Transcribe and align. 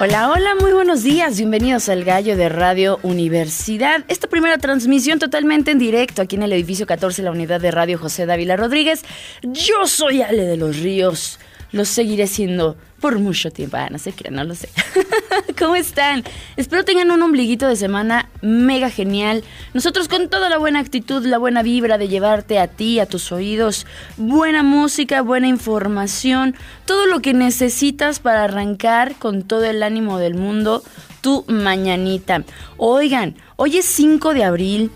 Hola, 0.00 0.30
hola, 0.30 0.54
muy 0.54 0.72
buenos 0.72 1.02
días. 1.02 1.38
Bienvenidos 1.38 1.88
al 1.88 2.04
Gallo 2.04 2.36
de 2.36 2.48
Radio 2.48 3.00
Universidad. 3.02 4.04
Esta 4.06 4.28
primera 4.28 4.56
transmisión 4.56 5.18
totalmente 5.18 5.72
en 5.72 5.80
directo 5.80 6.22
aquí 6.22 6.36
en 6.36 6.44
el 6.44 6.52
edificio 6.52 6.86
14, 6.86 7.20
la 7.24 7.32
unidad 7.32 7.60
de 7.60 7.72
Radio 7.72 7.98
José 7.98 8.24
Dávila 8.24 8.56
Rodríguez. 8.56 9.02
Yo 9.42 9.88
soy 9.88 10.22
Ale 10.22 10.44
de 10.44 10.56
los 10.56 10.78
Ríos. 10.78 11.40
Lo 11.72 11.84
seguiré 11.84 12.26
siendo 12.26 12.76
por 13.00 13.18
mucho 13.18 13.50
tiempo. 13.50 13.76
Ah, 13.76 13.88
no 13.90 13.98
sé 13.98 14.12
qué, 14.12 14.30
no 14.30 14.42
lo 14.44 14.54
sé. 14.54 14.68
¿Cómo 15.58 15.76
están? 15.76 16.24
Espero 16.56 16.84
tengan 16.84 17.10
un 17.10 17.22
ombliguito 17.22 17.68
de 17.68 17.76
semana 17.76 18.28
mega 18.42 18.90
genial. 18.90 19.44
Nosotros 19.74 20.08
con 20.08 20.28
toda 20.28 20.48
la 20.48 20.58
buena 20.58 20.80
actitud, 20.80 21.24
la 21.24 21.38
buena 21.38 21.62
vibra 21.62 21.98
de 21.98 22.08
llevarte 22.08 22.58
a 22.58 22.66
ti, 22.68 23.00
a 23.00 23.06
tus 23.06 23.30
oídos, 23.32 23.86
buena 24.16 24.62
música, 24.62 25.22
buena 25.22 25.48
información, 25.48 26.56
todo 26.86 27.06
lo 27.06 27.20
que 27.20 27.34
necesitas 27.34 28.18
para 28.18 28.44
arrancar 28.44 29.14
con 29.16 29.42
todo 29.42 29.64
el 29.64 29.82
ánimo 29.82 30.18
del 30.18 30.34
mundo 30.34 30.82
tu 31.20 31.44
mañanita. 31.48 32.44
Oigan, 32.76 33.36
hoy 33.56 33.78
es 33.78 33.86
5 33.86 34.34
de 34.34 34.44
abril. 34.44 34.90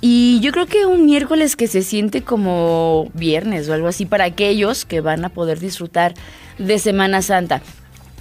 Y 0.00 0.40
yo 0.40 0.52
creo 0.52 0.66
que 0.66 0.86
un 0.86 1.06
miércoles 1.06 1.56
que 1.56 1.66
se 1.66 1.82
siente 1.82 2.22
como 2.22 3.10
viernes 3.14 3.68
o 3.68 3.72
algo 3.72 3.88
así 3.88 4.04
para 4.06 4.24
aquellos 4.24 4.84
que 4.84 5.00
van 5.00 5.24
a 5.24 5.30
poder 5.30 5.58
disfrutar 5.58 6.14
de 6.58 6.78
Semana 6.78 7.22
Santa. 7.22 7.62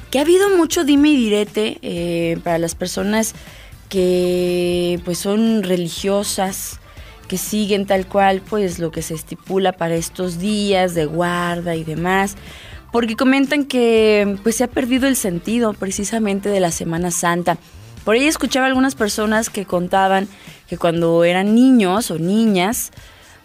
Que 0.09 0.19
ha 0.19 0.21
habido 0.21 0.55
mucho 0.55 0.83
dime 0.83 1.09
y 1.09 1.17
direte 1.17 1.77
eh, 1.81 2.37
para 2.43 2.57
las 2.57 2.75
personas 2.75 3.35
que 3.89 4.99
pues 5.03 5.17
son 5.17 5.63
religiosas, 5.63 6.79
que 7.27 7.37
siguen 7.37 7.85
tal 7.85 8.07
cual 8.07 8.41
pues 8.41 8.79
lo 8.79 8.91
que 8.91 9.01
se 9.01 9.13
estipula 9.13 9.73
para 9.73 9.95
estos 9.95 10.39
días 10.39 10.95
de 10.95 11.05
guarda 11.05 11.75
y 11.75 11.83
demás, 11.83 12.35
porque 12.91 13.15
comentan 13.15 13.65
que 13.65 14.37
pues 14.43 14.55
se 14.55 14.63
ha 14.63 14.67
perdido 14.67 15.07
el 15.07 15.15
sentido 15.15 15.73
precisamente 15.73 16.49
de 16.49 16.59
la 16.59 16.71
Semana 16.71 17.11
Santa. 17.11 17.57
Por 18.05 18.15
ahí 18.15 18.27
escuchaba 18.27 18.67
algunas 18.67 18.95
personas 18.95 19.49
que 19.49 19.65
contaban 19.65 20.27
que 20.69 20.77
cuando 20.77 21.23
eran 21.23 21.55
niños 21.55 22.11
o 22.11 22.19
niñas, 22.19 22.91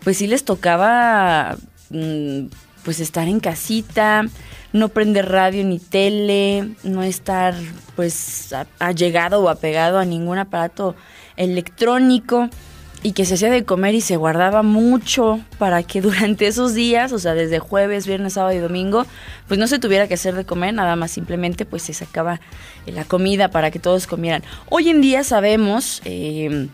pues 0.04 0.18
sí 0.18 0.26
les 0.26 0.44
tocaba 0.44 1.56
mm, 1.88 2.46
pues 2.84 3.00
estar 3.00 3.26
en 3.26 3.40
casita, 3.40 4.26
no 4.74 4.90
prender 4.90 5.30
radio 5.30 5.64
ni 5.64 5.78
tele, 5.78 6.74
no 6.84 7.02
estar 7.02 7.54
pues 7.96 8.54
allegado 8.78 9.42
o 9.42 9.48
apegado 9.48 9.98
a 9.98 10.04
ningún 10.04 10.38
aparato 10.38 10.94
electrónico 11.36 12.50
y 13.02 13.12
que 13.12 13.24
se 13.24 13.34
hacía 13.34 13.50
de 13.50 13.64
comer 13.64 13.94
y 13.94 14.00
se 14.00 14.16
guardaba 14.16 14.62
mucho 14.62 15.40
para 15.58 15.82
que 15.82 16.00
durante 16.02 16.46
esos 16.46 16.74
días, 16.74 17.12
o 17.12 17.18
sea, 17.18 17.34
desde 17.34 17.58
jueves, 17.58 18.06
viernes, 18.06 18.34
sábado 18.34 18.54
y 18.54 18.58
domingo, 18.58 19.06
pues 19.48 19.58
no 19.58 19.66
se 19.66 19.78
tuviera 19.78 20.08
que 20.08 20.14
hacer 20.14 20.34
de 20.34 20.44
comer, 20.44 20.74
nada 20.74 20.96
más 20.96 21.10
simplemente 21.10 21.64
pues 21.64 21.82
se 21.82 21.94
sacaba 21.94 22.40
la 22.86 23.04
comida 23.04 23.48
para 23.50 23.70
que 23.70 23.78
todos 23.78 24.06
comieran. 24.06 24.42
Hoy 24.68 24.88
en 24.88 25.00
día 25.00 25.24
sabemos... 25.24 26.02
Eh, 26.04 26.68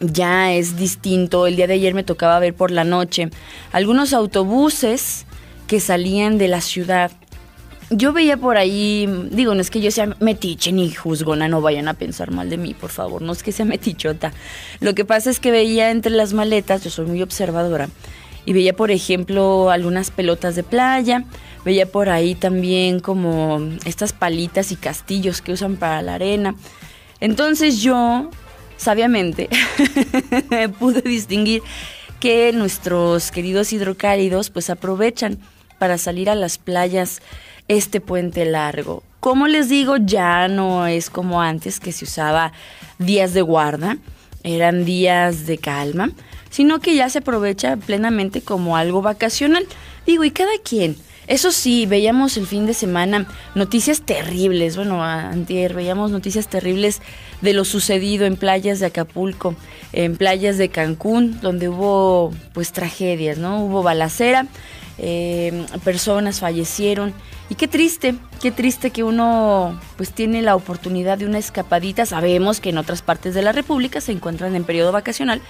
ya 0.00 0.52
es 0.52 0.76
distinto. 0.76 1.46
El 1.46 1.56
día 1.56 1.66
de 1.66 1.74
ayer 1.74 1.92
me 1.92 2.02
tocaba 2.02 2.38
ver 2.38 2.54
por 2.54 2.70
la 2.70 2.84
noche 2.84 3.28
algunos 3.70 4.14
autobuses 4.14 5.26
que 5.66 5.78
salían 5.78 6.38
de 6.38 6.48
la 6.48 6.62
ciudad 6.62 7.12
yo 7.90 8.12
veía 8.12 8.36
por 8.36 8.56
ahí, 8.56 9.08
digo, 9.30 9.54
no 9.54 9.60
es 9.60 9.70
que 9.70 9.80
yo 9.80 9.90
sea 9.90 10.14
metiche 10.20 10.72
ni 10.72 10.90
juzgona, 10.90 11.48
no 11.48 11.60
vayan 11.60 11.88
a 11.88 11.94
pensar 11.94 12.30
mal 12.30 12.48
de 12.48 12.56
mí, 12.56 12.72
por 12.72 12.90
favor, 12.90 13.20
no 13.20 13.32
es 13.32 13.42
que 13.42 13.52
sea 13.52 13.66
metichota. 13.66 14.32
Lo 14.78 14.94
que 14.94 15.04
pasa 15.04 15.28
es 15.28 15.40
que 15.40 15.50
veía 15.50 15.90
entre 15.90 16.12
las 16.12 16.32
maletas, 16.32 16.84
yo 16.84 16.90
soy 16.90 17.06
muy 17.06 17.20
observadora, 17.20 17.88
y 18.46 18.52
veía, 18.52 18.74
por 18.74 18.90
ejemplo, 18.90 19.70
algunas 19.70 20.10
pelotas 20.10 20.54
de 20.54 20.62
playa, 20.62 21.24
veía 21.64 21.86
por 21.86 22.08
ahí 22.08 22.34
también 22.34 23.00
como 23.00 23.60
estas 23.84 24.12
palitas 24.12 24.72
y 24.72 24.76
castillos 24.76 25.42
que 25.42 25.52
usan 25.52 25.76
para 25.76 26.00
la 26.00 26.14
arena. 26.14 26.54
Entonces 27.20 27.82
yo, 27.82 28.30
sabiamente, 28.76 29.48
pude 30.78 31.02
distinguir 31.02 31.62
que 32.18 32.52
nuestros 32.52 33.30
queridos 33.30 33.72
hidrocálidos 33.72 34.50
pues 34.50 34.70
aprovechan 34.70 35.38
para 35.78 35.98
salir 35.98 36.30
a 36.30 36.34
las 36.34 36.58
playas 36.58 37.20
este 37.70 38.00
puente 38.00 38.44
largo. 38.44 39.04
Como 39.20 39.46
les 39.46 39.68
digo, 39.68 39.96
ya 39.96 40.48
no 40.48 40.88
es 40.88 41.08
como 41.08 41.40
antes 41.40 41.78
que 41.78 41.92
se 41.92 42.04
usaba 42.04 42.52
días 42.98 43.32
de 43.32 43.42
guarda, 43.42 43.96
eran 44.42 44.84
días 44.84 45.46
de 45.46 45.56
calma, 45.58 46.10
sino 46.50 46.80
que 46.80 46.96
ya 46.96 47.08
se 47.08 47.18
aprovecha 47.18 47.76
plenamente 47.76 48.40
como 48.40 48.76
algo 48.76 49.02
vacacional. 49.02 49.64
Digo, 50.04 50.24
y 50.24 50.32
cada 50.32 50.50
quien. 50.64 50.96
Eso 51.28 51.52
sí, 51.52 51.86
veíamos 51.86 52.36
el 52.38 52.46
fin 52.48 52.66
de 52.66 52.74
semana 52.74 53.28
noticias 53.54 54.02
terribles. 54.02 54.74
Bueno, 54.74 55.04
antier 55.04 55.74
veíamos 55.74 56.10
noticias 56.10 56.48
terribles 56.48 57.00
de 57.40 57.52
lo 57.52 57.64
sucedido 57.64 58.26
en 58.26 58.36
playas 58.36 58.80
de 58.80 58.86
Acapulco, 58.86 59.54
en 59.92 60.16
playas 60.16 60.58
de 60.58 60.70
Cancún, 60.70 61.40
donde 61.40 61.68
hubo 61.68 62.32
pues 62.52 62.72
tragedias, 62.72 63.38
¿no? 63.38 63.64
Hubo 63.64 63.84
balacera, 63.84 64.48
eh, 64.98 65.66
personas 65.84 66.40
fallecieron 66.40 67.14
y 67.50 67.56
qué 67.56 67.66
triste, 67.66 68.14
qué 68.40 68.52
triste 68.52 68.92
que 68.92 69.02
uno 69.02 69.78
pues 69.96 70.12
tiene 70.12 70.40
la 70.40 70.54
oportunidad 70.54 71.18
de 71.18 71.26
una 71.26 71.38
escapadita. 71.38 72.06
Sabemos 72.06 72.60
que 72.60 72.70
en 72.70 72.78
otras 72.78 73.02
partes 73.02 73.34
de 73.34 73.42
la 73.42 73.50
República 73.50 74.00
se 74.00 74.12
encuentran 74.12 74.54
en 74.54 74.62
periodo 74.62 74.92
vacacional 74.92 75.42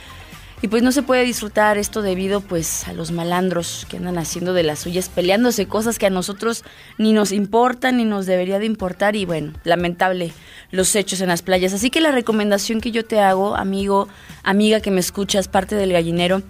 y 0.63 0.69
pues 0.69 0.83
no 0.83 0.93
se 0.93 1.03
puede 1.03 1.25
disfrutar 1.25 1.77
esto 1.77 2.01
debido 2.01 2.41
pues 2.41 2.89
a 2.89 2.95
los 2.95 3.13
malandros 3.13 3.87
que 3.89 3.99
andan 3.99 4.17
haciendo 4.17 4.55
de 4.55 4.63
las 4.63 4.79
suyas, 4.79 5.11
peleándose 5.11 5.67
cosas 5.67 5.99
que 5.99 6.07
a 6.07 6.11
nosotros 6.11 6.65
ni 6.97 7.13
nos 7.13 7.33
importan 7.33 7.99
ni 7.99 8.07
nos 8.07 8.25
debería 8.25 8.59
de 8.59 8.67
importar 8.67 9.15
y 9.15 9.27
bueno, 9.27 9.53
lamentable 9.65 10.33
los 10.71 10.97
hechos 10.97 11.21
en 11.21 11.29
las 11.29 11.43
playas. 11.43 11.75
Así 11.75 11.91
que 11.91 12.01
la 12.01 12.13
recomendación 12.13 12.81
que 12.81 12.93
yo 12.93 13.05
te 13.05 13.21
hago, 13.21 13.57
amigo, 13.57 14.09
amiga 14.43 14.81
que 14.81 14.91
me 14.91 15.01
escuchas, 15.01 15.49
parte 15.49 15.77
del 15.77 15.93
gallinero, 15.93 16.41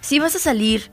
si 0.00 0.18
vas 0.18 0.34
a 0.34 0.40
salir 0.40 0.90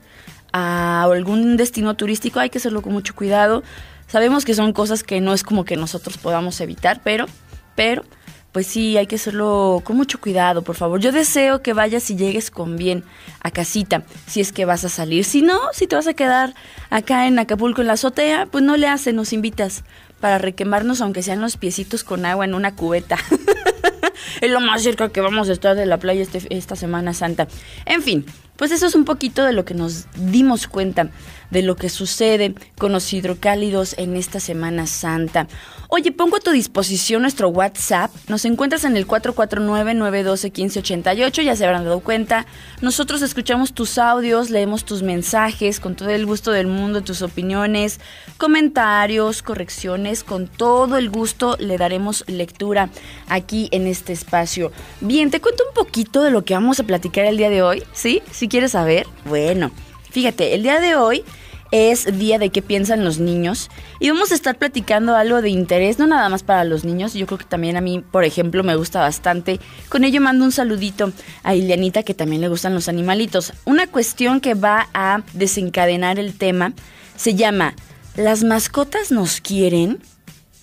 a 0.52 1.02
algún 1.04 1.56
destino 1.56 1.94
turístico 1.94 2.40
hay 2.40 2.50
que 2.50 2.58
hacerlo 2.58 2.82
con 2.82 2.92
mucho 2.92 3.14
cuidado. 3.14 3.62
Sabemos 4.06 4.44
que 4.44 4.54
son 4.54 4.72
cosas 4.72 5.02
que 5.02 5.20
no 5.20 5.34
es 5.34 5.42
como 5.42 5.64
que 5.64 5.76
nosotros 5.76 6.16
podamos 6.18 6.60
evitar, 6.60 7.00
pero, 7.04 7.26
pero, 7.74 8.04
pues 8.52 8.66
sí, 8.66 8.96
hay 8.96 9.06
que 9.06 9.16
hacerlo 9.16 9.82
con 9.84 9.96
mucho 9.96 10.20
cuidado, 10.20 10.62
por 10.62 10.74
favor. 10.74 11.00
Yo 11.00 11.12
deseo 11.12 11.62
que 11.62 11.74
vayas 11.74 12.10
y 12.10 12.16
llegues 12.16 12.50
con 12.50 12.76
bien 12.76 13.04
a 13.40 13.50
casita, 13.50 14.04
si 14.26 14.40
es 14.40 14.52
que 14.52 14.64
vas 14.64 14.84
a 14.84 14.88
salir. 14.88 15.24
Si 15.24 15.42
no, 15.42 15.60
si 15.72 15.86
te 15.86 15.96
vas 15.96 16.06
a 16.06 16.14
quedar 16.14 16.54
acá 16.88 17.26
en 17.26 17.38
Acapulco 17.38 17.82
en 17.82 17.88
la 17.88 17.92
azotea, 17.94 18.46
pues 18.46 18.64
no 18.64 18.76
le 18.76 18.88
hace, 18.88 19.12
nos 19.12 19.32
invitas 19.32 19.84
para 20.20 20.38
requemarnos, 20.38 21.00
aunque 21.00 21.22
sean 21.22 21.40
los 21.40 21.56
piecitos 21.56 22.02
con 22.02 22.24
agua 22.24 22.44
en 22.44 22.54
una 22.54 22.74
cubeta. 22.74 23.18
es 24.40 24.50
lo 24.50 24.60
más 24.60 24.82
cerca 24.82 25.10
que 25.10 25.20
vamos 25.20 25.48
a 25.48 25.52
estar 25.52 25.76
de 25.76 25.86
la 25.86 25.98
playa 25.98 26.22
este, 26.22 26.42
esta 26.50 26.76
Semana 26.76 27.14
Santa. 27.14 27.48
En 27.84 28.02
fin, 28.02 28.24
pues 28.58 28.72
eso 28.72 28.86
es 28.86 28.94
un 28.94 29.06
poquito 29.06 29.44
de 29.44 29.54
lo 29.54 29.64
que 29.64 29.72
nos 29.72 30.04
dimos 30.16 30.66
cuenta 30.66 31.10
de 31.50 31.62
lo 31.62 31.76
que 31.76 31.88
sucede 31.88 32.54
con 32.76 32.92
los 32.92 33.10
hidrocálidos 33.12 33.94
en 33.98 34.16
esta 34.16 34.40
Semana 34.40 34.86
Santa. 34.86 35.46
Oye, 35.88 36.12
pongo 36.12 36.36
a 36.36 36.40
tu 36.40 36.50
disposición 36.50 37.22
nuestro 37.22 37.48
WhatsApp. 37.48 38.10
Nos 38.28 38.44
encuentras 38.44 38.84
en 38.84 38.94
el 38.96 39.06
449-912-1588. 39.06 41.42
Ya 41.42 41.56
se 41.56 41.64
habrán 41.64 41.84
dado 41.84 42.00
cuenta. 42.00 42.44
Nosotros 42.82 43.22
escuchamos 43.22 43.72
tus 43.72 43.96
audios, 43.96 44.50
leemos 44.50 44.84
tus 44.84 45.02
mensajes 45.02 45.80
con 45.80 45.96
todo 45.96 46.10
el 46.10 46.26
gusto 46.26 46.52
del 46.52 46.66
mundo, 46.66 47.00
tus 47.00 47.22
opiniones, 47.22 48.00
comentarios, 48.36 49.42
correcciones. 49.42 50.24
Con 50.24 50.46
todo 50.46 50.98
el 50.98 51.08
gusto 51.08 51.56
le 51.58 51.78
daremos 51.78 52.22
lectura 52.26 52.90
aquí 53.28 53.70
en 53.72 53.86
este 53.86 54.12
espacio. 54.12 54.70
Bien, 55.00 55.30
te 55.30 55.40
cuento 55.40 55.64
un 55.66 55.72
poquito 55.74 56.22
de 56.22 56.30
lo 56.30 56.44
que 56.44 56.52
vamos 56.52 56.80
a 56.80 56.84
platicar 56.84 57.24
el 57.24 57.38
día 57.38 57.48
de 57.48 57.62
hoy. 57.62 57.82
¿Sí? 57.94 58.22
Quieres 58.48 58.72
saber. 58.72 59.06
Bueno, 59.24 59.70
fíjate, 60.10 60.54
el 60.54 60.62
día 60.62 60.80
de 60.80 60.96
hoy 60.96 61.24
es 61.70 62.18
día 62.18 62.38
de 62.38 62.50
qué 62.50 62.62
piensan 62.62 63.04
los 63.04 63.18
niños 63.18 63.68
y 64.00 64.08
vamos 64.08 64.32
a 64.32 64.34
estar 64.34 64.56
platicando 64.56 65.14
algo 65.14 65.42
de 65.42 65.50
interés, 65.50 65.98
no 65.98 66.06
nada 66.06 66.28
más 66.28 66.42
para 66.42 66.64
los 66.64 66.84
niños, 66.84 67.14
yo 67.14 67.26
creo 67.26 67.38
que 67.38 67.44
también 67.44 67.76
a 67.76 67.80
mí, 67.80 68.02
por 68.10 68.24
ejemplo, 68.24 68.62
me 68.64 68.76
gusta 68.76 69.00
bastante. 69.00 69.60
Con 69.88 70.04
ello 70.04 70.20
mando 70.20 70.44
un 70.44 70.52
saludito 70.52 71.12
a 71.42 71.54
Ilianita 71.54 72.02
que 72.02 72.14
también 72.14 72.40
le 72.40 72.48
gustan 72.48 72.74
los 72.74 72.88
animalitos. 72.88 73.52
Una 73.64 73.86
cuestión 73.86 74.40
que 74.40 74.54
va 74.54 74.88
a 74.94 75.22
desencadenar 75.34 76.18
el 76.18 76.36
tema 76.36 76.72
se 77.16 77.34
llama 77.34 77.74
¿Las 78.16 78.44
mascotas 78.44 79.10
nos 79.12 79.40
quieren? 79.40 79.98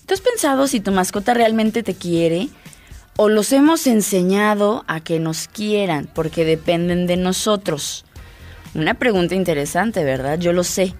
¿Tú 0.06 0.14
has 0.14 0.20
pensado 0.20 0.66
si 0.66 0.80
tu 0.80 0.92
mascota 0.92 1.34
realmente 1.34 1.82
te 1.82 1.94
quiere? 1.94 2.48
¿O 3.18 3.30
los 3.30 3.50
hemos 3.52 3.86
enseñado 3.86 4.84
a 4.88 5.00
que 5.00 5.18
nos 5.18 5.48
quieran 5.48 6.06
porque 6.12 6.44
dependen 6.44 7.06
de 7.06 7.16
nosotros? 7.16 8.04
Una 8.74 8.92
pregunta 8.92 9.34
interesante, 9.34 10.04
¿verdad? 10.04 10.38
Yo 10.38 10.52
lo 10.52 10.64
sé. 10.64 10.94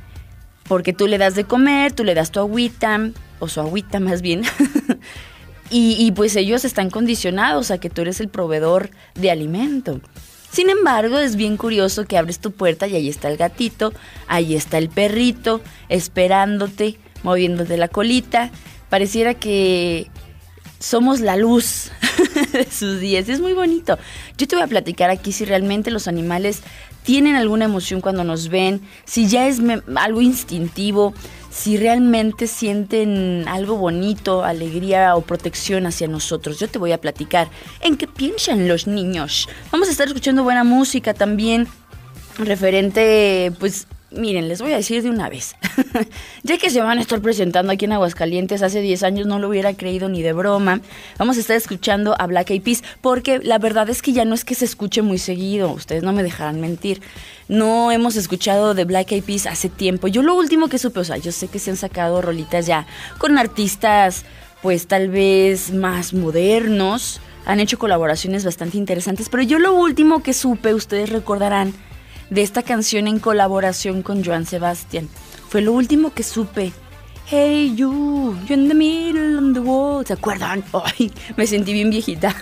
Porque 0.66 0.94
tú 0.94 1.08
le 1.08 1.18
das 1.18 1.34
de 1.34 1.44
comer, 1.44 1.92
tú 1.92 2.04
le 2.04 2.14
das 2.14 2.30
tu 2.30 2.40
agüita, 2.40 3.10
o 3.38 3.48
su 3.48 3.60
agüita 3.60 4.00
más 4.00 4.22
bien. 4.22 4.42
y, 5.70 6.10
pues 6.12 6.36
ellos 6.36 6.64
están 6.64 6.88
condicionados 6.88 7.70
a 7.70 7.78
que 7.78 7.90
tú 7.90 8.00
eres 8.00 8.20
el 8.20 8.28
proveedor 8.28 8.88
de 9.14 9.30
alimento. 9.30 10.00
Sin 10.50 10.70
embargo, 10.70 11.18
es 11.18 11.36
bien 11.36 11.58
curioso 11.58 12.06
que 12.06 12.16
abres 12.16 12.38
tu 12.38 12.50
puerta 12.50 12.86
y 12.86 12.96
ahí 12.96 13.10
está 13.10 13.28
el 13.28 13.36
gatito, 13.36 13.92
ahí 14.26 14.54
está 14.54 14.78
el 14.78 14.88
perrito, 14.88 15.60
esperándote, 15.90 16.98
moviéndote 17.22 17.76
la 17.76 17.88
colita. 17.88 18.50
Pareciera 18.88 19.34
que 19.34 20.08
somos 20.78 21.20
la 21.20 21.36
luz 21.36 21.90
de 22.52 22.66
sus 22.70 23.00
días. 23.00 23.28
Es 23.28 23.40
muy 23.40 23.52
bonito. 23.52 23.98
Yo 24.38 24.46
te 24.46 24.56
voy 24.56 24.64
a 24.64 24.68
platicar 24.68 25.10
aquí 25.10 25.32
si 25.32 25.44
realmente 25.44 25.90
los 25.90 26.08
animales 26.08 26.62
tienen 27.02 27.36
alguna 27.36 27.66
emoción 27.66 28.00
cuando 28.00 28.24
nos 28.24 28.48
ven, 28.48 28.80
si 29.04 29.28
ya 29.28 29.46
es 29.46 29.60
algo 29.94 30.20
instintivo, 30.20 31.14
si 31.50 31.76
realmente 31.76 32.48
sienten 32.48 33.44
algo 33.46 33.76
bonito, 33.76 34.44
alegría 34.44 35.14
o 35.14 35.20
protección 35.20 35.86
hacia 35.86 36.08
nosotros. 36.08 36.58
Yo 36.58 36.68
te 36.68 36.78
voy 36.78 36.92
a 36.92 37.00
platicar 37.00 37.48
en 37.80 37.96
qué 37.96 38.08
piensan 38.08 38.66
los 38.66 38.86
niños. 38.86 39.48
Vamos 39.70 39.88
a 39.88 39.92
estar 39.92 40.08
escuchando 40.08 40.42
buena 40.42 40.64
música 40.64 41.14
también 41.14 41.68
referente 42.38 43.52
pues 43.58 43.86
Miren, 44.16 44.48
les 44.48 44.60
voy 44.60 44.72
a 44.72 44.76
decir 44.76 45.02
de 45.02 45.10
una 45.10 45.28
vez. 45.28 45.56
ya 46.42 46.58
que 46.58 46.70
se 46.70 46.80
van 46.80 46.98
a 46.98 47.00
estar 47.00 47.20
presentando 47.20 47.72
aquí 47.72 47.84
en 47.84 47.92
Aguascalientes, 47.92 48.62
hace 48.62 48.80
10 48.80 49.02
años 49.02 49.26
no 49.26 49.38
lo 49.38 49.48
hubiera 49.48 49.74
creído 49.74 50.08
ni 50.08 50.22
de 50.22 50.32
broma. 50.32 50.80
Vamos 51.18 51.36
a 51.36 51.40
estar 51.40 51.56
escuchando 51.56 52.14
a 52.18 52.26
Black 52.26 52.50
Eyed 52.50 52.62
Peas, 52.62 52.82
porque 53.00 53.38
la 53.38 53.58
verdad 53.58 53.88
es 53.90 54.02
que 54.02 54.12
ya 54.12 54.24
no 54.24 54.34
es 54.34 54.44
que 54.44 54.54
se 54.54 54.64
escuche 54.64 55.02
muy 55.02 55.18
seguido, 55.18 55.70
ustedes 55.70 56.02
no 56.02 56.12
me 56.12 56.22
dejarán 56.22 56.60
mentir. 56.60 57.02
No 57.48 57.92
hemos 57.92 58.16
escuchado 58.16 58.74
de 58.74 58.84
Black 58.84 59.12
Eyed 59.12 59.24
Peas 59.24 59.46
hace 59.46 59.68
tiempo. 59.68 60.08
Yo 60.08 60.22
lo 60.22 60.34
último 60.34 60.68
que 60.68 60.78
supe, 60.78 61.00
o 61.00 61.04
sea, 61.04 61.18
yo 61.18 61.32
sé 61.32 61.48
que 61.48 61.58
se 61.58 61.70
han 61.70 61.76
sacado 61.76 62.22
rolitas 62.22 62.66
ya 62.66 62.86
con 63.18 63.38
artistas, 63.38 64.24
pues 64.62 64.86
tal 64.86 65.08
vez 65.08 65.72
más 65.72 66.14
modernos. 66.14 67.20
Han 67.44 67.60
hecho 67.60 67.78
colaboraciones 67.78 68.44
bastante 68.44 68.78
interesantes, 68.78 69.28
pero 69.28 69.42
yo 69.42 69.58
lo 69.58 69.74
último 69.74 70.22
que 70.22 70.32
supe, 70.32 70.74
ustedes 70.74 71.10
recordarán, 71.10 71.72
de 72.30 72.42
esta 72.42 72.62
canción 72.62 73.08
en 73.08 73.18
colaboración 73.18 74.02
con 74.02 74.24
Joan 74.24 74.46
Sebastián. 74.46 75.08
Fue 75.48 75.60
lo 75.60 75.72
último 75.72 76.12
que 76.12 76.22
supe. 76.22 76.72
Hey 77.28 77.74
you, 77.74 78.36
you're 78.46 78.54
in 78.54 78.68
the 78.68 78.74
middle 78.74 79.38
of 79.38 79.54
the 79.54 79.60
world. 79.60 80.06
¿Se 80.06 80.12
acuerdan? 80.12 80.62
Ay, 80.98 81.12
me 81.36 81.46
sentí 81.46 81.72
bien 81.72 81.90
viejita. 81.90 82.36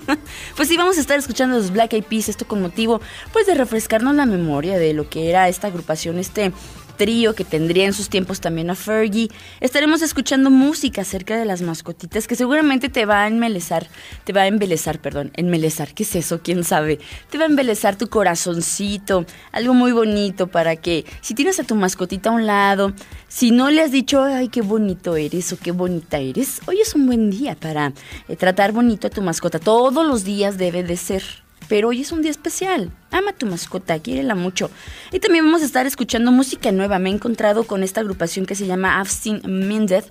pues 0.56 0.68
sí, 0.68 0.76
vamos 0.76 0.98
a 0.98 1.00
estar 1.00 1.18
escuchando 1.18 1.56
los 1.56 1.70
Black 1.70 1.94
Eyed 1.94 2.04
Peas, 2.04 2.28
esto 2.28 2.46
con 2.46 2.60
motivo 2.60 3.00
pues 3.32 3.46
de 3.46 3.54
refrescarnos 3.54 4.14
la 4.14 4.26
memoria 4.26 4.78
de 4.78 4.92
lo 4.92 5.08
que 5.08 5.30
era 5.30 5.48
esta 5.48 5.68
agrupación, 5.68 6.18
este 6.18 6.52
trío 6.96 7.34
que 7.34 7.44
tendría 7.44 7.84
en 7.84 7.92
sus 7.92 8.08
tiempos 8.08 8.40
también 8.40 8.70
a 8.70 8.74
Fergie. 8.74 9.28
Estaremos 9.60 10.02
escuchando 10.02 10.50
música 10.50 11.02
acerca 11.02 11.36
de 11.36 11.44
las 11.44 11.62
mascotitas 11.62 12.26
que 12.26 12.36
seguramente 12.36 12.88
te 12.88 13.06
va 13.06 13.22
a 13.22 13.28
embelezar, 13.28 13.86
te 14.24 14.32
va 14.32 14.42
a 14.42 14.46
embelezar, 14.46 15.00
perdón, 15.00 15.30
embelezar, 15.34 15.94
¿qué 15.94 16.02
es 16.02 16.16
eso? 16.16 16.40
¿Quién 16.42 16.64
sabe? 16.64 16.98
Te 17.30 17.38
va 17.38 17.44
a 17.44 17.48
embelezar 17.48 17.96
tu 17.96 18.08
corazoncito, 18.08 19.24
algo 19.52 19.74
muy 19.74 19.92
bonito 19.92 20.46
para 20.48 20.76
que 20.76 21.04
si 21.20 21.34
tienes 21.34 21.60
a 21.60 21.64
tu 21.64 21.74
mascotita 21.74 22.30
a 22.30 22.32
un 22.32 22.46
lado, 22.46 22.92
si 23.28 23.50
no 23.50 23.70
le 23.70 23.82
has 23.82 23.92
dicho, 23.92 24.22
ay, 24.22 24.48
qué 24.48 24.62
bonito 24.62 25.16
eres 25.16 25.52
o 25.52 25.58
qué 25.58 25.72
bonita 25.72 26.18
eres, 26.18 26.60
hoy 26.66 26.80
es 26.80 26.94
un 26.94 27.06
buen 27.06 27.30
día 27.30 27.54
para 27.54 27.92
eh, 28.28 28.36
tratar 28.36 28.72
bonito 28.72 29.06
a 29.06 29.10
tu 29.10 29.22
mascota. 29.22 29.58
Todos 29.58 30.06
los 30.06 30.24
días 30.24 30.58
debe 30.58 30.82
de 30.82 30.96
ser 30.96 31.45
pero 31.68 31.88
hoy 31.88 32.00
es 32.00 32.12
un 32.12 32.22
día 32.22 32.30
especial. 32.30 32.90
Ama 33.10 33.32
tu 33.32 33.46
mascota, 33.46 33.98
quiérela 33.98 34.34
mucho. 34.34 34.70
Y 35.12 35.20
también 35.20 35.44
vamos 35.44 35.62
a 35.62 35.66
estar 35.66 35.86
escuchando 35.86 36.32
música 36.32 36.72
nueva. 36.72 36.98
Me 36.98 37.10
he 37.10 37.12
encontrado 37.12 37.64
con 37.64 37.82
esta 37.82 38.00
agrupación 38.00 38.46
que 38.46 38.54
se 38.54 38.66
llama 38.66 39.04
Seen 39.04 39.40
Minded 39.44 40.04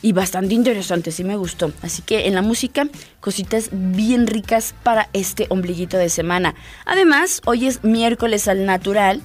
y 0.00 0.12
bastante 0.12 0.54
interesante, 0.54 1.10
sí 1.10 1.24
me 1.24 1.36
gustó. 1.36 1.72
Así 1.82 2.02
que 2.02 2.26
en 2.26 2.34
la 2.34 2.42
música, 2.42 2.88
cositas 3.20 3.70
bien 3.72 4.26
ricas 4.26 4.74
para 4.82 5.08
este 5.12 5.46
ombliguito 5.50 5.96
de 5.96 6.08
semana. 6.08 6.54
Además, 6.84 7.40
hoy 7.46 7.66
es 7.66 7.82
miércoles 7.82 8.48
al 8.48 8.64
natural 8.64 9.20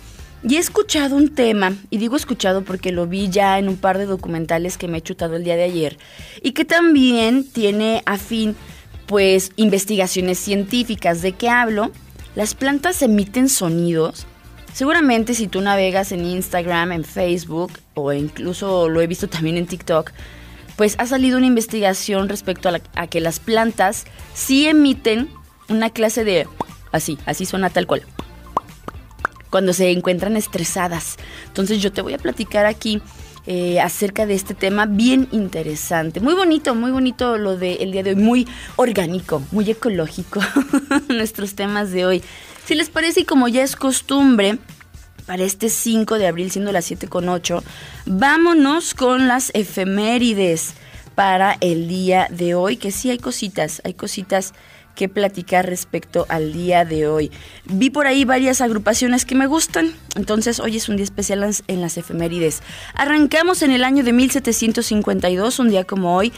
y 0.45 0.55
he 0.55 0.59
escuchado 0.59 1.15
un 1.15 1.29
tema, 1.29 1.73
y 1.89 1.99
digo 1.99 2.17
escuchado 2.17 2.65
porque 2.65 2.91
lo 2.91 3.07
vi 3.07 3.29
ya 3.29 3.59
en 3.59 3.69
un 3.69 3.77
par 3.77 3.97
de 3.97 4.05
documentales 4.05 4.77
que 4.77 4.89
me 4.89 4.97
he 4.97 5.01
chutado 5.01 5.37
el 5.37 5.45
día 5.45 5.55
de 5.55 5.63
ayer, 5.63 5.97
y 6.41 6.51
que 6.51 6.65
también 6.65 7.45
tiene 7.49 8.03
a 8.05 8.17
fin 8.17 8.53
pues 9.05 9.51
investigaciones 9.55 10.39
científicas. 10.39 11.21
¿De 11.21 11.33
qué 11.33 11.49
hablo? 11.49 11.91
Las 12.35 12.55
plantas 12.55 13.01
emiten 13.01 13.49
sonidos. 13.49 14.25
Seguramente 14.73 15.35
si 15.35 15.47
tú 15.47 15.61
navegas 15.61 16.11
en 16.11 16.25
Instagram, 16.25 16.91
en 16.91 17.03
Facebook 17.03 17.73
o 17.93 18.11
incluso 18.11 18.89
lo 18.89 19.01
he 19.01 19.07
visto 19.07 19.27
también 19.27 19.57
en 19.57 19.67
TikTok, 19.67 20.11
pues 20.75 20.95
ha 20.97 21.05
salido 21.05 21.37
una 21.37 21.45
investigación 21.45 22.27
respecto 22.29 22.69
a, 22.69 22.81
a 22.95 23.07
que 23.07 23.21
las 23.21 23.39
plantas 23.39 24.05
sí 24.33 24.67
emiten 24.67 25.29
una 25.69 25.89
clase 25.91 26.23
de... 26.23 26.47
Así, 26.91 27.17
así 27.25 27.45
suena 27.45 27.69
tal 27.69 27.87
cual. 27.87 28.03
Cuando 29.49 29.73
se 29.73 29.91
encuentran 29.91 30.35
estresadas. 30.35 31.17
Entonces 31.47 31.81
yo 31.81 31.91
te 31.91 32.01
voy 32.01 32.13
a 32.13 32.17
platicar 32.17 32.65
aquí 32.65 33.01
eh, 33.45 33.79
acerca 33.79 34.25
de 34.25 34.35
este 34.35 34.53
tema 34.53 34.85
bien 34.85 35.27
interesante. 35.31 36.19
Muy 36.19 36.33
bonito, 36.33 36.75
muy 36.75 36.91
bonito 36.91 37.37
lo 37.37 37.57
del 37.57 37.91
día 37.91 38.03
de 38.03 38.11
hoy, 38.11 38.15
muy 38.15 38.47
orgánico, 38.77 39.41
muy 39.51 39.69
ecológico, 39.69 40.39
nuestros 41.09 41.55
temas 41.55 41.91
de 41.91 42.05
hoy. 42.05 42.23
Si 42.65 42.75
les 42.75 42.89
parece 42.89 43.21
y 43.21 43.25
como 43.25 43.47
ya 43.47 43.63
es 43.63 43.75
costumbre, 43.75 44.57
para 45.25 45.43
este 45.43 45.69
5 45.69 46.17
de 46.17 46.27
abril, 46.27 46.51
siendo 46.51 46.71
las 46.71 46.85
7 46.85 47.07
con 47.07 47.29
8, 47.29 47.63
vámonos 48.05 48.93
con 48.93 49.27
las 49.27 49.51
efemérides 49.53 50.73
para 51.15 51.57
el 51.61 51.87
día 51.87 52.27
de 52.29 52.55
hoy, 52.55 52.77
que 52.77 52.91
sí 52.91 53.09
hay 53.09 53.19
cositas, 53.19 53.81
hay 53.83 53.93
cositas 53.93 54.53
que 54.95 55.09
platicar 55.09 55.67
respecto 55.67 56.25
al 56.29 56.53
día 56.53 56.85
de 56.85 57.07
hoy. 57.07 57.31
Vi 57.65 57.89
por 57.89 58.07
ahí 58.07 58.25
varias 58.25 58.61
agrupaciones 58.61 59.25
que 59.25 59.35
me 59.35 59.47
gustan, 59.47 59.93
entonces 60.15 60.59
hoy 60.59 60.77
es 60.77 60.89
un 60.89 60.97
día 60.97 61.03
especial 61.03 61.49
en 61.67 61.81
las 61.81 61.97
efemérides. 61.97 62.61
Arrancamos 62.93 63.61
en 63.61 63.71
el 63.71 63.83
año 63.83 64.03
de 64.03 64.13
1752, 64.13 65.59
un 65.59 65.69
día 65.69 65.83
como 65.83 66.15
hoy, 66.15 66.31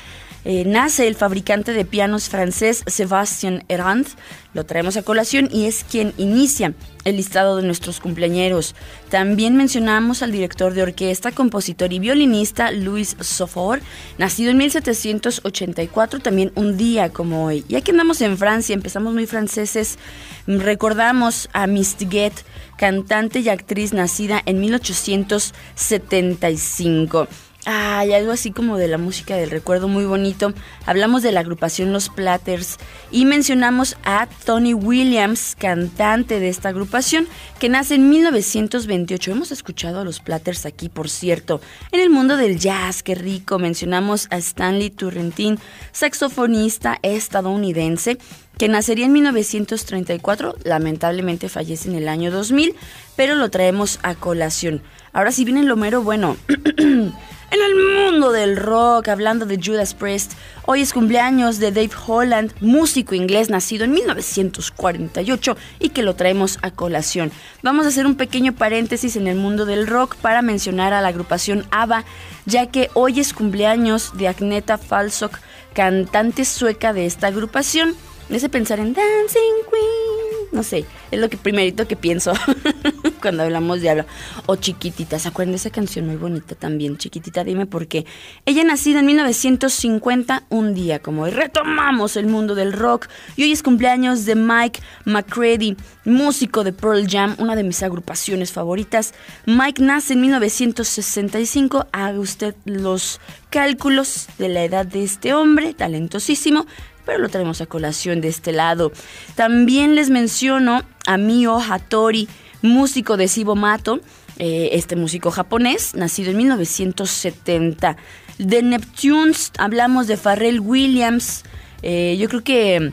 eh, 0.46 0.64
nace 0.64 1.08
el 1.08 1.16
fabricante 1.16 1.74
de 1.74 1.86
pianos 1.86 2.30
francés 2.30 2.84
Sébastien 2.86 3.64
Errand. 3.68 4.06
Lo 4.54 4.64
traemos 4.64 4.96
a 4.96 5.02
colación 5.02 5.50
y 5.52 5.66
es 5.66 5.84
quien 5.84 6.14
inicia 6.18 6.76
el 7.04 7.16
listado 7.18 7.58
de 7.58 7.64
nuestros 7.64 8.00
cumpleañeros. 8.00 8.76
También 9.10 9.58
mencionamos 9.58 10.22
al 10.22 10.32
director 10.32 10.76
de 10.76 10.84
orquesta, 10.84 11.32
compositor 11.32 11.92
y 11.94 12.00
violinista 12.00 12.72
Louis 12.72 13.18
Sofor, 13.20 13.82
nacido 14.20 14.52
en 14.52 14.58
1784, 14.58 16.20
también 16.20 16.52
un 16.54 16.78
día 16.78 17.10
como 17.10 17.46
hoy. 17.46 17.66
Ya 17.68 17.82
que 17.82 17.90
andamos 17.90 18.22
en 18.22 18.38
Francia, 18.38 18.76
empezamos 18.76 19.16
muy 19.16 19.26
franceses, 19.26 19.98
recordamos 20.46 21.50
a 21.54 21.66
Mistiguet, 21.66 22.34
cantante 22.78 23.40
y 23.40 23.50
actriz 23.50 23.94
nacida 23.94 24.44
en 24.46 24.62
1875. 24.62 27.28
Hay 27.68 28.14
algo 28.14 28.32
así 28.32 28.52
como 28.52 28.78
de 28.78 28.88
la 28.88 29.00
música 29.00 29.36
del 29.36 29.50
recuerdo 29.50 29.88
muy 29.88 30.06
bonito. 30.06 30.54
Hablamos 30.86 31.24
de 31.24 31.32
la 31.32 31.40
agrupación 31.40 31.94
Los 31.94 32.10
Platters 32.10 32.78
y 33.10 33.26
mencionamos 33.26 33.98
a 34.04 34.28
Tony 34.46 34.76
Williams, 34.76 35.56
cantante 35.58 36.40
de 36.40 36.50
esta 36.50 36.70
agrupación, 36.70 37.28
que 37.60 37.68
nace 37.68 37.96
en 37.96 38.08
1928. 38.10 39.32
Hemos 39.32 39.52
escuchado 39.52 40.00
a 40.00 40.04
Los 40.04 40.20
Platters 40.20 40.68
aquí, 40.68 40.90
por 40.90 41.10
cierto. 41.10 41.60
En 41.92 42.02
el 42.02 42.12
mundo 42.12 42.38
del 42.38 42.60
jazz, 42.60 43.02
qué 43.02 43.16
rico. 43.16 43.58
Mencionamos 43.58 44.28
a 44.30 44.38
Stanley 44.38 44.92
Turrentin, 44.92 45.58
saxofonista 45.92 47.00
estadounidense, 47.02 48.20
que 48.60 48.68
nacería 48.68 49.08
en 49.08 49.14
1934. 49.14 50.56
Lamentablemente 50.64 51.50
fallece 51.50 51.90
en 51.90 51.96
el 51.96 52.10
año 52.10 52.30
2000, 52.30 52.76
pero 53.16 53.34
lo 53.34 53.50
traemos 53.50 53.98
a 54.04 54.14
colación. 54.14 54.84
Ahora 55.14 55.32
si 55.32 55.46
viene 55.46 55.62
el 55.62 55.76
mero 55.76 56.04
bueno. 56.04 56.38
En 57.52 57.62
el 57.62 57.76
mundo 57.76 58.32
del 58.32 58.58
rock, 58.58 59.08
hablando 59.08 59.46
de 59.46 59.60
Judas 59.64 59.94
Priest, 59.94 60.34
hoy 60.66 60.82
es 60.82 60.94
cumpleaños 60.94 61.60
de 61.60 61.72
Dave 61.72 61.92
Holland, 62.06 62.54
músico 62.60 63.14
inglés 63.14 63.50
nacido 63.50 63.86
en 63.86 63.92
1948 63.92 65.56
y 65.80 65.90
que 65.90 66.02
lo 66.02 66.16
traemos 66.16 66.58
a 66.64 66.72
colación. 66.72 67.32
Vamos 67.62 67.86
a 67.86 67.90
hacer 67.90 68.08
un 68.08 68.16
pequeño 68.16 68.54
paréntesis 68.54 69.16
en 69.16 69.28
el 69.28 69.38
mundo 69.38 69.66
del 69.66 69.86
rock 69.86 70.16
para 70.16 70.42
mencionar 70.42 70.94
a 70.94 71.02
la 71.02 71.10
agrupación 71.10 71.66
ABBA, 71.70 72.04
ya 72.46 72.66
que 72.68 72.90
hoy 72.94 73.20
es 73.20 73.34
cumpleaños 73.34 74.18
de 74.18 74.28
Agneta 74.28 74.78
Falsok, 74.78 75.38
cantante 75.74 76.46
sueca 76.46 76.94
de 76.94 77.06
esta 77.06 77.28
agrupación. 77.28 77.96
Hace 78.34 78.50
pensar 78.50 78.80
en 78.80 78.94
Dancing 78.94 79.64
Queen 79.70 80.16
no 80.56 80.64
sé, 80.64 80.86
es 81.12 81.20
lo 81.20 81.30
que 81.30 81.38
primerito 81.38 81.88
que 81.88 81.98
pienso 81.98 82.34
cuando 83.22 83.44
hablamos 83.44 83.82
de 83.82 83.90
habla. 83.90 84.06
O 84.46 84.56
Chiquitita, 84.56 85.20
¿se 85.20 85.28
acuerdan 85.28 85.52
de 85.52 85.58
esa 85.58 85.70
canción 85.70 86.08
muy 86.08 86.16
bonita 86.16 86.56
también? 86.56 86.98
Chiquitita, 86.98 87.44
dime 87.44 87.66
por 87.66 87.88
qué. 87.88 88.06
Ella 88.46 88.64
nacida 88.64 89.02
en 89.02 89.06
1950, 89.06 90.44
un 90.50 90.74
día 90.74 91.00
como 91.00 91.24
hoy. 91.24 91.32
Retomamos 91.32 92.16
el 92.16 92.28
mundo 92.28 92.56
del 92.56 92.72
rock 92.74 93.10
y 93.36 93.44
hoy 93.44 93.52
es 93.52 93.62
cumpleaños 93.62 94.26
de 94.26 94.36
Mike 94.36 94.82
McCready, 95.04 95.76
músico 96.06 96.64
de 96.64 96.72
Pearl 96.72 97.06
Jam, 97.08 97.36
una 97.38 97.56
de 97.56 97.64
mis 97.64 97.84
agrupaciones 97.84 98.54
favoritas. 98.54 99.14
Mike 99.46 99.84
nace 99.84 100.14
en 100.14 100.22
1965, 100.22 101.88
haga 101.92 102.20
usted 102.20 102.56
los 102.64 103.20
cálculos 103.50 104.28
de 104.38 104.50
la 104.50 104.64
edad 104.64 104.86
de 104.86 105.04
este 105.04 105.34
hombre, 105.34 105.74
talentosísimo, 105.74 106.66
pero 107.06 107.20
lo 107.20 107.30
traemos 107.30 107.62
a 107.62 107.66
colación 107.66 108.22
de 108.22 108.28
este 108.30 108.52
lado. 108.52 108.92
También 109.36 109.96
les 109.96 110.10
menciono 110.10 110.84
a 111.06 111.18
Mio 111.18 111.60
Hattori, 111.60 112.28
músico 112.62 113.18
de 113.18 113.28
Sibo 113.28 113.56
Mato, 113.56 114.00
eh, 114.38 114.70
este 114.74 114.96
músico 114.96 115.32
japonés, 115.32 115.96
nacido 115.96 116.32
en 116.32 116.38
1970. 116.38 117.98
De 118.38 118.62
Neptunes 118.64 119.52
hablamos 119.58 120.08
de 120.08 120.18
Pharrell 120.18 120.60
Williams, 120.60 121.44
eh, 121.82 122.18
yo 122.20 122.28
creo 122.28 122.44
que 122.44 122.92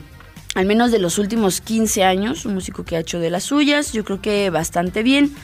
al 0.55 0.65
menos 0.65 0.91
de 0.91 0.99
los 0.99 1.17
últimos 1.17 1.61
15 1.61 2.03
años, 2.03 2.45
un 2.45 2.53
músico 2.53 2.85
que 2.85 2.95
ha 2.95 2.99
hecho 2.99 3.19
de 3.19 3.29
las 3.29 3.43
suyas, 3.43 3.91
yo 3.91 4.03
creo 4.03 4.21
que 4.21 4.49
bastante 4.49 5.03
bien. 5.03 5.35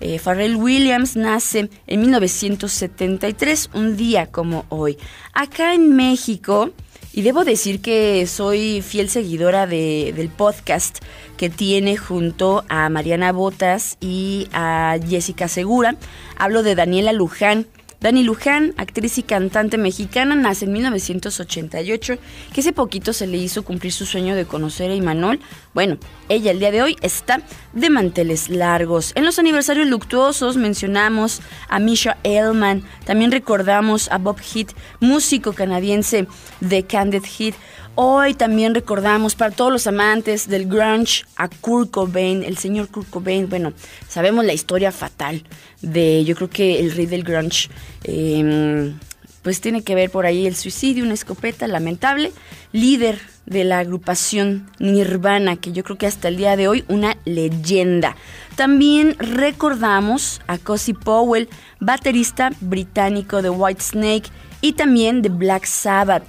Eh, 0.00 0.18
Pharrell 0.18 0.56
Williams 0.56 1.16
nace 1.16 1.70
en 1.86 2.00
1973, 2.00 3.70
un 3.74 3.96
día 3.96 4.26
como 4.26 4.64
hoy. 4.68 4.96
Acá 5.32 5.74
en 5.74 5.96
México, 5.96 6.70
y 7.12 7.22
debo 7.22 7.44
decir 7.44 7.80
que 7.80 8.26
soy 8.26 8.82
fiel 8.82 9.08
seguidora 9.08 9.66
de, 9.66 10.12
del 10.14 10.28
podcast 10.28 10.98
que 11.36 11.50
tiene 11.50 11.96
junto 11.96 12.64
a 12.68 12.88
Mariana 12.88 13.32
Botas 13.32 13.96
y 14.00 14.48
a 14.52 14.98
Jessica 15.08 15.48
Segura. 15.48 15.96
Hablo 16.36 16.62
de 16.62 16.74
Daniela 16.74 17.12
Luján. 17.12 17.66
Dani 18.00 18.22
Luján, 18.22 18.74
actriz 18.76 19.18
y 19.18 19.24
cantante 19.24 19.76
mexicana, 19.76 20.36
nace 20.36 20.66
en 20.66 20.72
1988, 20.72 22.18
que 22.52 22.60
hace 22.60 22.72
poquito 22.72 23.12
se 23.12 23.26
le 23.26 23.38
hizo 23.38 23.64
cumplir 23.64 23.92
su 23.92 24.06
sueño 24.06 24.36
de 24.36 24.44
conocer 24.44 24.92
a 24.92 24.94
Imanol. 24.94 25.40
Bueno, 25.74 25.98
ella 26.28 26.52
el 26.52 26.60
día 26.60 26.70
de 26.70 26.82
hoy 26.82 26.96
está 27.02 27.42
de 27.72 27.90
manteles 27.90 28.50
largos. 28.50 29.10
En 29.16 29.24
los 29.24 29.40
aniversarios 29.40 29.88
luctuosos 29.88 30.56
mencionamos 30.56 31.40
a 31.68 31.80
Misha 31.80 32.18
Elman, 32.22 32.84
también 33.04 33.32
recordamos 33.32 34.08
a 34.12 34.18
Bob 34.18 34.38
Heath, 34.38 34.76
músico 35.00 35.52
canadiense 35.52 36.28
de 36.60 36.84
Candid 36.84 37.24
Heat. 37.24 37.56
Hoy 37.96 38.34
también 38.34 38.76
recordamos 38.76 39.34
para 39.34 39.50
todos 39.50 39.72
los 39.72 39.88
amantes 39.88 40.46
del 40.46 40.68
grunge 40.68 41.24
a 41.34 41.48
Kurt 41.48 41.90
Cobain, 41.90 42.44
el 42.44 42.56
señor 42.56 42.86
Kurt 42.90 43.10
Cobain. 43.10 43.48
Bueno, 43.48 43.72
sabemos 44.08 44.44
la 44.44 44.52
historia 44.52 44.92
fatal 44.92 45.42
de, 45.82 46.24
yo 46.24 46.34
creo 46.34 46.50
que 46.50 46.80
el 46.80 46.92
rey 46.92 47.06
del 47.06 47.22
grunge, 47.22 47.68
em, 48.04 48.98
pues 49.42 49.60
tiene 49.60 49.82
que 49.82 49.94
ver 49.94 50.10
por 50.10 50.26
ahí 50.26 50.46
el 50.46 50.56
suicidio, 50.56 51.04
una 51.04 51.14
escopeta 51.14 51.66
lamentable, 51.68 52.32
líder 52.72 53.18
de 53.46 53.64
la 53.64 53.78
agrupación 53.78 54.68
Nirvana, 54.78 55.56
que 55.56 55.72
yo 55.72 55.82
creo 55.84 55.96
que 55.96 56.06
hasta 56.06 56.28
el 56.28 56.36
día 56.36 56.56
de 56.56 56.68
hoy 56.68 56.84
una 56.88 57.16
leyenda. 57.24 58.16
También 58.56 59.16
recordamos 59.18 60.40
a 60.46 60.58
Cozy 60.58 60.92
Powell, 60.92 61.48
baterista 61.80 62.50
británico 62.60 63.40
de 63.40 63.50
Whitesnake 63.50 64.30
y 64.60 64.72
también 64.72 65.22
de 65.22 65.28
Black 65.30 65.64
Sabbath. 65.64 66.24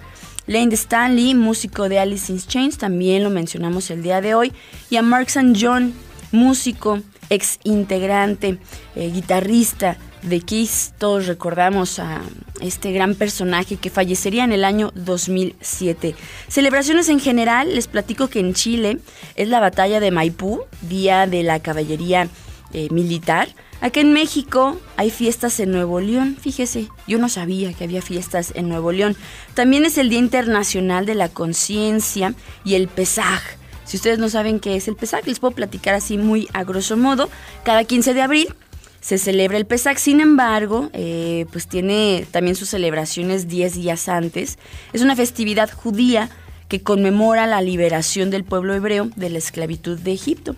Lane 0.48 0.74
Stanley, 0.74 1.36
músico 1.36 1.90
de 1.90 2.00
Alice 2.00 2.32
in 2.32 2.40
Chains, 2.40 2.78
también 2.78 3.24
lo 3.24 3.30
mencionamos 3.30 3.92
el 3.92 4.02
día 4.02 4.20
de 4.20 4.34
hoy. 4.34 4.52
Y 4.90 4.96
a 4.96 5.04
Mark 5.04 5.28
St. 5.28 5.54
John, 5.60 5.94
músico, 6.32 7.02
ex 7.30 7.60
integrante, 7.64 8.58
eh, 8.96 9.12
guitarrista 9.12 9.98
de 10.22 10.42
Kiss. 10.42 10.94
Todos 10.98 11.28
recordamos 11.28 12.00
a 12.00 12.22
este 12.62 12.92
gran 12.92 13.16
personaje 13.16 13.78
que 13.78 13.90
fallecería 13.90 14.44
en 14.44 14.52
el 14.52 14.66
año 14.66 14.92
2007. 14.96 16.16
Celebraciones 16.48 17.10
en 17.10 17.20
general, 17.20 17.74
les 17.76 17.88
platico 17.88 18.28
que 18.28 18.40
en 18.40 18.54
Chile 18.54 19.00
es 19.36 19.48
la 19.48 19.60
batalla 19.60 20.00
de 20.00 20.12
Maipú, 20.12 20.64
día 20.82 21.28
de 21.28 21.44
la 21.44 21.60
caballería 21.60 22.28
eh, 22.74 22.88
militar. 22.92 23.50
Acá 23.82 24.02
en 24.02 24.12
México 24.12 24.78
hay 24.98 25.10
fiestas 25.10 25.60
en 25.62 25.72
Nuevo 25.72 26.02
León, 26.02 26.38
fíjese, 26.40 26.90
yo 27.08 27.18
no 27.18 27.30
sabía 27.30 27.72
que 27.72 27.86
había 27.86 28.02
fiestas 28.02 28.52
en 28.56 28.68
Nuevo 28.68 28.92
León. 28.92 29.16
También 29.54 29.86
es 29.86 29.98
el 29.98 30.10
Día 30.10 30.20
Internacional 30.20 31.06
de 31.06 31.16
la 31.16 31.30
Conciencia 31.30 32.34
y 32.66 32.76
el 32.76 32.90
Pesaj. 32.90 33.59
Si 33.90 33.98
ustedes 33.98 34.20
no 34.20 34.30
saben 34.30 34.60
qué 34.60 34.76
es 34.76 34.88
el 34.88 34.96
Pesaj, 34.96 35.26
les 35.26 35.40
puedo 35.40 35.56
platicar 35.56 35.96
así 35.96 36.20
muy 36.20 36.48
a 36.54 36.64
grosso 36.64 36.96
modo. 36.96 37.28
Cada 37.64 37.86
15 37.86 38.14
de 38.14 38.22
abril 38.22 38.54
se 39.02 39.18
celebra 39.18 39.58
el 39.58 39.66
Pesaj, 39.66 39.98
sin 39.98 40.22
embargo, 40.22 40.92
eh, 40.94 41.48
pues 41.52 41.68
tiene 41.68 42.28
también 42.30 42.56
sus 42.56 42.70
celebraciones 42.70 43.48
10 43.48 43.74
días 43.74 44.08
antes. 44.08 44.60
Es 44.94 45.02
una 45.02 45.16
festividad 45.16 45.72
judía 45.72 46.30
que 46.68 46.84
conmemora 46.84 47.48
la 47.48 47.64
liberación 47.64 48.30
del 48.30 48.44
pueblo 48.44 48.76
hebreo 48.76 49.10
de 49.16 49.32
la 49.32 49.40
esclavitud 49.40 49.98
de 49.98 50.12
Egipto 50.12 50.56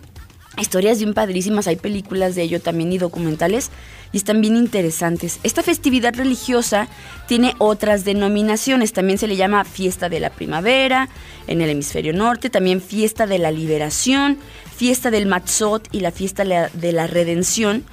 historias 0.60 0.98
bien 0.98 1.14
padrísimas, 1.14 1.66
hay 1.66 1.76
películas 1.76 2.34
de 2.34 2.42
ello 2.42 2.60
también 2.60 2.92
y 2.92 2.98
documentales 2.98 3.70
y 4.12 4.18
están 4.18 4.40
bien 4.40 4.56
interesantes. 4.56 5.40
Esta 5.42 5.62
festividad 5.62 6.14
religiosa 6.14 6.88
tiene 7.26 7.54
otras 7.58 8.04
denominaciones, 8.04 8.92
también 8.92 9.18
se 9.18 9.26
le 9.26 9.36
llama 9.36 9.64
fiesta 9.64 10.08
de 10.08 10.20
la 10.20 10.30
primavera 10.30 11.08
en 11.46 11.60
el 11.60 11.70
hemisferio 11.70 12.12
norte, 12.12 12.50
también 12.50 12.80
fiesta 12.80 13.26
de 13.26 13.38
la 13.38 13.50
liberación, 13.50 14.38
fiesta 14.76 15.10
del 15.10 15.26
Matzot 15.26 15.88
y 15.92 16.00
la 16.00 16.12
fiesta 16.12 16.44
de 16.44 16.92
la 16.92 17.06
redención, 17.06 17.84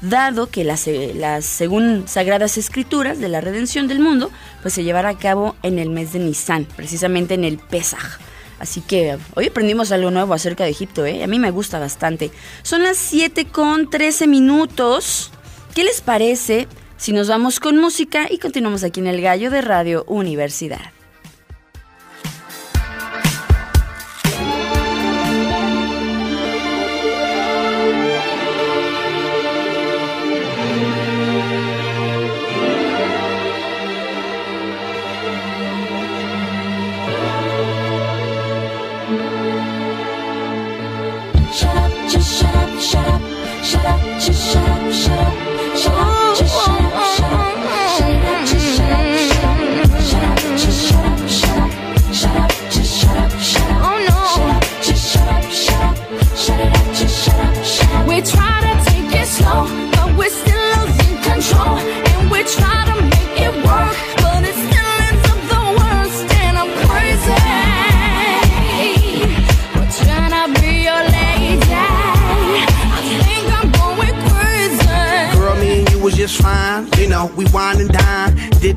dado 0.00 0.48
que 0.48 0.64
las, 0.64 0.86
las 1.14 1.44
según 1.44 2.04
sagradas 2.06 2.58
escrituras 2.58 3.18
de 3.18 3.28
la 3.28 3.40
redención 3.40 3.88
del 3.88 4.00
mundo, 4.00 4.30
pues 4.62 4.74
se 4.74 4.84
llevará 4.84 5.10
a 5.10 5.18
cabo 5.18 5.56
en 5.62 5.78
el 5.78 5.90
mes 5.90 6.12
de 6.12 6.20
Nisan, 6.20 6.66
precisamente 6.76 7.34
en 7.34 7.44
el 7.44 7.58
Pesaj. 7.58 8.18
Así 8.58 8.80
que 8.80 9.18
hoy 9.34 9.46
aprendimos 9.46 9.92
algo 9.92 10.10
nuevo 10.10 10.32
acerca 10.32 10.64
de 10.64 10.70
Egipto, 10.70 11.04
¿eh? 11.04 11.22
A 11.22 11.26
mí 11.26 11.38
me 11.38 11.50
gusta 11.50 11.78
bastante. 11.78 12.30
Son 12.62 12.82
las 12.82 12.96
7 12.96 13.46
con 13.46 13.90
13 13.90 14.26
minutos. 14.26 15.30
¿Qué 15.76 15.84
les 15.84 16.00
parece 16.00 16.68
si 16.96 17.12
nos 17.12 17.28
vamos 17.28 17.60
con 17.60 17.76
música 17.76 18.28
y 18.30 18.38
continuamos 18.38 18.82
aquí 18.82 19.00
en 19.00 19.08
el 19.08 19.20
Gallo 19.20 19.50
de 19.50 19.60
Radio 19.60 20.06
Universidad? 20.08 20.95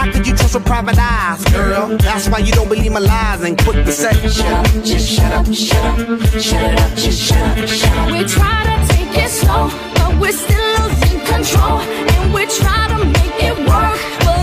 How 0.00 0.10
could 0.10 0.26
you 0.26 0.34
trust 0.34 0.54
a 0.54 0.60
private 0.60 0.96
eyes, 0.98 1.44
girl? 1.52 1.98
That's 1.98 2.26
why 2.30 2.38
you 2.38 2.52
don't 2.52 2.70
believe 2.70 2.90
my 2.90 3.00
lies 3.00 3.42
and 3.42 3.58
quit 3.62 3.84
the 3.84 3.92
say, 3.92 4.14
shut 4.30 4.46
up, 4.46 4.64
just 4.82 5.06
shut 5.06 5.30
up, 5.30 5.44
shut 5.52 5.76
up, 5.76 5.98
shut 6.40 6.80
up, 6.80 6.96
just 6.96 7.20
shut 7.20 7.58
up, 7.58 7.68
shut 7.68 7.98
up. 7.98 8.10
We 8.10 8.24
try 8.24 8.64
to 8.64 8.94
take 8.94 9.14
it 9.22 9.28
slow, 9.28 9.68
but 9.96 10.18
we're 10.18 10.32
still 10.32 10.72
losing 10.80 11.20
control, 11.26 11.80
and 11.80 12.32
we 12.32 12.46
try 12.46 12.88
to 12.88 13.04
make 13.04 13.44
it 13.44 13.58
work, 13.68 14.00
but 14.24 14.39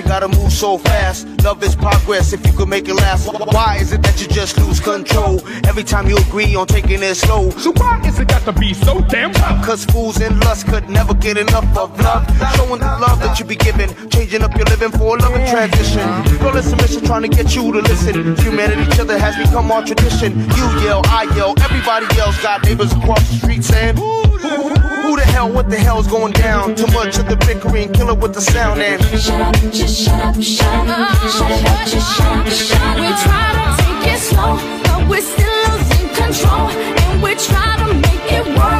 emotion, 0.00 0.08
gotta 0.08 0.28
move 0.28 0.52
so 0.52 0.78
fast. 0.78 1.26
Love 1.42 1.62
is 1.62 1.74
progress 1.74 2.32
if 2.32 2.44
you 2.46 2.52
could 2.52 2.68
make 2.68 2.88
it 2.88 2.94
last. 2.94 3.26
Why 3.26 3.78
is 3.80 3.92
it 3.92 4.02
that 4.02 4.20
you 4.20 4.28
just 4.28 4.58
lose 4.58 4.80
control 4.80 5.40
every 5.66 5.84
time 5.84 6.08
you 6.08 6.16
agree 6.16 6.54
on 6.54 6.66
taking 6.66 7.02
it 7.02 7.14
slow? 7.14 7.50
So 7.50 7.72
why 7.76 8.00
is 8.04 8.18
it 8.18 8.28
got 8.28 8.42
to 8.44 8.52
be 8.52 8.74
so 8.74 9.00
damn 9.00 9.32
tough? 9.32 9.64
Cause 9.64 9.84
fools 9.86 10.20
in 10.20 10.38
lust 10.40 10.66
could 10.66 10.88
never 10.88 11.14
get 11.14 11.36
enough 11.36 11.64
of 11.76 11.98
love. 12.00 12.26
Showing 12.56 12.80
the 12.80 12.86
love 13.00 13.20
that 13.20 13.38
you 13.38 13.44
be 13.44 13.56
giving, 13.56 13.90
changing 14.10 14.42
up 14.42 14.54
your 14.56 14.66
living 14.66 14.90
for 14.90 15.16
a 15.16 15.20
loving 15.20 15.46
transition. 15.46 16.06
Girl, 16.38 16.56
it's 16.56 16.72
a 16.72 16.76
mission 16.76 17.04
trying 17.04 17.22
to 17.22 17.28
get 17.28 17.54
you 17.54 17.72
to 17.72 17.80
listen. 17.80 18.36
Humanity, 18.36 18.82
each 18.82 19.00
other 19.00 19.18
has 19.18 19.36
become 19.36 19.70
our 19.70 19.84
tradition. 19.84 20.38
You 20.38 20.66
yell, 20.84 21.02
I 21.06 21.24
yell, 21.36 21.54
everybody 21.60 22.06
else 22.18 22.40
got 22.42 22.64
neighbors 22.64 22.92
across 22.92 23.28
the 23.30 23.36
street 23.36 23.64
saying, 23.64 23.96
Who, 23.96 24.22
who 24.22 25.16
the 25.16 25.24
hell, 25.24 25.50
what 25.50 25.70
the 25.70 25.76
hell's 25.76 26.06
going 26.06 26.32
down? 26.32 26.74
Too 26.74 26.86
much 26.88 27.18
of 27.18 27.28
the 27.28 27.36
bickering, 27.36 27.92
kill 27.92 28.10
it 28.10 28.18
with 28.18 28.34
the 28.34 28.40
sound 28.40 28.80
and 28.80 29.00
Shut 29.20 29.40
up, 29.40 29.54
shut 29.90 30.20
up, 30.20 30.40
shut 30.40 30.88
up, 30.88 31.16
shut 31.34 31.50
up, 31.50 31.88
shut 31.88 32.80
up. 32.80 32.96
We 32.96 33.10
try 33.26 33.46
to 33.58 33.66
take 33.82 34.14
it 34.14 34.20
slow, 34.20 34.54
but 34.84 35.08
we're 35.08 35.20
still 35.20 35.56
losing 35.66 36.08
control. 36.14 36.70
And 36.70 37.22
we 37.22 37.34
try 37.34 37.76
to 37.82 37.94
make 37.94 38.26
it 38.30 38.46
work, 38.56 38.79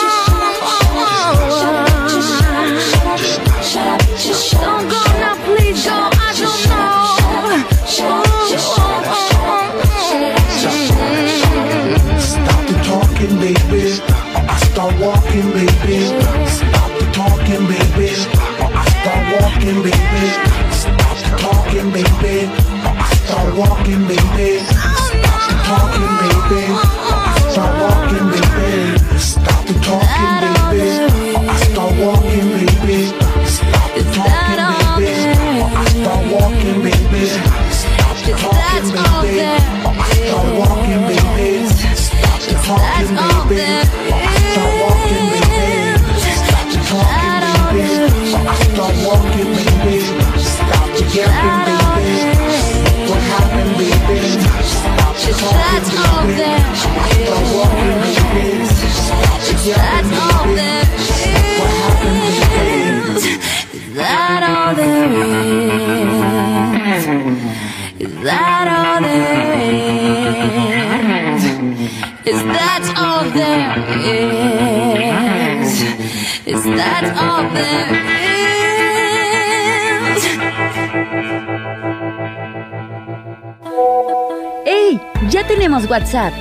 tenemos 85.60 85.84
WhatsApp. 85.90 86.32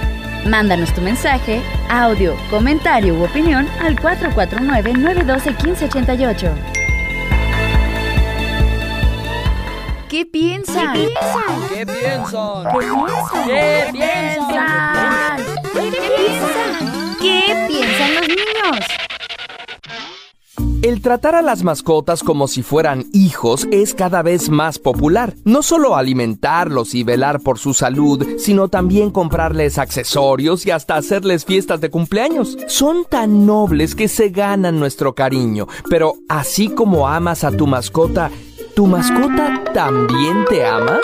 Mándanos 0.45 0.93
tu 0.93 1.01
mensaje, 1.01 1.61
audio, 1.89 2.37
comentario 2.49 3.15
u 3.15 3.25
opinión 3.25 3.67
al 3.81 3.97
449-912-1588. 3.97 6.53
¿Qué 10.07 10.25
piensan? 10.25 10.93
¿Qué 10.93 11.09
piensan? 11.09 11.67
¿Qué 11.67 11.85
piensan? 11.85 12.63
¿Qué 13.45 13.89
piensan? 13.91 14.88
El 20.89 21.03
tratar 21.03 21.35
a 21.35 21.43
las 21.43 21.63
mascotas 21.63 22.23
como 22.23 22.47
si 22.47 22.63
fueran 22.63 23.05
hijos 23.13 23.67
es 23.69 23.93
cada 23.93 24.23
vez 24.23 24.49
más 24.49 24.79
popular. 24.79 25.35
No 25.43 25.61
solo 25.61 25.95
alimentarlos 25.95 26.95
y 26.95 27.03
velar 27.03 27.41
por 27.41 27.59
su 27.59 27.75
salud, 27.75 28.25
sino 28.39 28.69
también 28.69 29.11
comprarles 29.11 29.77
accesorios 29.77 30.65
y 30.65 30.71
hasta 30.71 30.95
hacerles 30.95 31.45
fiestas 31.45 31.79
de 31.79 31.91
cumpleaños. 31.91 32.57
Son 32.65 33.05
tan 33.07 33.45
nobles 33.45 33.93
que 33.93 34.07
se 34.07 34.29
ganan 34.29 34.79
nuestro 34.79 35.13
cariño, 35.13 35.67
pero 35.91 36.15
así 36.27 36.69
como 36.69 37.07
amas 37.07 37.43
a 37.43 37.51
tu 37.51 37.67
mascota, 37.67 38.31
¿tu 38.75 38.87
mascota 38.87 39.63
también 39.71 40.43
te 40.49 40.65
ama? 40.65 40.99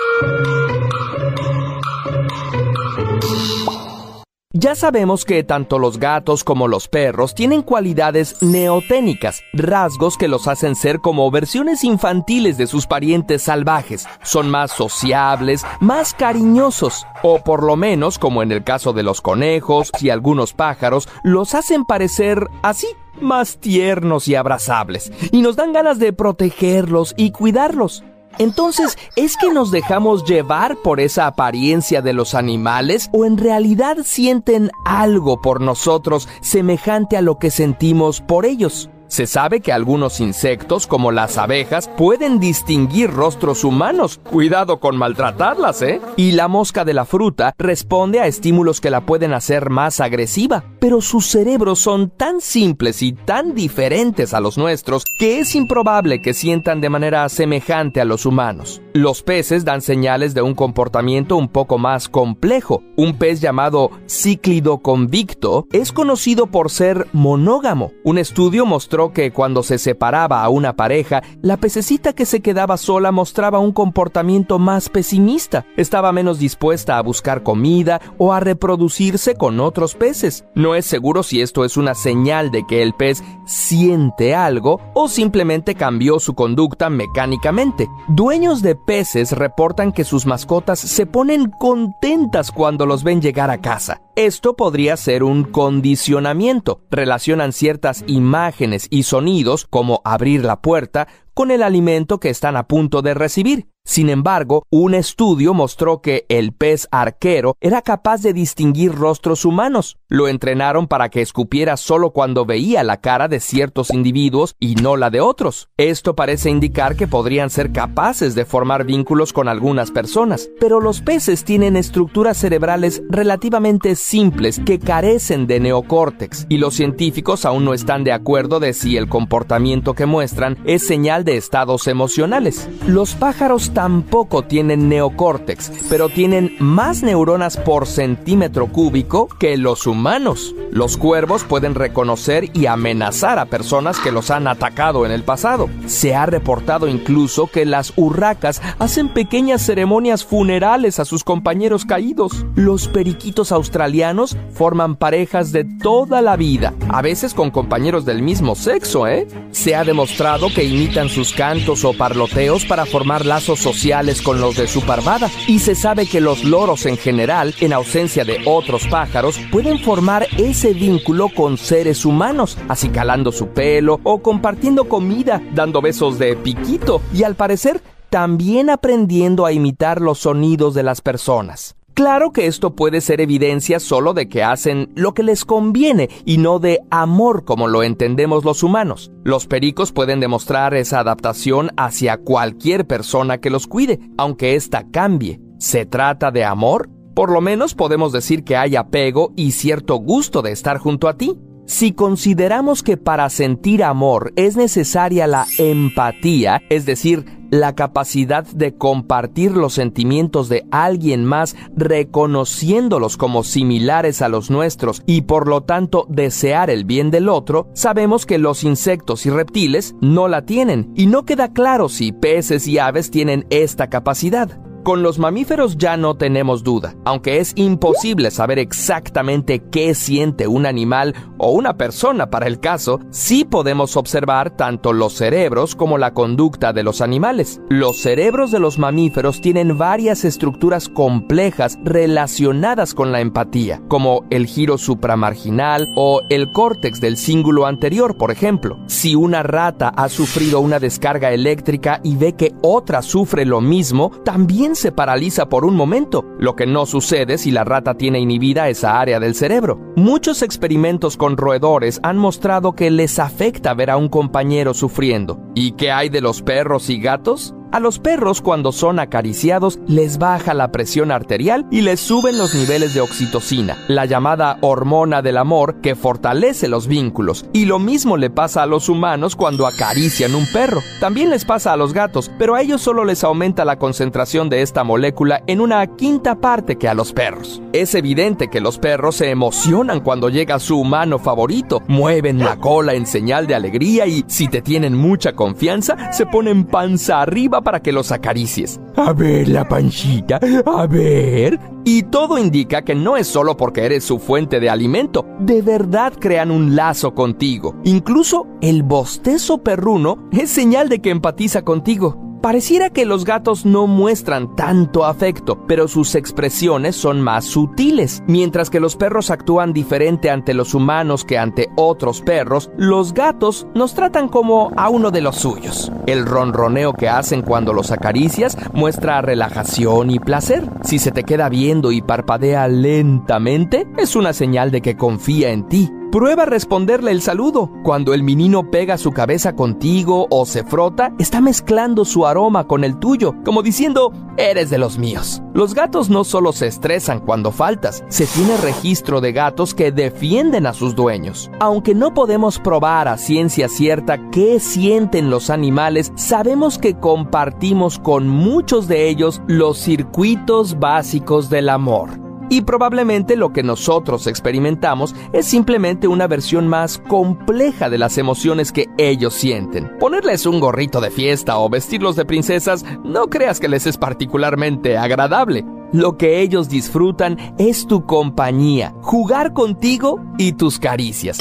Ya 4.58 4.74
sabemos 4.74 5.26
que 5.26 5.44
tanto 5.44 5.80
los 5.80 6.00
gatos 6.00 6.46
como 6.46 6.70
los 6.70 6.88
perros 6.88 7.36
tienen 7.36 7.62
cualidades 7.62 8.42
neoténicas, 8.42 9.44
rasgos 9.52 10.16
que 10.16 10.30
los 10.30 10.48
hacen 10.48 10.78
ser 10.78 11.02
como 11.02 11.30
versiones 11.30 11.84
infantiles 11.84 12.58
de 12.58 12.66
sus 12.66 12.88
parientes 12.88 13.42
salvajes. 13.42 14.08
Son 14.24 14.50
más 14.50 14.72
sociables, 14.72 15.66
más 15.82 16.14
cariñosos, 16.14 17.06
o 17.22 17.44
por 17.44 17.64
lo 17.64 17.76
menos, 17.76 18.18
como 18.18 18.44
en 18.44 18.54
el 18.54 18.64
caso 18.64 18.94
de 18.94 19.04
los 19.04 19.20
conejos 19.20 19.92
y 20.00 20.10
algunos 20.10 20.54
pájaros, 20.54 21.10
los 21.22 21.54
hacen 21.54 21.84
parecer 21.84 22.48
así, 22.62 22.88
más 23.20 23.58
tiernos 23.58 24.30
y 24.30 24.36
abrazables, 24.36 25.12
y 25.34 25.42
nos 25.42 25.58
dan 25.58 25.74
ganas 25.74 26.00
de 26.00 26.14
protegerlos 26.14 27.14
y 27.18 27.32
cuidarlos. 27.32 28.06
Entonces, 28.38 28.98
¿es 29.16 29.38
que 29.38 29.52
nos 29.52 29.72
dejamos 29.72 30.26
llevar 30.26 30.78
por 30.78 31.00
esa 31.00 31.28
apariencia 31.28 32.02
de 32.02 32.14
los 32.14 32.36
animales 32.36 33.10
o 33.14 33.26
en 33.26 33.38
realidad 33.38 33.98
sienten 34.04 34.72
algo 34.86 35.42
por 35.42 35.62
nosotros 35.62 36.28
semejante 36.42 37.18
a 37.18 37.22
lo 37.22 37.40
que 37.40 37.52
sentimos 37.52 38.22
por 38.22 38.46
ellos? 38.46 38.90
Se 39.08 39.28
sabe 39.28 39.62
que 39.62 39.72
algunos 39.72 40.20
insectos, 40.20 40.88
como 40.88 41.12
las 41.12 41.38
abejas, 41.38 41.90
pueden 41.96 42.40
distinguir 42.40 43.12
rostros 43.12 43.64
humanos. 43.64 44.20
Cuidado 44.30 44.80
con 44.80 44.98
maltratarlas, 44.98 45.82
¿eh? 45.82 46.02
Y 46.16 46.32
la 46.32 46.48
mosca 46.48 46.86
de 46.86 46.94
la 46.94 47.06
fruta 47.06 47.54
responde 47.58 48.20
a 48.20 48.28
estímulos 48.28 48.82
que 48.82 48.90
la 48.90 49.06
pueden 49.06 49.34
hacer 49.34 49.70
más 49.70 50.00
agresiva. 50.00 50.64
Pero 50.80 51.02
sus 51.02 51.28
cerebros 51.28 51.80
son 51.80 52.10
tan 52.10 52.42
simples 52.42 53.02
y 53.02 53.14
tan 53.14 53.54
diferentes 53.54 54.34
a 54.34 54.40
los 54.40 54.58
nuestros 54.58 55.04
que 55.20 55.40
es 55.40 55.56
improbable 55.56 56.22
que 56.22 56.34
sientan 56.34 56.82
de 56.82 56.90
manera 56.90 57.28
semejante 57.30 58.02
a 58.02 58.06
los 58.06 58.26
humanos. 58.26 58.82
Los 58.94 59.24
peces 59.24 59.66
dan 59.66 59.82
señales 59.82 60.34
de 60.34 60.42
un 60.42 60.56
comportamiento 60.56 61.36
un 61.36 61.50
poco 61.50 61.78
más 61.78 62.08
complejo. 62.08 62.82
Un 62.96 63.18
pez 63.18 63.42
llamado 63.42 63.92
cíclido 64.08 64.80
convicto 64.80 65.68
es 65.72 65.92
conocido 65.92 66.48
por 66.48 66.72
ser 66.72 67.08
monógamo. 67.12 67.92
Un 68.04 68.18
estudio 68.18 68.66
mostró 68.66 69.05
que 69.14 69.32
cuando 69.32 69.64
se 69.64 69.78
separaba 69.78 70.44
a 70.44 70.50
una 70.50 70.76
pareja, 70.76 71.24
la 71.42 71.58
pececita 71.58 72.14
que 72.14 72.26
se 72.26 72.42
quedaba 72.42 72.78
sola 72.78 73.12
mostraba 73.12 73.60
un 73.60 73.72
comportamiento 73.72 74.60
más 74.60 74.90
pesimista. 74.90 75.66
Estaba 75.78 76.12
menos 76.12 76.40
dispuesta 76.40 76.98
a 76.98 77.02
buscar 77.02 77.44
comida 77.44 78.02
o 78.18 78.34
a 78.34 78.40
reproducirse 78.40 79.36
con 79.36 79.60
otros 79.60 79.96
peces. 79.96 80.46
No 80.56 80.76
es 80.76 80.86
seguro 80.86 81.24
si 81.24 81.42
esto 81.42 81.66
es 81.66 81.78
una 81.78 81.96
señal 81.96 82.52
de 82.52 82.66
que 82.68 82.82
el 82.82 82.94
pez 82.94 83.24
siente 83.46 84.36
algo 84.36 84.80
o 84.94 85.08
simplemente 85.08 85.76
cambió 85.76 86.20
su 86.20 86.34
conducta 86.34 86.90
mecánicamente. 86.90 87.88
Dueños 88.08 88.62
de 88.62 88.76
peces 88.76 89.32
reportan 89.32 89.92
que 89.92 90.04
sus 90.04 90.26
mascotas 90.26 90.80
se 90.80 91.06
ponen 91.06 91.52
contentas 91.52 92.52
cuando 92.52 92.86
los 92.86 93.04
ven 93.04 93.22
llegar 93.22 93.52
a 93.52 93.62
casa. 93.62 94.02
Esto 94.16 94.56
podría 94.56 94.96
ser 94.96 95.24
un 95.24 95.44
condicionamiento. 95.44 96.80
Relacionan 96.90 97.52
ciertas 97.52 98.04
imágenes 98.08 98.85
y 98.90 99.04
sonidos, 99.04 99.66
como 99.70 100.02
abrir 100.04 100.44
la 100.44 100.62
puerta, 100.62 101.08
con 101.36 101.52
el 101.52 101.62
alimento 101.62 102.20
que 102.20 102.30
están 102.30 102.56
a 102.56 102.66
punto 102.66 103.04
de 103.04 103.14
recibir. 103.14 103.68
Sin 103.88 104.10
embargo, 104.10 104.66
un 104.72 104.96
estudio 104.96 105.54
mostró 105.54 106.02
que 106.02 106.26
el 106.28 106.54
pez 106.54 106.88
arquero 106.90 107.56
era 107.62 107.84
capaz 107.84 108.24
de 108.24 108.34
distinguir 108.34 108.96
rostros 108.96 109.46
humanos. 109.46 109.98
Lo 110.08 110.28
entrenaron 110.28 110.88
para 110.88 111.10
que 111.10 111.22
escupiera 111.22 111.78
solo 111.78 112.10
cuando 112.10 112.48
veía 112.48 112.84
la 112.84 113.00
cara 113.00 113.28
de 113.28 113.40
ciertos 113.40 113.92
individuos 113.92 114.56
y 114.60 114.74
no 114.74 114.98
la 114.98 115.12
de 115.12 115.22
otros. 115.22 115.70
Esto 115.78 116.16
parece 116.16 116.50
indicar 116.50 116.96
que 116.96 117.06
podrían 117.06 117.52
ser 117.52 117.72
capaces 117.72 118.34
de 118.34 118.46
formar 118.46 118.86
vínculos 118.86 119.34
con 119.34 119.48
algunas 119.48 119.92
personas, 119.92 120.50
pero 120.60 120.80
los 120.80 121.02
peces 121.02 121.44
tienen 121.44 121.76
estructuras 121.76 122.38
cerebrales 122.38 123.04
relativamente 123.08 123.94
simples 123.94 124.60
que 124.66 124.80
carecen 124.80 125.46
de 125.46 125.60
neocórtex 125.60 126.48
y 126.50 126.58
los 126.58 126.74
científicos 126.74 127.46
aún 127.46 127.66
no 127.66 127.76
están 127.76 128.04
de 128.04 128.14
acuerdo 128.14 128.60
de 128.60 128.74
si 128.74 128.98
el 128.98 129.08
comportamiento 129.08 129.94
que 129.94 130.08
muestran 130.08 130.58
es 130.66 130.88
señal 130.88 131.24
de 131.26 131.36
estados 131.36 131.88
emocionales. 131.88 132.70
Los 132.88 133.16
pájaros 133.16 133.72
tampoco 133.74 134.44
tienen 134.44 134.88
neocórtex, 134.88 135.72
pero 135.90 136.08
tienen 136.08 136.56
más 136.60 137.04
neuronas 137.04 137.58
por 137.58 137.88
centímetro 137.88 138.68
cúbico 138.68 139.28
que 139.28 139.58
los 139.58 139.88
humanos. 139.88 140.56
Los 140.72 140.98
cuervos 140.98 141.44
pueden 141.44 141.76
reconocer 141.76 142.50
y 142.54 142.68
amenazar 142.68 143.40
a 143.40 143.46
personas 143.46 144.00
que 144.00 144.12
los 144.12 144.32
han 144.32 144.48
atacado 144.48 145.06
en 145.06 145.12
el 145.12 145.24
pasado. 145.24 145.70
Se 145.88 146.16
ha 146.16 146.26
reportado 146.26 146.88
incluso 146.88 147.48
que 147.48 147.66
las 147.66 147.94
urracas 147.96 148.62
hacen 148.80 149.10
pequeñas 149.10 149.62
ceremonias 149.62 150.24
funerales 150.24 151.00
a 151.00 151.06
sus 151.06 151.24
compañeros 151.24 151.86
caídos. 151.86 152.46
Los 152.56 152.88
periquitos 152.88 153.52
australianos 153.52 154.38
forman 154.54 154.96
parejas 154.96 155.52
de 155.52 155.64
toda 155.64 156.22
la 156.22 156.36
vida, 156.36 156.74
a 156.90 157.02
veces 157.02 157.34
con 157.34 157.52
compañeros 157.52 158.06
del 158.06 158.22
mismo 158.22 158.56
sexo, 158.56 159.08
¿eh? 159.08 159.28
Se 159.52 159.76
ha 159.76 159.84
demostrado 159.84 160.48
que 160.54 160.64
imitan 160.64 161.10
sus 161.16 161.34
cantos 161.34 161.86
o 161.86 161.94
parloteos 161.94 162.66
para 162.66 162.86
formar 162.86 163.26
lazos 163.26 163.60
sociales 163.60 164.22
con 164.22 164.42
los 164.42 164.58
de 164.58 164.68
su 164.68 164.82
parvada, 164.82 165.32
y 165.48 165.60
se 165.60 165.74
sabe 165.74 166.08
que 166.08 166.20
los 166.20 166.44
loros 166.44 166.86
en 166.86 166.98
general, 166.98 167.56
en 167.62 167.72
ausencia 167.72 168.26
de 168.26 168.42
otros 168.46 168.86
pájaros, 168.88 169.40
pueden 169.50 169.80
formar 169.80 170.28
ese 170.38 170.74
vínculo 170.74 171.30
con 171.30 171.58
seres 171.58 172.04
humanos, 172.04 172.58
acicalando 172.68 173.32
su 173.32 173.48
pelo 173.48 174.02
o 174.04 174.22
compartiendo 174.22 174.90
comida, 174.90 175.42
dando 175.54 175.82
besos 175.82 176.20
de 176.20 176.36
piquito, 176.36 177.02
y 177.14 177.24
al 177.24 177.36
parecer 177.36 177.82
también 178.10 178.70
aprendiendo 178.70 179.46
a 179.46 179.54
imitar 179.54 180.02
los 180.02 180.20
sonidos 180.20 180.74
de 180.74 180.84
las 180.84 181.00
personas. 181.00 181.76
Claro 181.96 182.34
que 182.34 182.48
esto 182.48 182.76
puede 182.76 183.00
ser 183.00 183.22
evidencia 183.22 183.80
solo 183.80 184.14
de 184.14 184.28
que 184.28 184.44
hacen 184.44 184.92
lo 184.96 185.14
que 185.14 185.24
les 185.24 185.46
conviene 185.46 186.10
y 186.26 186.40
no 186.40 186.60
de 186.60 186.82
amor 186.92 187.46
como 187.46 187.70
lo 187.70 187.84
entendemos 187.84 188.44
los 188.44 188.64
humanos. 188.64 189.14
Los 189.24 189.48
pericos 189.48 189.94
pueden 189.94 190.20
demostrar 190.20 190.74
esa 190.74 191.00
adaptación 191.00 191.72
hacia 191.78 192.18
cualquier 192.18 192.86
persona 192.86 193.38
que 193.38 193.50
los 193.50 193.66
cuide, 193.66 194.02
aunque 194.18 194.56
ésta 194.56 194.86
cambie. 194.92 195.40
¿Se 195.58 195.86
trata 195.86 196.32
de 196.32 196.44
amor? 196.44 196.90
Por 197.16 197.32
lo 197.32 197.40
menos 197.40 197.76
podemos 197.76 198.12
decir 198.12 198.44
que 198.44 198.58
hay 198.58 198.76
apego 198.76 199.32
y 199.38 199.52
cierto 199.52 199.96
gusto 199.96 200.42
de 200.42 200.52
estar 200.52 200.80
junto 200.80 201.08
a 201.08 201.16
ti. 201.16 201.40
Si 201.66 201.94
consideramos 201.94 202.84
que 202.84 202.96
para 202.96 203.30
sentir 203.30 203.84
amor 203.84 204.34
es 204.36 204.56
necesaria 204.56 205.26
la 205.26 205.48
empatía, 205.58 206.62
es 206.70 206.86
decir, 206.86 207.26
la 207.50 207.74
capacidad 207.74 208.44
de 208.44 208.76
compartir 208.76 209.52
los 209.52 209.74
sentimientos 209.74 210.50
de 210.50 210.66
alguien 210.72 211.26
más 211.26 211.56
reconociéndolos 211.76 213.18
como 213.18 213.44
similares 213.44 214.22
a 214.22 214.30
los 214.30 214.50
nuestros 214.50 215.02
y 215.06 215.22
por 215.22 215.48
lo 215.48 215.62
tanto 215.62 216.06
desear 216.10 216.70
el 216.70 216.86
bien 216.86 217.12
del 217.12 217.30
otro, 217.30 217.70
sabemos 217.74 218.26
que 218.26 218.38
los 218.38 218.64
insectos 218.64 219.26
y 219.26 219.30
reptiles 219.30 219.96
no 220.02 220.28
la 220.28 220.46
tienen 220.46 220.92
y 220.96 221.08
no 221.08 221.26
queda 221.26 221.54
claro 221.54 221.90
si 221.90 222.12
peces 222.12 222.68
y 222.68 222.78
aves 222.78 223.10
tienen 223.12 223.46
esta 223.50 223.90
capacidad. 223.90 224.65
Con 224.86 225.02
los 225.02 225.18
mamíferos 225.18 225.80
ya 225.80 225.98
no 225.98 226.14
tenemos 226.14 226.64
duda, 226.64 226.94
aunque 227.06 227.40
es 227.40 227.54
imposible 227.56 228.30
saber 228.30 228.60
exactamente 228.60 229.64
qué 229.72 229.96
siente 229.96 230.46
un 230.46 230.68
animal 230.68 231.16
o 231.40 231.54
una 231.54 231.76
persona 231.76 232.30
para 232.30 232.46
el 232.46 232.60
caso, 232.60 233.00
sí 233.10 233.46
podemos 233.46 233.98
observar 233.98 234.52
tanto 234.52 234.94
los 234.94 235.14
cerebros 235.14 235.74
como 235.76 235.98
la 235.98 236.14
conducta 236.14 236.72
de 236.72 236.84
los 236.84 237.02
animales. 237.02 237.60
Los 237.68 237.98
cerebros 237.98 238.52
de 238.52 238.60
los 238.60 238.78
mamíferos 238.78 239.42
tienen 239.42 239.76
varias 239.76 240.24
estructuras 240.24 240.88
complejas 240.88 241.80
relacionadas 241.84 242.94
con 242.94 243.12
la 243.12 243.22
empatía, 243.22 243.82
como 243.88 244.26
el 244.30 244.46
giro 244.46 244.78
supramarginal 244.78 245.92
o 245.96 246.22
el 246.30 246.52
córtex 246.52 247.02
del 247.02 247.18
cíngulo 247.18 247.66
anterior, 247.66 248.18
por 248.18 248.30
ejemplo. 248.30 248.78
Si 248.86 249.16
una 249.16 249.42
rata 249.42 249.90
ha 249.90 250.10
sufrido 250.10 250.60
una 250.60 250.80
descarga 250.80 251.32
eléctrica 251.32 252.02
y 252.04 252.18
ve 252.18 252.34
que 252.34 252.54
otra 252.62 253.02
sufre 253.02 253.46
lo 253.46 253.62
mismo, 253.62 254.12
también 254.24 254.75
se 254.76 254.92
paraliza 254.92 255.50
por 255.50 255.66
un 255.66 255.76
momento, 255.76 256.26
lo 256.40 256.56
que 256.56 256.66
no 256.66 256.86
sucede 256.86 257.38
si 257.38 257.52
la 257.52 257.64
rata 257.64 257.96
tiene 257.96 258.20
inhibida 258.20 258.70
esa 258.70 259.00
área 259.00 259.20
del 259.20 259.36
cerebro. 259.36 259.80
Muchos 259.96 260.42
experimentos 260.42 261.18
con 261.18 261.38
roedores 261.38 262.00
han 262.04 262.18
mostrado 262.18 262.74
que 262.74 262.90
les 262.92 263.20
afecta 263.20 263.74
ver 263.74 263.90
a 263.90 263.98
un 263.98 264.10
compañero 264.10 264.74
sufriendo. 264.74 265.40
¿Y 265.56 265.74
qué 265.74 265.92
hay 265.92 266.10
de 266.10 266.22
los 266.22 266.42
perros 266.42 266.90
y 266.90 267.00
gatos? 267.00 267.56
A 267.76 267.82
los 267.82 268.00
perros 268.00 268.42
cuando 268.42 268.72
son 268.72 269.00
acariciados 269.00 269.80
les 269.86 270.18
baja 270.18 270.54
la 270.54 270.72
presión 270.72 271.12
arterial 271.12 271.66
y 271.72 271.82
les 271.82 272.00
suben 272.00 272.38
los 272.38 272.56
niveles 272.56 272.94
de 272.94 273.02
oxitocina, 273.02 273.76
la 273.90 274.06
llamada 274.06 274.60
hormona 274.62 275.22
del 275.22 275.36
amor 275.36 275.82
que 275.82 275.96
fortalece 275.96 276.70
los 276.70 276.88
vínculos. 276.88 277.46
Y 277.52 277.66
lo 277.66 277.78
mismo 277.80 278.16
le 278.16 278.30
pasa 278.30 278.64
a 278.64 278.66
los 278.66 278.88
humanos 278.88 279.36
cuando 279.36 279.68
acarician 279.68 280.36
un 280.36 280.46
perro. 280.54 280.80
También 281.02 281.30
les 281.30 281.44
pasa 281.44 281.74
a 281.74 281.76
los 281.76 281.92
gatos, 281.92 282.32
pero 282.40 282.56
a 282.56 282.62
ellos 282.62 282.80
solo 282.80 283.04
les 283.04 283.26
aumenta 283.26 283.66
la 283.66 283.78
concentración 283.78 284.48
de 284.48 284.62
esta 284.62 284.86
molécula 284.86 285.44
en 285.46 285.60
una 285.60 285.86
quinta 285.98 286.36
parte 286.36 286.78
que 286.78 286.88
a 286.88 286.94
los 286.94 287.12
perros. 287.12 287.62
Es 287.74 287.94
evidente 287.94 288.48
que 288.48 288.62
los 288.62 288.80
perros 288.80 289.18
se 289.18 289.32
emocionan 289.32 290.00
cuando 290.00 290.30
llega 290.30 290.60
su 290.60 290.80
humano 290.80 291.20
favorito, 291.20 291.84
mueven 291.90 292.40
la 292.40 292.56
cola 292.56 292.94
en 292.94 293.06
señal 293.06 293.48
de 293.48 293.56
alegría 293.56 294.08
y, 294.08 294.24
si 294.28 294.48
te 294.48 294.62
tienen 294.62 294.96
mucha 294.96 295.34
confianza, 295.34 296.14
se 296.14 296.26
ponen 296.26 296.64
panza 296.64 297.20
arriba 297.20 297.65
para 297.66 297.82
que 297.82 297.92
los 297.92 298.14
acaricies. 298.14 298.80
A 298.96 299.12
ver 299.12 299.50
la 299.50 299.68
pancita, 299.68 300.40
a 300.66 300.88
ver. 300.88 301.60
Y 301.84 302.04
todo 302.04 302.38
indica 302.38 302.84
que 302.84 302.96
no 302.96 303.18
es 303.18 303.28
solo 303.28 303.58
porque 303.58 303.86
eres 303.86 304.06
su 304.06 304.20
fuente 304.20 304.62
de 304.62 304.70
alimento, 304.70 305.26
de 305.40 305.62
verdad 305.62 306.14
crean 306.18 306.52
un 306.52 306.76
lazo 306.76 307.14
contigo. 307.14 307.76
Incluso 307.84 308.48
el 308.62 308.84
bostezo 308.84 309.58
perruno 309.58 310.30
es 310.32 310.50
señal 310.50 310.88
de 310.88 311.00
que 311.00 311.10
empatiza 311.10 311.64
contigo. 311.64 312.35
Pareciera 312.46 312.92
que 312.92 313.06
los 313.06 313.26
gatos 313.26 313.66
no 313.66 313.88
muestran 313.88 314.56
tanto 314.56 315.04
afecto, 315.04 315.58
pero 315.66 315.88
sus 315.88 316.14
expresiones 316.14 316.96
son 316.96 317.20
más 317.20 317.44
sutiles. 317.46 318.22
Mientras 318.28 318.70
que 318.70 318.80
los 318.80 318.96
perros 318.96 319.32
actúan 319.32 319.74
diferente 319.74 320.30
ante 320.30 320.54
los 320.54 320.76
humanos 320.76 321.26
que 321.26 321.40
ante 321.40 321.72
otros 321.76 322.22
perros, 322.22 322.70
los 322.78 323.16
gatos 323.16 323.66
nos 323.74 323.96
tratan 323.96 324.28
como 324.28 324.72
a 324.78 324.90
uno 324.90 325.10
de 325.10 325.22
los 325.22 325.38
suyos. 325.38 325.92
El 326.06 326.24
ronroneo 326.24 326.94
que 326.94 327.10
hacen 327.10 327.42
cuando 327.42 327.74
los 327.74 327.90
acaricias 327.90 328.56
muestra 328.74 329.24
relajación 329.24 330.12
y 330.12 330.20
placer. 330.20 330.70
Si 330.84 331.00
se 331.00 331.12
te 331.12 331.24
queda 331.24 331.50
viendo 331.50 331.92
y 331.92 332.04
parpadea 332.04 332.68
lentamente, 332.68 333.88
es 333.98 334.16
una 334.16 334.34
señal 334.34 334.70
de 334.70 334.84
que 334.84 334.96
confía 334.96 335.50
en 335.50 335.68
ti. 335.68 335.92
Prueba 336.16 336.46
responderle 336.46 337.12
el 337.12 337.22
saludo. 337.22 337.70
Cuando 337.84 338.14
el 338.14 338.24
menino 338.24 338.72
pega 338.72 338.98
su 338.98 339.12
cabeza 339.12 339.54
contigo 339.54 340.28
o 340.30 340.46
se 340.46 340.64
frota, 340.64 341.12
está 341.20 341.42
mezclando 341.42 342.06
su 342.06 342.26
aroma 342.26 342.68
con 342.68 342.86
el 342.86 343.00
tuyo, 343.00 343.34
como 343.44 343.62
diciendo, 343.62 344.14
eres 344.38 344.70
de 344.70 344.78
los 344.78 344.98
míos. 344.98 345.42
Los 345.54 345.74
gatos 345.74 346.10
no 346.10 346.24
solo 346.24 346.54
se 346.54 346.68
estresan 346.68 347.20
cuando 347.20 347.52
faltas, 347.52 348.02
se 348.08 348.28
tiene 348.28 348.56
registro 348.56 349.20
de 349.20 349.34
gatos 349.34 349.74
que 349.74 349.92
defienden 349.92 350.68
a 350.68 350.74
sus 350.74 350.96
dueños. 350.96 351.52
Aunque 351.60 351.94
no 351.94 352.14
podemos 352.14 352.60
probar 352.60 353.10
a 353.10 353.18
ciencia 353.18 353.68
cierta 353.68 354.30
qué 354.30 354.62
sienten 354.62 355.30
los 355.30 355.50
animales, 355.50 356.14
sabemos 356.16 356.78
que 356.78 356.98
compartimos 356.98 358.00
con 358.00 358.30
muchos 358.30 358.88
de 358.88 359.10
ellos 359.10 359.42
los 359.48 359.80
circuitos 359.80 360.80
básicos 360.80 361.50
del 361.50 361.68
amor. 361.68 362.25
Y 362.50 362.62
probablemente 362.62 363.36
lo 363.36 363.52
que 363.52 363.64
nosotros 363.64 364.28
experimentamos 364.28 365.16
es 365.34 365.46
simplemente 365.46 366.08
una 366.08 366.28
versión 366.28 366.68
más 366.68 366.98
compleja 366.98 367.90
de 367.90 367.98
las 367.98 368.18
emociones 368.18 368.72
que 368.72 368.88
ellos 368.98 369.34
sienten. 369.34 369.92
Ponerles 370.00 370.46
un 370.46 370.60
gorrito 370.60 371.02
de 371.02 371.12
fiesta 371.12 371.58
o 371.58 371.70
vestirlos 371.70 372.16
de 372.16 372.26
princesas 372.26 372.86
no 373.04 373.28
creas 373.28 373.60
que 373.60 373.70
les 373.70 373.88
es 373.88 373.98
particularmente 373.98 374.98
agradable. 374.98 375.66
Lo 375.92 376.18
que 376.18 376.42
ellos 376.42 376.70
disfrutan 376.70 377.56
es 377.58 377.88
tu 377.88 378.06
compañía, 378.06 378.94
jugar 379.02 379.54
contigo 379.54 380.20
y 380.38 380.54
tus 380.54 380.80
caricias. 380.80 381.40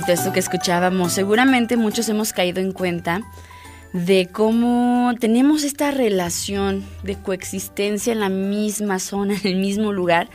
Bonito 0.00 0.12
esto 0.12 0.32
que 0.32 0.40
escuchábamos. 0.40 1.12
Seguramente 1.12 1.76
muchos 1.76 2.08
hemos 2.08 2.32
caído 2.32 2.60
en 2.60 2.72
cuenta 2.72 3.20
de 3.92 4.30
cómo 4.32 5.12
tenemos 5.20 5.62
esta 5.62 5.90
relación 5.90 6.86
de 7.02 7.16
coexistencia 7.16 8.14
en 8.14 8.20
la 8.20 8.30
misma 8.30 8.98
zona, 8.98 9.34
en 9.44 9.46
el 9.46 9.56
mismo 9.56 9.92
lugar, 9.92 10.30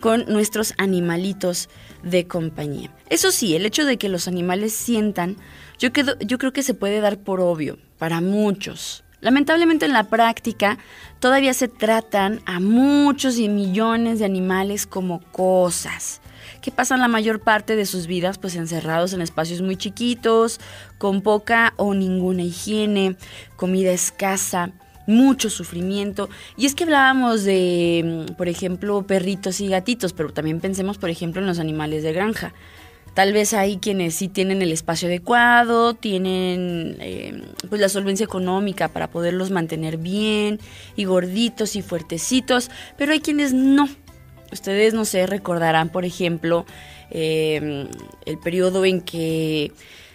con 0.00 0.24
nuestros 0.28 0.72
animalitos 0.78 1.68
de 2.02 2.26
compañía. 2.26 2.90
Eso 3.10 3.32
sí, 3.32 3.54
el 3.54 3.66
hecho 3.66 3.84
de 3.84 3.98
que 3.98 4.08
los 4.08 4.28
animales 4.28 4.72
sientan, 4.72 5.36
yo, 5.78 5.90
yo 6.20 6.38
creo 6.38 6.54
que 6.54 6.62
se 6.62 6.72
puede 6.72 7.00
dar 7.00 7.18
por 7.18 7.40
obvio 7.40 7.78
para 7.98 8.22
muchos. 8.22 9.04
Lamentablemente 9.20 9.84
en 9.84 9.92
la 9.92 10.04
práctica 10.04 10.78
todavía 11.20 11.52
se 11.52 11.68
tratan 11.68 12.40
a 12.46 12.60
muchos 12.60 13.36
y 13.36 13.50
millones 13.50 14.20
de 14.20 14.24
animales 14.24 14.86
como 14.86 15.20
cosas 15.32 16.21
que 16.62 16.70
pasan 16.70 17.00
la 17.00 17.08
mayor 17.08 17.40
parte 17.40 17.76
de 17.76 17.84
sus 17.84 18.06
vidas 18.06 18.38
pues 18.38 18.56
encerrados 18.56 19.12
en 19.12 19.20
espacios 19.20 19.60
muy 19.60 19.76
chiquitos, 19.76 20.60
con 20.96 21.20
poca 21.20 21.74
o 21.76 21.92
ninguna 21.92 22.42
higiene, 22.42 23.16
comida 23.56 23.90
escasa, 23.90 24.70
mucho 25.06 25.50
sufrimiento. 25.50 26.30
Y 26.56 26.66
es 26.66 26.74
que 26.74 26.84
hablábamos 26.84 27.44
de, 27.44 28.26
mm, 28.30 28.34
por 28.34 28.48
ejemplo, 28.48 29.06
perritos 29.06 29.60
y 29.60 29.68
gatitos, 29.68 30.12
pero 30.12 30.32
también 30.32 30.60
pensemos, 30.60 30.98
por 30.98 31.10
ejemplo, 31.10 31.42
en 31.42 31.48
los 31.48 31.58
animales 31.58 32.02
de 32.02 32.12
granja. 32.12 32.54
Tal 33.14 33.34
vez 33.34 33.52
hay 33.52 33.76
quienes 33.76 34.14
sí 34.14 34.28
tienen 34.28 34.62
el 34.62 34.72
espacio 34.72 35.06
adecuado, 35.06 35.92
tienen 35.92 36.96
eh, 37.00 37.42
pues 37.68 37.78
la 37.78 37.90
solvencia 37.90 38.24
económica 38.24 38.88
para 38.88 39.10
poderlos 39.10 39.50
mantener 39.50 39.98
bien 39.98 40.60
y 40.96 41.04
gorditos 41.04 41.76
y 41.76 41.82
fuertecitos, 41.82 42.70
pero 42.96 43.12
hay 43.12 43.20
quienes 43.20 43.52
no. 43.52 43.88
Ustedes, 44.52 44.94
no 44.94 45.04
sé, 45.04 45.26
recordarán, 45.26 45.88
por 45.88 46.04
ejemplo, 46.04 46.66
eh, 47.10 47.88
el 48.26 48.38
periodo 48.38 48.84
en 48.84 49.00
que 49.00 49.72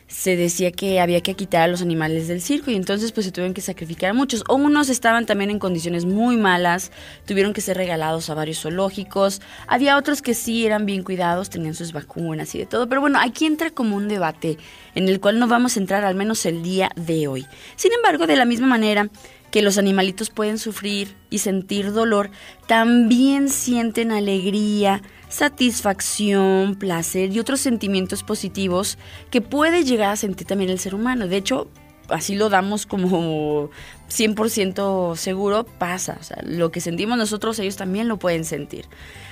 se 0.07 0.37
decía 0.37 0.71
que 0.71 1.01
había 1.01 1.21
que 1.21 1.33
quitar 1.33 1.63
a 1.63 1.67
los 1.67 1.81
animales 1.81 2.29
del 2.29 2.41
circo 2.41 2.71
y 2.71 2.75
entonces 2.75 3.11
pues 3.11 3.25
se 3.25 3.31
tuvieron 3.31 3.53
que 3.53 3.61
sacrificar 3.61 4.11
a 4.11 4.13
muchos. 4.13 4.43
O 4.47 4.55
unos 4.55 4.89
estaban 4.89 5.25
también 5.25 5.49
en 5.49 5.59
condiciones 5.59 6.05
muy 6.05 6.37
malas, 6.37 6.91
tuvieron 7.25 7.53
que 7.53 7.61
ser 7.61 7.77
regalados 7.77 8.29
a 8.29 8.33
varios 8.33 8.61
zoológicos. 8.61 9.41
Había 9.67 9.97
otros 9.97 10.21
que 10.21 10.33
sí 10.33 10.65
eran 10.65 10.85
bien 10.85 11.03
cuidados, 11.03 11.49
tenían 11.49 11.75
sus 11.75 11.91
vacunas 11.91 12.55
y 12.55 12.59
de 12.59 12.65
todo. 12.65 12.87
Pero 12.87 13.01
bueno, 13.01 13.19
aquí 13.21 13.45
entra 13.45 13.69
como 13.69 13.97
un 13.97 14.07
debate 14.07 14.57
en 14.95 15.09
el 15.09 15.19
cual 15.19 15.39
no 15.39 15.47
vamos 15.47 15.75
a 15.75 15.79
entrar 15.81 16.05
al 16.05 16.15
menos 16.15 16.45
el 16.45 16.63
día 16.63 16.89
de 16.95 17.27
hoy. 17.27 17.45
Sin 17.75 17.91
embargo, 17.91 18.27
de 18.27 18.37
la 18.37 18.45
misma 18.45 18.67
manera 18.67 19.09
que 19.51 19.61
los 19.61 19.77
animalitos 19.77 20.29
pueden 20.29 20.57
sufrir 20.57 21.15
y 21.29 21.39
sentir 21.39 21.93
dolor, 21.93 22.29
también 22.67 23.49
sienten 23.49 24.11
alegría, 24.11 25.01
satisfacción, 25.29 26.75
placer 26.75 27.31
y 27.31 27.39
otros 27.39 27.59
sentimientos 27.61 28.23
positivos 28.23 28.97
que 29.29 29.41
puede 29.41 29.83
llegar 29.83 30.11
a 30.11 30.17
sentir 30.17 30.47
también 30.47 30.69
el 30.69 30.79
ser 30.79 30.95
humano. 30.95 31.27
De 31.27 31.37
hecho, 31.37 31.69
así 32.09 32.35
lo 32.35 32.49
damos 32.49 32.85
como 32.85 33.69
100% 34.09 35.15
seguro, 35.15 35.65
pasa. 35.65 36.17
O 36.19 36.23
sea, 36.23 36.41
lo 36.43 36.71
que 36.71 36.81
sentimos 36.81 37.17
nosotros, 37.17 37.59
ellos 37.59 37.75
también 37.75 38.07
lo 38.07 38.17
pueden 38.17 38.45
sentir. 38.45 38.85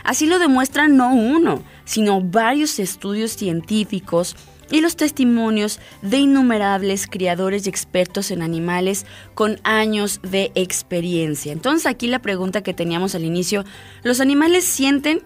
Así 0.03 0.27
lo 0.27 0.39
demuestran 0.39 0.97
no 0.97 1.13
uno, 1.13 1.63
sino 1.85 2.21
varios 2.21 2.79
estudios 2.79 3.31
científicos 3.31 4.35
y 4.71 4.81
los 4.81 4.95
testimonios 4.95 5.79
de 6.01 6.17
innumerables 6.17 7.07
criadores 7.07 7.65
y 7.65 7.69
expertos 7.69 8.31
en 8.31 8.41
animales 8.41 9.05
con 9.33 9.59
años 9.63 10.19
de 10.23 10.51
experiencia. 10.55 11.51
Entonces 11.51 11.85
aquí 11.85 12.07
la 12.07 12.19
pregunta 12.19 12.63
que 12.63 12.73
teníamos 12.73 13.15
al 13.15 13.25
inicio, 13.25 13.65
¿los 14.03 14.19
animales 14.19 14.65
sienten 14.65 15.21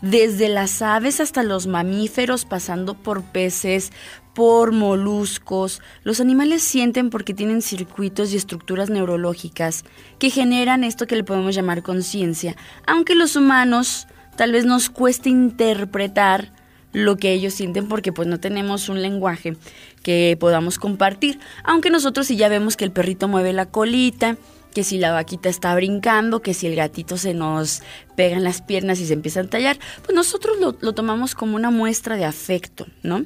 desde 0.00 0.48
las 0.48 0.80
aves 0.82 1.20
hasta 1.20 1.42
los 1.42 1.66
mamíferos, 1.66 2.44
pasando 2.44 2.94
por 2.94 3.22
peces, 3.24 3.90
por 4.34 4.72
moluscos. 4.72 5.82
Los 6.04 6.20
animales 6.20 6.62
sienten 6.62 7.10
porque 7.10 7.34
tienen 7.34 7.62
circuitos 7.62 8.32
y 8.32 8.36
estructuras 8.36 8.90
neurológicas 8.90 9.84
que 10.18 10.30
generan 10.30 10.84
esto 10.84 11.06
que 11.06 11.16
le 11.16 11.24
podemos 11.24 11.54
llamar 11.54 11.82
conciencia, 11.82 12.56
aunque 12.86 13.14
los 13.14 13.34
humanos 13.34 14.06
tal 14.36 14.52
vez 14.52 14.64
nos 14.64 14.90
cueste 14.90 15.30
interpretar 15.30 16.52
lo 16.92 17.16
que 17.16 17.32
ellos 17.32 17.54
sienten 17.54 17.88
porque 17.88 18.12
pues 18.12 18.28
no 18.28 18.40
tenemos 18.40 18.88
un 18.88 19.02
lenguaje 19.02 19.56
que 20.02 20.36
podamos 20.38 20.78
compartir, 20.78 21.38
aunque 21.64 21.90
nosotros 21.90 22.26
sí 22.26 22.36
ya 22.36 22.48
vemos 22.48 22.76
que 22.76 22.84
el 22.84 22.92
perrito 22.92 23.28
mueve 23.28 23.52
la 23.52 23.66
colita, 23.66 24.36
que 24.74 24.84
si 24.84 24.98
la 24.98 25.12
vaquita 25.12 25.48
está 25.48 25.74
brincando, 25.74 26.40
que 26.40 26.54
si 26.54 26.66
el 26.66 26.76
gatito 26.76 27.16
se 27.16 27.34
nos 27.34 27.82
pega 28.16 28.36
en 28.36 28.44
las 28.44 28.62
piernas 28.62 29.00
y 29.00 29.06
se 29.06 29.14
empieza 29.14 29.40
a 29.40 29.44
tallar, 29.44 29.78
pues 30.04 30.14
nosotros 30.14 30.58
lo, 30.60 30.76
lo 30.80 30.92
tomamos 30.92 31.34
como 31.34 31.56
una 31.56 31.70
muestra 31.70 32.16
de 32.16 32.24
afecto, 32.24 32.86
¿no? 33.02 33.24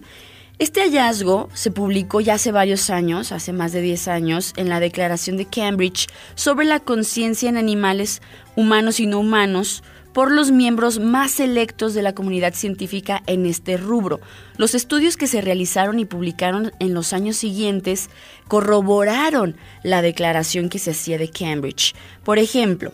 Este 0.63 0.83
hallazgo 0.83 1.49
se 1.55 1.73
publicó 1.73 2.21
ya 2.21 2.35
hace 2.35 2.53
varios 2.53 2.89
años, 2.89 3.33
hace 3.33 3.53
más 3.53 3.73
de 3.73 3.81
10 3.81 4.07
años, 4.07 4.53
en 4.57 4.69
la 4.69 4.79
Declaración 4.79 5.37
de 5.37 5.45
Cambridge 5.45 6.07
sobre 6.37 6.67
la 6.67 6.79
conciencia 6.79 7.49
en 7.49 7.57
animales 7.57 8.23
humanos 8.55 9.01
y 9.01 9.07
no 9.07 9.19
humanos 9.19 9.83
por 10.13 10.31
los 10.31 10.53
miembros 10.53 11.01
más 11.01 11.33
selectos 11.33 11.95
de 11.95 12.03
la 12.03 12.15
comunidad 12.15 12.55
científica 12.55 13.25
en 13.27 13.45
este 13.45 13.77
rubro. 13.77 14.21
Los 14.57 14.77
estudios 14.77 15.17
que 15.17 15.27
se 15.27 15.41
realizaron 15.41 15.99
y 15.99 16.05
publicaron 16.05 16.71
en 16.79 16.95
los 16.95 17.13
años 17.13 17.37
siguientes 17.39 18.09
corroboraron 18.47 19.57
la 19.83 20.01
declaración 20.01 20.69
que 20.69 20.79
se 20.79 20.93
hacía 20.93 21.19
de 21.19 21.29
Cambridge. 21.29 21.93
Por 22.23 22.39
ejemplo, 22.39 22.93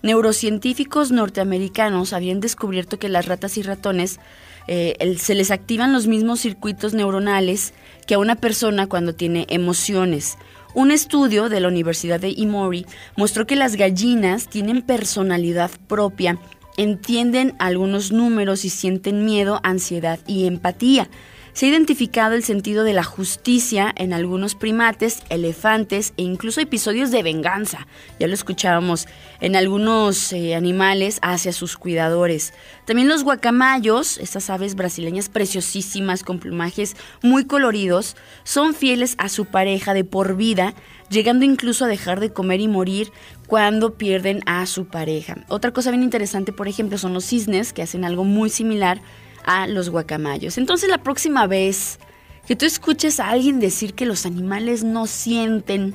neurocientíficos 0.00 1.12
norteamericanos 1.12 2.14
habían 2.14 2.40
descubierto 2.40 2.98
que 2.98 3.10
las 3.10 3.26
ratas 3.26 3.58
y 3.58 3.62
ratones 3.62 4.18
eh, 4.66 5.16
se 5.18 5.34
les 5.34 5.50
activan 5.50 5.92
los 5.92 6.06
mismos 6.06 6.40
circuitos 6.40 6.94
neuronales 6.94 7.74
que 8.06 8.14
a 8.14 8.18
una 8.18 8.36
persona 8.36 8.86
cuando 8.86 9.14
tiene 9.14 9.46
emociones. 9.48 10.36
Un 10.74 10.92
estudio 10.92 11.48
de 11.48 11.60
la 11.60 11.68
Universidad 11.68 12.20
de 12.20 12.34
Emory 12.36 12.86
mostró 13.16 13.46
que 13.46 13.56
las 13.56 13.76
gallinas 13.76 14.48
tienen 14.48 14.82
personalidad 14.82 15.70
propia, 15.88 16.38
entienden 16.76 17.54
algunos 17.58 18.12
números 18.12 18.64
y 18.64 18.70
sienten 18.70 19.24
miedo, 19.24 19.60
ansiedad 19.64 20.20
y 20.26 20.46
empatía. 20.46 21.08
Se 21.52 21.66
ha 21.66 21.68
identificado 21.68 22.34
el 22.34 22.44
sentido 22.44 22.84
de 22.84 22.92
la 22.92 23.02
justicia 23.02 23.92
en 23.96 24.12
algunos 24.12 24.54
primates, 24.54 25.22
elefantes 25.30 26.12
e 26.16 26.22
incluso 26.22 26.60
episodios 26.60 27.10
de 27.10 27.22
venganza. 27.22 27.86
Ya 28.20 28.28
lo 28.28 28.34
escuchábamos 28.34 29.06
en 29.40 29.56
algunos 29.56 30.32
eh, 30.32 30.54
animales 30.54 31.18
hacia 31.22 31.52
sus 31.52 31.76
cuidadores. 31.76 32.54
También 32.86 33.08
los 33.08 33.24
guacamayos, 33.24 34.18
estas 34.18 34.48
aves 34.48 34.74
brasileñas 34.76 35.28
preciosísimas 35.28 36.22
con 36.22 36.38
plumajes 36.38 36.96
muy 37.22 37.44
coloridos, 37.44 38.16
son 38.44 38.74
fieles 38.74 39.16
a 39.18 39.28
su 39.28 39.46
pareja 39.46 39.92
de 39.92 40.04
por 40.04 40.36
vida, 40.36 40.74
llegando 41.10 41.44
incluso 41.44 41.84
a 41.84 41.88
dejar 41.88 42.20
de 42.20 42.32
comer 42.32 42.60
y 42.60 42.68
morir 42.68 43.10
cuando 43.46 43.94
pierden 43.94 44.42
a 44.46 44.64
su 44.66 44.86
pareja. 44.86 45.44
Otra 45.48 45.72
cosa 45.72 45.90
bien 45.90 46.04
interesante, 46.04 46.52
por 46.52 46.68
ejemplo, 46.68 46.98
son 46.98 47.12
los 47.12 47.24
cisnes, 47.24 47.72
que 47.72 47.82
hacen 47.82 48.04
algo 48.04 48.22
muy 48.22 48.48
similar 48.50 49.02
a 49.44 49.66
los 49.66 49.90
guacamayos. 49.90 50.58
Entonces 50.58 50.88
la 50.88 50.98
próxima 50.98 51.46
vez 51.46 51.98
que 52.46 52.56
tú 52.56 52.66
escuches 52.66 53.20
a 53.20 53.28
alguien 53.28 53.60
decir 53.60 53.94
que 53.94 54.06
los 54.06 54.26
animales 54.26 54.82
no 54.84 55.06
sienten, 55.06 55.94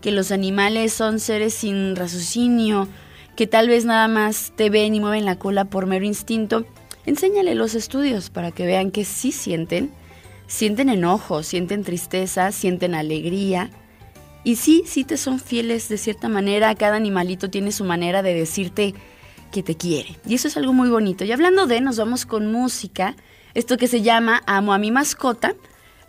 que 0.00 0.10
los 0.10 0.30
animales 0.32 0.92
son 0.92 1.20
seres 1.20 1.54
sin 1.54 1.96
raciocinio, 1.96 2.88
que 3.34 3.46
tal 3.46 3.68
vez 3.68 3.84
nada 3.84 4.08
más 4.08 4.52
te 4.56 4.70
ven 4.70 4.94
y 4.94 5.00
mueven 5.00 5.24
la 5.24 5.38
cola 5.38 5.64
por 5.64 5.86
mero 5.86 6.04
instinto, 6.04 6.66
enséñale 7.04 7.54
los 7.54 7.74
estudios 7.74 8.30
para 8.30 8.50
que 8.50 8.66
vean 8.66 8.90
que 8.90 9.04
sí 9.04 9.32
sienten, 9.32 9.90
sienten 10.46 10.88
enojo, 10.88 11.42
sienten 11.42 11.82
tristeza, 11.84 12.52
sienten 12.52 12.94
alegría 12.94 13.70
Y 14.44 14.56
sí, 14.56 14.84
sí 14.86 15.02
te 15.02 15.16
son 15.16 15.40
fieles 15.40 15.88
de 15.88 15.98
cierta 15.98 16.28
manera. 16.28 16.74
Cada 16.76 16.94
animalito 16.94 17.50
tiene 17.50 17.72
su 17.72 17.82
manera 17.82 18.22
de 18.22 18.32
decirte 18.32 18.94
que 19.50 19.62
te 19.62 19.76
quiere. 19.76 20.18
Y 20.26 20.34
eso 20.34 20.48
es 20.48 20.56
algo 20.56 20.72
muy 20.72 20.88
bonito. 20.88 21.24
Y 21.24 21.32
hablando 21.32 21.66
de, 21.66 21.80
nos 21.80 21.96
vamos 21.96 22.26
con 22.26 22.50
música. 22.50 23.16
Esto 23.54 23.76
que 23.76 23.88
se 23.88 24.02
llama 24.02 24.42
Amo 24.46 24.72
a 24.72 24.78
mi 24.78 24.90
mascota. 24.90 25.54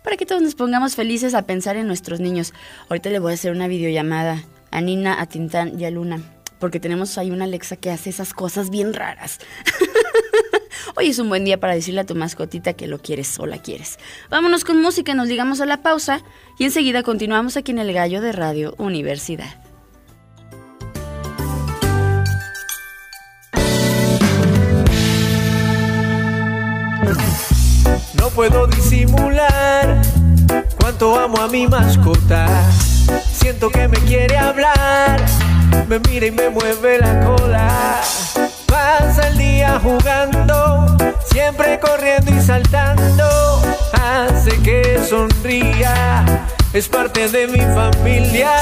Para 0.04 0.16
que 0.16 0.26
todos 0.26 0.42
nos 0.42 0.54
pongamos 0.54 0.94
felices 0.94 1.34
a 1.34 1.42
pensar 1.42 1.76
en 1.76 1.86
nuestros 1.86 2.20
niños. 2.20 2.54
Ahorita 2.88 3.10
le 3.10 3.18
voy 3.18 3.32
a 3.32 3.34
hacer 3.34 3.52
una 3.52 3.68
videollamada 3.68 4.44
a 4.70 4.80
Nina, 4.80 5.20
a 5.20 5.26
Tintán 5.26 5.78
y 5.78 5.84
a 5.84 5.90
Luna. 5.90 6.20
Porque 6.60 6.80
tenemos 6.80 7.18
ahí 7.18 7.30
una 7.30 7.44
Alexa 7.44 7.76
que 7.76 7.90
hace 7.90 8.10
esas 8.10 8.32
cosas 8.32 8.70
bien 8.70 8.94
raras. 8.94 9.38
Hoy 10.96 11.08
es 11.08 11.18
un 11.18 11.28
buen 11.28 11.44
día 11.44 11.60
para 11.60 11.74
decirle 11.74 12.00
a 12.00 12.06
tu 12.06 12.14
mascotita 12.14 12.72
que 12.72 12.88
lo 12.88 12.98
quieres 12.98 13.38
o 13.38 13.46
la 13.46 13.58
quieres. 13.58 13.98
Vámonos 14.30 14.64
con 14.64 14.80
música, 14.80 15.14
nos 15.14 15.28
digamos 15.28 15.60
a 15.60 15.66
la 15.66 15.82
pausa 15.82 16.22
y 16.58 16.64
enseguida 16.64 17.02
continuamos 17.02 17.56
aquí 17.56 17.70
en 17.72 17.78
el 17.78 17.92
Gallo 17.92 18.20
de 18.20 18.32
Radio 18.32 18.74
Universidad. 18.78 19.67
Puedo 28.34 28.68
disimular 28.68 30.00
cuánto 30.80 31.18
amo 31.18 31.38
a 31.38 31.48
mi 31.48 31.66
mascota. 31.66 32.46
Siento 33.32 33.68
que 33.68 33.88
me 33.88 33.96
quiere 33.98 34.38
hablar, 34.38 35.20
me 35.88 35.98
mira 35.98 36.26
y 36.26 36.30
me 36.30 36.48
mueve 36.48 36.98
la 37.00 37.20
cola. 37.26 38.00
Pasa 38.66 39.28
el 39.28 39.38
día 39.38 39.80
jugando, 39.82 40.96
siempre 41.32 41.80
corriendo 41.80 42.30
y 42.30 42.40
saltando. 42.40 43.60
Hace 43.92 44.56
que 44.62 45.00
sonría, 45.08 46.24
es 46.72 46.86
parte 46.88 47.28
de 47.28 47.48
mi 47.48 47.60
familia. 47.60 48.52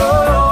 Oh, 0.00 0.45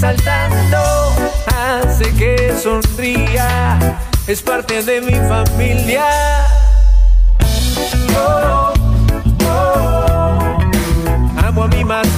saltando. 0.00 0.78
Hace 1.46 2.12
que 2.14 2.54
sonría, 2.60 3.98
es 4.26 4.40
parte 4.40 4.82
de 4.82 5.00
mi 5.02 5.14
familia. 5.28 6.06
Amo 11.46 11.64
a 11.64 11.68
mi 11.68 11.84
mascota. 11.84 12.09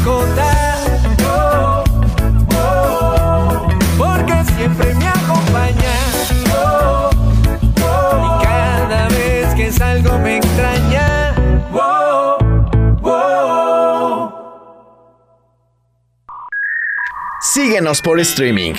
Síguenos 17.73 18.03
por 18.03 18.21
streaming. 18.21 18.75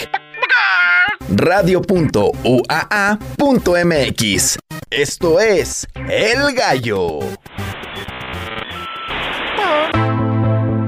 Radio.uaa.mx. 1.29 2.29
Esto 4.91 5.39
es 5.39 5.87
El 6.07 6.53
Gallo. 6.53 7.21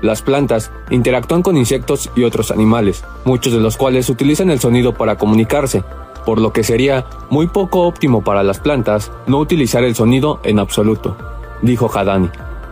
Las 0.02 0.22
plantas 0.22 0.70
interactúan 0.90 1.42
con 1.42 1.56
insectos 1.56 2.10
y 2.14 2.24
otros 2.24 2.50
animales, 2.50 3.04
muchos 3.24 3.52
de 3.52 3.60
los 3.60 3.76
cuales 3.76 4.08
utilizan 4.08 4.50
el 4.50 4.60
sonido 4.60 4.94
para 4.94 5.16
comunicarse, 5.16 5.82
por 6.24 6.40
lo 6.40 6.52
que 6.52 6.64
sería 6.64 7.06
muy 7.30 7.46
poco 7.46 7.82
óptimo 7.82 8.22
para 8.22 8.42
las 8.42 8.60
plantas 8.60 9.12
no 9.26 9.38
utilizar 9.38 9.84
el 9.84 9.94
sonido 9.94 10.40
en 10.44 10.58
absoluto, 10.58 11.16
dijo 11.62 11.90
Hadani. 11.92 12.30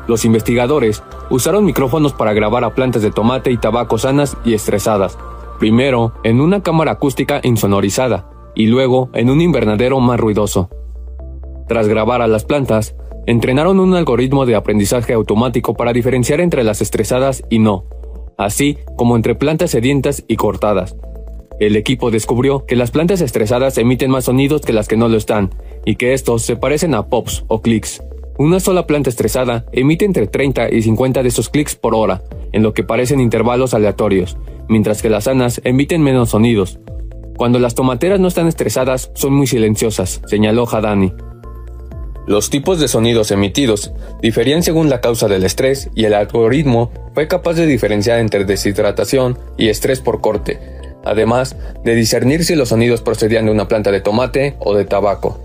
Los 0.08 0.24
investigadores 0.24 1.02
usaron 1.30 1.64
micrófonos 1.64 2.12
para 2.12 2.32
grabar 2.32 2.64
a 2.64 2.74
plantas 2.74 3.02
de 3.02 3.10
tomate 3.10 3.50
y 3.50 3.56
tabaco 3.56 3.98
sanas 3.98 4.36
y 4.44 4.54
estresadas, 4.54 5.18
primero 5.58 6.12
en 6.24 6.40
una 6.40 6.62
cámara 6.62 6.92
acústica 6.92 7.40
insonorizada 7.42 8.28
y 8.54 8.66
luego 8.66 9.10
en 9.14 9.30
un 9.30 9.40
invernadero 9.40 10.00
más 10.00 10.18
ruidoso. 10.18 10.68
Tras 11.68 11.88
grabar 11.88 12.20
a 12.20 12.26
las 12.26 12.44
plantas, 12.44 12.94
entrenaron 13.26 13.80
un 13.80 13.94
algoritmo 13.94 14.46
de 14.46 14.56
aprendizaje 14.56 15.12
automático 15.12 15.74
para 15.74 15.92
diferenciar 15.92 16.40
entre 16.40 16.64
las 16.64 16.82
estresadas 16.82 17.44
y 17.48 17.60
no, 17.60 17.84
así 18.36 18.78
como 18.96 19.16
entre 19.16 19.34
plantas 19.34 19.70
sedientas 19.70 20.24
y 20.26 20.36
cortadas. 20.36 20.96
El 21.60 21.76
equipo 21.76 22.10
descubrió 22.10 22.66
que 22.66 22.76
las 22.76 22.90
plantas 22.90 23.20
estresadas 23.20 23.78
emiten 23.78 24.10
más 24.10 24.24
sonidos 24.24 24.62
que 24.62 24.72
las 24.72 24.88
que 24.88 24.96
no 24.96 25.08
lo 25.08 25.16
están, 25.16 25.50
y 25.84 25.96
que 25.96 26.12
estos 26.12 26.42
se 26.42 26.56
parecen 26.56 26.94
a 26.94 27.06
pops 27.06 27.44
o 27.48 27.60
clics. 27.62 28.02
Una 28.38 28.60
sola 28.60 28.86
planta 28.86 29.10
estresada 29.10 29.66
emite 29.72 30.04
entre 30.04 30.26
30 30.26 30.72
y 30.72 30.82
50 30.82 31.22
de 31.22 31.28
esos 31.28 31.48
clics 31.48 31.74
por 31.76 31.94
hora, 31.94 32.22
en 32.52 32.62
lo 32.62 32.72
que 32.72 32.82
parecen 32.82 33.20
intervalos 33.20 33.74
aleatorios, 33.74 34.36
mientras 34.68 35.02
que 35.02 35.10
las 35.10 35.24
sanas 35.24 35.60
emiten 35.64 36.02
menos 36.02 36.30
sonidos. 36.30 36.78
Cuando 37.36 37.58
las 37.58 37.74
tomateras 37.74 38.20
no 38.20 38.28
están 38.28 38.48
estresadas, 38.48 39.10
son 39.14 39.34
muy 39.34 39.46
silenciosas, 39.46 40.22
señaló 40.26 40.66
Hadani. 40.66 41.12
Los 42.26 42.50
tipos 42.50 42.78
de 42.78 42.86
sonidos 42.86 43.32
emitidos 43.32 43.92
diferían 44.20 44.62
según 44.62 44.88
la 44.88 45.00
causa 45.00 45.26
del 45.26 45.44
estrés 45.44 45.90
y 45.94 46.04
el 46.04 46.14
algoritmo 46.14 46.92
fue 47.14 47.26
capaz 47.26 47.54
de 47.54 47.66
diferenciar 47.66 48.20
entre 48.20 48.44
deshidratación 48.44 49.38
y 49.58 49.68
estrés 49.68 50.00
por 50.00 50.20
corte, 50.20 50.60
además 51.04 51.56
de 51.84 51.94
discernir 51.94 52.44
si 52.44 52.54
los 52.54 52.70
sonidos 52.70 53.02
procedían 53.02 53.46
de 53.46 53.52
una 53.52 53.68
planta 53.68 53.90
de 53.90 54.00
tomate 54.00 54.56
o 54.60 54.74
de 54.74 54.84
tabaco. 54.84 55.38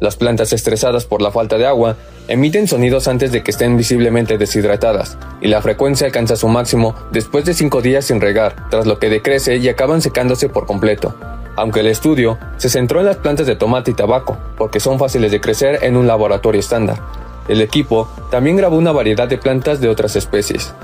Las 0.00 0.16
plantas 0.16 0.52
estresadas 0.52 1.04
por 1.06 1.22
la 1.22 1.30
falta 1.30 1.56
de 1.56 1.66
agua 1.66 1.96
emiten 2.28 2.66
sonidos 2.66 3.08
antes 3.08 3.32
de 3.32 3.42
que 3.42 3.50
estén 3.50 3.76
visiblemente 3.76 4.38
deshidratadas, 4.38 5.16
y 5.40 5.48
la 5.48 5.62
frecuencia 5.62 6.06
alcanza 6.06 6.36
su 6.36 6.48
máximo 6.48 6.94
después 7.12 7.44
de 7.44 7.54
5 7.54 7.80
días 7.82 8.04
sin 8.06 8.20
regar, 8.20 8.68
tras 8.70 8.86
lo 8.86 8.98
que 8.98 9.08
decrece 9.08 9.56
y 9.56 9.68
acaban 9.68 10.02
secándose 10.02 10.48
por 10.48 10.66
completo. 10.66 11.14
Aunque 11.56 11.80
el 11.80 11.86
estudio 11.86 12.38
se 12.56 12.68
centró 12.68 13.00
en 13.00 13.06
las 13.06 13.16
plantas 13.16 13.46
de 13.46 13.56
tomate 13.56 13.92
y 13.92 13.94
tabaco, 13.94 14.36
porque 14.58 14.80
son 14.80 14.98
fáciles 14.98 15.30
de 15.30 15.40
crecer 15.40 15.78
en 15.82 15.96
un 15.96 16.06
laboratorio 16.06 16.60
estándar. 16.60 16.98
El 17.46 17.60
equipo 17.60 18.08
también 18.30 18.56
grabó 18.56 18.76
una 18.76 18.90
variedad 18.90 19.28
de 19.28 19.38
plantas 19.38 19.80
de 19.80 19.88
otras 19.88 20.16
especies. 20.16 20.74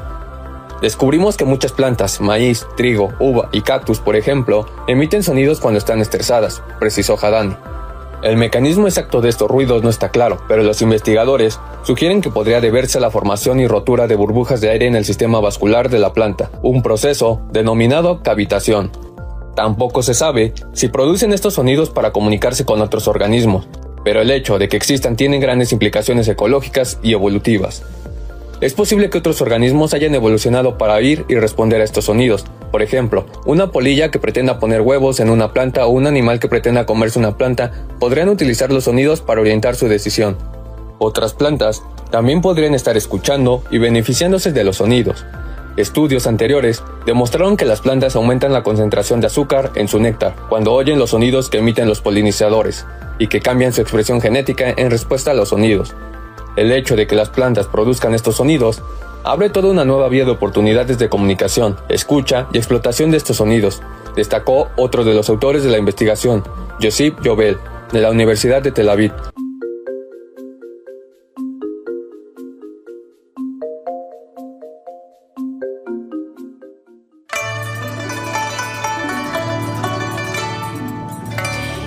Descubrimos 0.80 1.36
que 1.36 1.44
muchas 1.44 1.72
plantas, 1.72 2.22
maíz, 2.22 2.66
trigo, 2.76 3.12
uva 3.18 3.50
y 3.52 3.60
cactus, 3.60 3.98
por 3.98 4.16
ejemplo, 4.16 4.66
emiten 4.88 5.22
sonidos 5.22 5.60
cuando 5.60 5.76
están 5.76 6.00
estresadas, 6.00 6.62
precisó 6.78 7.18
Hadani. 7.20 7.54
El 8.22 8.38
mecanismo 8.38 8.86
exacto 8.86 9.20
de 9.20 9.28
estos 9.28 9.50
ruidos 9.50 9.82
no 9.82 9.90
está 9.90 10.10
claro, 10.10 10.42
pero 10.48 10.62
los 10.62 10.80
investigadores 10.80 11.58
sugieren 11.82 12.22
que 12.22 12.30
podría 12.30 12.60
deberse 12.60 12.98
a 12.98 13.00
la 13.00 13.10
formación 13.10 13.60
y 13.60 13.66
rotura 13.66 14.06
de 14.06 14.14
burbujas 14.14 14.60
de 14.60 14.70
aire 14.70 14.86
en 14.86 14.94
el 14.94 15.04
sistema 15.04 15.40
vascular 15.40 15.90
de 15.90 15.98
la 15.98 16.14
planta, 16.14 16.50
un 16.62 16.82
proceso 16.82 17.42
denominado 17.52 18.22
cavitación. 18.22 18.90
Tampoco 19.54 20.02
se 20.02 20.14
sabe 20.14 20.54
si 20.72 20.88
producen 20.88 21.32
estos 21.32 21.54
sonidos 21.54 21.90
para 21.90 22.12
comunicarse 22.12 22.64
con 22.64 22.80
otros 22.80 23.06
organismos, 23.08 23.68
pero 24.02 24.22
el 24.22 24.30
hecho 24.30 24.58
de 24.58 24.68
que 24.68 24.78
existan 24.78 25.16
tiene 25.16 25.40
grandes 25.40 25.72
implicaciones 25.72 26.28
ecológicas 26.28 26.98
y 27.02 27.12
evolutivas. 27.12 27.82
Es 28.60 28.74
posible 28.74 29.08
que 29.08 29.16
otros 29.16 29.40
organismos 29.40 29.94
hayan 29.94 30.14
evolucionado 30.14 30.76
para 30.76 30.94
oír 30.94 31.24
y 31.28 31.36
responder 31.36 31.80
a 31.80 31.84
estos 31.84 32.04
sonidos. 32.04 32.44
Por 32.70 32.82
ejemplo, 32.82 33.24
una 33.46 33.72
polilla 33.72 34.10
que 34.10 34.18
pretenda 34.18 34.58
poner 34.58 34.82
huevos 34.82 35.18
en 35.20 35.30
una 35.30 35.54
planta 35.54 35.86
o 35.86 35.88
un 35.88 36.06
animal 36.06 36.40
que 36.40 36.48
pretenda 36.48 36.84
comerse 36.84 37.18
una 37.18 37.38
planta 37.38 37.72
podrían 37.98 38.28
utilizar 38.28 38.70
los 38.70 38.84
sonidos 38.84 39.22
para 39.22 39.40
orientar 39.40 39.76
su 39.76 39.88
decisión. 39.88 40.36
Otras 40.98 41.32
plantas 41.32 41.82
también 42.10 42.42
podrían 42.42 42.74
estar 42.74 42.98
escuchando 42.98 43.62
y 43.70 43.78
beneficiándose 43.78 44.52
de 44.52 44.62
los 44.62 44.76
sonidos. 44.76 45.24
Estudios 45.78 46.26
anteriores 46.26 46.82
demostraron 47.06 47.56
que 47.56 47.64
las 47.64 47.80
plantas 47.80 48.14
aumentan 48.14 48.52
la 48.52 48.62
concentración 48.62 49.22
de 49.22 49.28
azúcar 49.28 49.70
en 49.76 49.88
su 49.88 50.00
néctar 50.00 50.36
cuando 50.50 50.74
oyen 50.74 50.98
los 50.98 51.10
sonidos 51.10 51.48
que 51.48 51.58
emiten 51.58 51.88
los 51.88 52.02
polinizadores 52.02 52.84
y 53.18 53.28
que 53.28 53.40
cambian 53.40 53.72
su 53.72 53.80
expresión 53.80 54.20
genética 54.20 54.74
en 54.76 54.90
respuesta 54.90 55.30
a 55.30 55.34
los 55.34 55.48
sonidos. 55.48 55.94
El 56.56 56.72
hecho 56.72 56.96
de 56.96 57.06
que 57.06 57.14
las 57.14 57.30
plantas 57.30 57.66
produzcan 57.66 58.14
estos 58.14 58.36
sonidos 58.36 58.82
abre 59.24 59.50
toda 59.50 59.70
una 59.70 59.84
nueva 59.84 60.08
vía 60.08 60.24
de 60.24 60.30
oportunidades 60.30 60.98
de 60.98 61.08
comunicación, 61.08 61.76
escucha 61.88 62.48
y 62.52 62.58
explotación 62.58 63.10
de 63.10 63.18
estos 63.18 63.36
sonidos, 63.36 63.82
destacó 64.16 64.68
otro 64.76 65.04
de 65.04 65.14
los 65.14 65.28
autores 65.28 65.62
de 65.62 65.70
la 65.70 65.78
investigación, 65.78 66.42
Josip 66.82 67.18
Jovel, 67.24 67.58
de 67.92 68.00
la 68.00 68.10
Universidad 68.10 68.62
de 68.62 68.72
Tel 68.72 68.88
Aviv. 68.88 69.12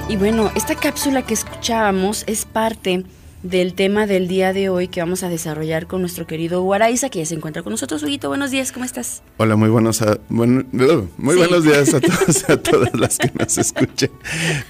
Y 0.08 0.16
bueno, 0.16 0.52
esta 0.54 0.76
cápsula 0.76 1.24
que 1.24 1.34
escuchábamos 1.34 2.24
es 2.28 2.46
parte 2.46 3.04
del 3.44 3.74
tema 3.74 4.08
del 4.08 4.30
día 4.30 4.54
de 4.54 4.70
hoy 4.70 4.88
que 4.88 5.02
vamos 5.02 5.22
a 5.24 5.28
desarrollar 5.28 5.86
con 5.86 6.00
nuestro 6.00 6.26
querido 6.26 6.62
Guaraiza, 6.62 7.10
que 7.10 7.20
ya 7.20 7.26
se 7.26 7.36
encuentra 7.36 7.62
con 7.62 7.72
nosotros. 7.72 8.02
Huguito, 8.02 8.30
buenos 8.30 8.52
días, 8.52 8.72
¿cómo 8.72 8.86
estás? 8.86 9.22
Hola, 9.36 9.58
muy 9.58 9.68
buenos, 9.70 10.02
a- 10.02 10.18
buen- 10.30 10.68
uh, 10.72 11.08
muy 11.18 11.34
Sí. 11.34 11.40
buenos 11.40 11.64
días 11.66 11.94
a 11.94 12.00
todos, 12.00 12.50
a 12.50 12.58
todas 12.58 12.94
las 12.98 13.18
que 13.18 13.30
nos 13.38 13.58
escuchen. 13.58 14.12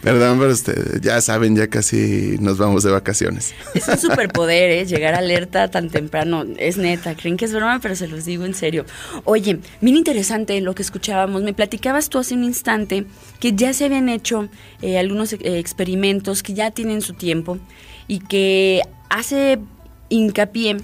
Perdón, 0.02 0.40
pero 0.40 0.52
este, 0.52 0.74
ya 1.02 1.22
saben, 1.22 1.56
ya 1.56 1.68
casi 1.68 2.38
nos 2.40 2.58
vamos 2.58 2.82
de 2.82 2.90
vacaciones. 2.90 3.54
Es 3.76 3.88
un 3.88 3.98
superpoder, 4.00 4.72
¿eh? 4.72 4.86
Llegar 4.88 5.14
alerta 5.14 5.70
tan 5.70 5.92
temprano. 5.92 6.44
Es 6.58 6.78
neta, 6.78 7.16
creen 7.16 7.38
que 7.38 7.46
es 7.46 7.54
broma, 7.54 7.80
pero 7.80 7.96
se 7.96 8.08
los 8.08 8.26
digo 8.26 8.44
en 8.44 8.56
serio. 8.56 8.86
Oye, 9.24 9.60
bien 9.82 9.98
interesante 9.98 10.60
lo 10.62 10.74
que 10.74 10.82
escuchábamos. 10.82 11.44
Me 11.44 11.54
platicabas 11.54 12.10
tú 12.10 12.18
hace 12.18 12.34
un 12.34 12.44
instante 12.44 13.06
que 13.40 13.54
ya 13.54 13.72
se 13.74 13.86
habían 13.86 14.10
hecho 14.10 14.50
eh, 14.82 14.98
algunos 14.98 15.32
eh, 15.34 15.60
experimentos 15.60 16.42
que 16.42 16.56
ya 16.56 16.72
tienen 16.72 17.02
su 17.02 17.14
tiempo 17.14 17.60
y 18.08 18.20
que 18.20 18.82
hace 19.10 19.60
hincapié 20.10 20.78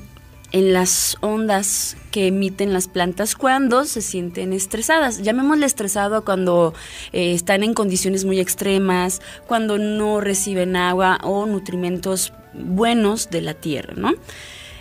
en 0.52 0.74
las 0.74 1.18
ondas 1.22 1.96
que 2.12 2.28
emiten 2.28 2.74
las 2.74 2.88
plantas 2.88 3.36
cuando 3.36 3.86
se 3.86 4.02
sienten 4.02 4.54
estresadas. 4.54 5.22
Llamémosle 5.22 5.66
estresado 5.66 6.26
cuando 6.26 6.74
eh, 7.12 7.34
están 7.34 7.64
en 7.64 7.74
condiciones 7.74 8.26
muy 8.26 8.40
extremas, 8.40 9.22
cuando 9.48 9.78
no 9.78 10.22
reciben 10.22 10.76
agua 10.76 11.20
o 11.24 11.46
nutrimentos 11.46 12.34
buenos 12.54 13.30
de 13.30 13.42
la 13.42 13.54
tierra, 13.54 13.94
¿no? 13.96 14.14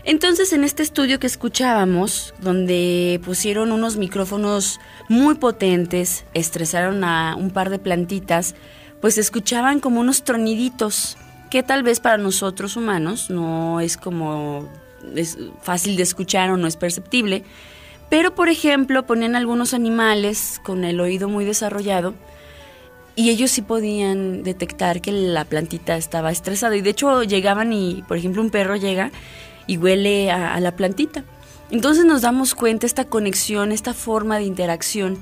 Entonces, 0.05 0.55
en 0.55 0.64
este 0.64 0.82
estudio 0.82 1.18
que 1.18 1.26
escuchábamos, 1.26 2.32
donde 2.41 3.20
pusieron 3.22 3.72
unos 3.72 3.99
micrófonos 3.99 4.80
muy 5.11 5.34
potentes, 5.34 6.24
estresaron 6.32 7.05
a 7.05 7.36
un 7.36 7.51
par 7.51 7.68
de 7.68 7.78
plantitas, 7.78 8.55
pues 9.03 9.18
escuchaban 9.18 9.80
como 9.80 10.01
unos 10.01 10.24
troniditos, 10.24 11.18
que 11.51 11.62
tal 11.62 11.82
vez 11.82 12.01
para 12.01 12.18
nosotros 12.18 12.76
humanos 12.76 13.30
no 13.30 13.80
es 13.80 13.96
como 13.96 14.68
es 15.14 15.38
fácil 15.62 15.96
de 15.96 16.03
escuchar 16.03 16.51
o 16.51 16.57
no 16.57 16.66
es 16.66 16.76
perceptible, 16.76 17.44
pero 18.11 18.34
por 18.34 18.49
ejemplo 18.49 19.07
ponían 19.07 19.36
algunos 19.36 19.74
animales 19.74 20.61
con 20.64 20.84
el 20.84 21.01
oído 21.01 21.28
muy 21.28 21.44
desarrollado 21.44 22.14
y 23.14 23.30
ellos 23.30 23.51
sí 23.51 23.62
podían 23.62 24.42
detectar 24.42 25.01
que 25.01 25.12
la 25.12 25.44
plantita 25.44 25.96
estaba 25.96 26.30
estresada 26.30 26.76
y 26.76 26.82
de 26.82 26.90
hecho 26.90 27.22
llegaban 27.22 27.72
y 27.72 28.03
por 28.07 28.16
ejemplo 28.16 28.42
un 28.42 28.51
perro 28.51 28.76
llega 28.76 29.11
y 29.66 29.76
huele 29.76 30.30
a, 30.30 30.55
a 30.55 30.61
la 30.61 30.76
plantita. 30.76 31.24
Entonces 31.70 32.07
nos 32.07 32.22
damos 32.22 32.55
cuenta 32.55 32.86
esta 32.86 33.05
conexión, 33.05 33.72
esta 33.72 33.92
forma 33.92 34.38
de 34.38 34.44
interacción 34.44 35.18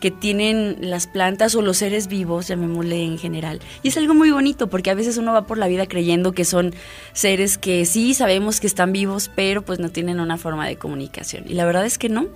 que 0.00 0.10
tienen 0.10 0.78
las 0.80 1.06
plantas 1.06 1.54
o 1.54 1.62
los 1.62 1.76
seres 1.76 2.08
vivos, 2.08 2.48
llamémosle 2.48 3.04
en 3.04 3.18
general. 3.18 3.60
Y 3.82 3.88
es 3.88 3.96
algo 3.96 4.14
muy 4.14 4.30
bonito 4.30 4.68
porque 4.68 4.90
a 4.90 4.94
veces 4.94 5.18
uno 5.18 5.32
va 5.32 5.46
por 5.46 5.58
la 5.58 5.68
vida 5.68 5.86
creyendo 5.86 6.32
que 6.32 6.44
son 6.44 6.74
seres 7.12 7.58
que 7.58 7.84
sí 7.84 8.14
sabemos 8.14 8.60
que 8.60 8.66
están 8.66 8.92
vivos, 8.92 9.30
pero 9.34 9.62
pues 9.62 9.78
no 9.78 9.90
tienen 9.90 10.18
una 10.18 10.38
forma 10.38 10.66
de 10.66 10.76
comunicación. 10.76 11.44
Y 11.46 11.54
la 11.54 11.66
verdad 11.66 11.84
es 11.84 11.98
que 11.98 12.08
no, 12.08 12.26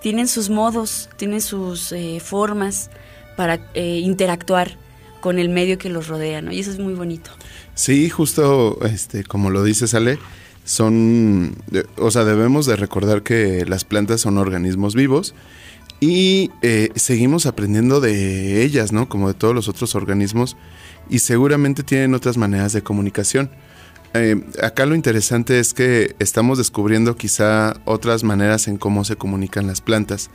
tienen 0.00 0.26
sus 0.28 0.50
modos, 0.50 1.08
tienen 1.16 1.40
sus 1.40 1.92
eh, 1.92 2.20
formas 2.20 2.90
para 3.36 3.70
eh, 3.74 4.00
interactuar 4.02 4.76
con 5.20 5.38
el 5.38 5.48
medio 5.48 5.78
que 5.78 5.88
los 5.88 6.08
rodea, 6.08 6.42
¿no? 6.42 6.52
Y 6.52 6.58
eso 6.58 6.72
es 6.72 6.80
muy 6.80 6.94
bonito. 6.94 7.30
Sí, 7.74 8.10
justo 8.10 8.80
este, 8.84 9.22
como 9.22 9.50
lo 9.50 9.62
dices, 9.62 9.94
Ale, 9.94 10.18
son, 10.64 11.56
o 11.96 12.10
sea, 12.10 12.24
debemos 12.24 12.66
de 12.66 12.76
recordar 12.76 13.22
que 13.22 13.64
las 13.66 13.84
plantas 13.84 14.20
son 14.20 14.38
organismos 14.38 14.94
vivos 14.94 15.34
y 16.02 16.50
eh, 16.62 16.90
seguimos 16.96 17.46
aprendiendo 17.46 18.00
de 18.00 18.64
ellas, 18.64 18.90
¿no? 18.90 19.08
Como 19.08 19.28
de 19.28 19.34
todos 19.34 19.54
los 19.54 19.68
otros 19.68 19.94
organismos 19.94 20.56
y 21.08 21.20
seguramente 21.20 21.84
tienen 21.84 22.12
otras 22.14 22.36
maneras 22.36 22.72
de 22.72 22.82
comunicación. 22.82 23.52
Eh, 24.12 24.42
acá 24.60 24.84
lo 24.84 24.96
interesante 24.96 25.60
es 25.60 25.72
que 25.72 26.16
estamos 26.18 26.58
descubriendo 26.58 27.14
quizá 27.14 27.80
otras 27.84 28.24
maneras 28.24 28.66
en 28.66 28.78
cómo 28.78 29.04
se 29.04 29.14
comunican 29.14 29.68
las 29.68 29.80
plantas. 29.80 30.30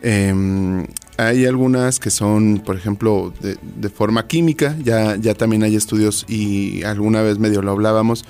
Eh, 0.00 0.86
hay 1.18 1.44
algunas 1.44 2.00
que 2.00 2.08
son, 2.08 2.62
por 2.64 2.76
ejemplo, 2.76 3.34
de, 3.42 3.58
de 3.76 3.90
forma 3.90 4.26
química, 4.26 4.78
ya, 4.82 5.16
ya 5.16 5.34
también 5.34 5.62
hay 5.62 5.76
estudios 5.76 6.24
y 6.26 6.84
alguna 6.84 7.20
vez 7.20 7.38
medio 7.38 7.60
lo 7.60 7.72
hablábamos 7.72 8.24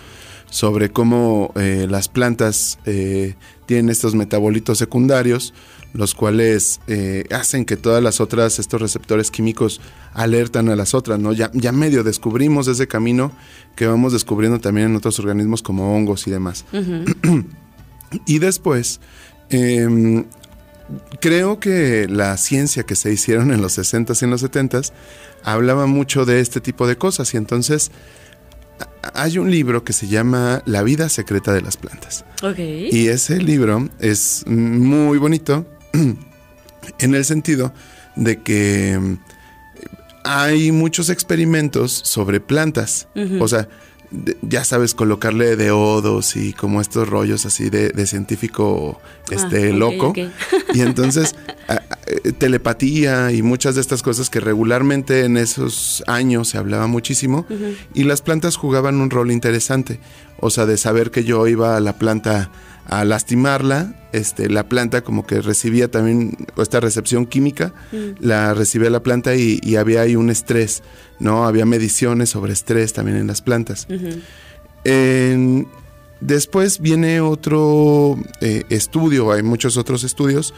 sobre 0.52 0.90
cómo 0.90 1.50
eh, 1.56 1.86
las 1.88 2.08
plantas 2.08 2.78
eh, 2.84 3.36
tienen 3.64 3.88
estos 3.88 4.14
metabolitos 4.14 4.76
secundarios, 4.76 5.54
los 5.94 6.14
cuales 6.14 6.80
eh, 6.86 7.24
hacen 7.30 7.64
que 7.64 7.76
todas 7.76 8.02
las 8.02 8.20
otras, 8.20 8.58
estos 8.58 8.80
receptores 8.80 9.30
químicos 9.30 9.80
alertan 10.14 10.68
a 10.68 10.76
las 10.76 10.94
otras, 10.94 11.18
¿no? 11.18 11.32
Ya, 11.32 11.50
ya 11.52 11.72
medio 11.72 12.02
descubrimos 12.02 12.66
ese 12.68 12.88
camino 12.88 13.32
que 13.76 13.86
vamos 13.86 14.12
descubriendo 14.12 14.58
también 14.58 14.88
en 14.90 14.96
otros 14.96 15.18
organismos 15.18 15.62
como 15.62 15.94
hongos 15.94 16.26
y 16.26 16.30
demás. 16.30 16.64
y 18.26 18.38
después, 18.38 19.00
em, 19.50 20.24
creo 21.20 21.60
que 21.60 22.06
la 22.08 22.36
ciencia 22.38 22.84
que 22.84 22.96
se 22.96 23.12
hicieron 23.12 23.52
en 23.52 23.60
los 23.60 23.78
60s 23.78 24.22
y 24.22 24.24
en 24.24 24.30
los 24.30 24.42
70s 24.42 24.92
hablaba 25.44 25.86
mucho 25.86 26.24
de 26.24 26.40
este 26.40 26.60
tipo 26.60 26.86
de 26.86 26.96
cosas 26.96 27.34
y 27.34 27.36
entonces 27.36 27.90
hay 29.14 29.38
un 29.38 29.50
libro 29.50 29.84
que 29.84 29.92
se 29.92 30.08
llama 30.08 30.62
La 30.64 30.82
vida 30.82 31.08
secreta 31.08 31.52
de 31.52 31.60
las 31.60 31.76
plantas. 31.76 32.24
Y 32.56 33.08
ese 33.08 33.38
libro 33.38 33.88
es 33.98 34.44
muy 34.46 35.18
bonito 35.18 35.66
en 36.98 37.14
el 37.14 37.24
sentido 37.24 37.72
de 38.16 38.42
que 38.42 38.98
mm, 39.00 39.16
hay 40.24 40.72
muchos 40.72 41.08
experimentos 41.10 41.92
sobre 41.92 42.40
plantas. 42.40 43.08
O 43.40 43.48
sea, 43.48 43.68
de- 44.10 44.36
ya 44.42 44.62
sabes, 44.62 44.94
colocarle 44.94 45.56
deodos 45.56 46.36
y 46.36 46.52
como 46.52 46.80
estos 46.80 47.08
rollos 47.08 47.46
así 47.46 47.70
de, 47.70 47.88
de 47.90 48.06
científico 48.06 49.00
este, 49.30 49.68
Ah, 49.70 49.72
ok, 49.72 49.78
loco. 49.78 50.12
Y 50.74 50.80
entonces, 50.82 51.34
a- 51.68 51.72
a- 51.72 51.98
eh, 52.06 52.32
telepatía 52.32 53.32
y 53.32 53.40
muchas 53.42 53.74
de 53.74 53.80
estas 53.80 54.02
cosas 54.02 54.28
que 54.30 54.38
regularmente 54.38 55.24
en 55.24 55.36
esos 55.38 56.04
años 56.06 56.48
se 56.48 56.58
hablaba 56.58 56.86
muchísimo. 56.86 57.46
Y 57.94 58.04
las 58.04 58.20
plantas 58.20 58.56
jugaban 58.56 59.00
un 59.00 59.10
rol 59.10 59.30
interesante. 59.32 59.98
O 60.38 60.50
sea, 60.50 60.66
de 60.66 60.76
saber 60.76 61.10
que 61.10 61.24
yo 61.24 61.46
iba 61.48 61.76
a 61.76 61.80
la 61.80 61.94
planta 61.98 62.50
a 62.86 63.04
lastimarla, 63.04 63.94
este, 64.12 64.48
la 64.50 64.68
planta 64.68 65.02
como 65.02 65.26
que 65.26 65.40
recibía 65.40 65.90
también 65.90 66.36
esta 66.56 66.80
recepción 66.80 67.26
química, 67.26 67.72
Mm. 67.92 67.96
la 68.20 68.54
recibía 68.54 68.90
la 68.90 69.02
planta 69.02 69.34
y, 69.34 69.60
y 69.62 69.76
había 69.76 70.02
ahí 70.02 70.16
un 70.16 70.30
estrés, 70.30 70.82
¿no? 71.20 71.46
Había 71.46 71.64
mediciones 71.64 72.30
sobre 72.30 72.52
estrés 72.52 72.92
también 72.92 73.16
en 73.18 73.26
las 73.28 73.40
plantas. 73.40 73.86
En- 74.84 75.68
después 76.20 76.80
viene 76.80 77.20
otro 77.20 78.16
eh, 78.40 78.64
estudio, 78.68 79.32
hay 79.32 79.42
muchos 79.42 79.76
otros 79.76 80.04
estudios, 80.04 80.54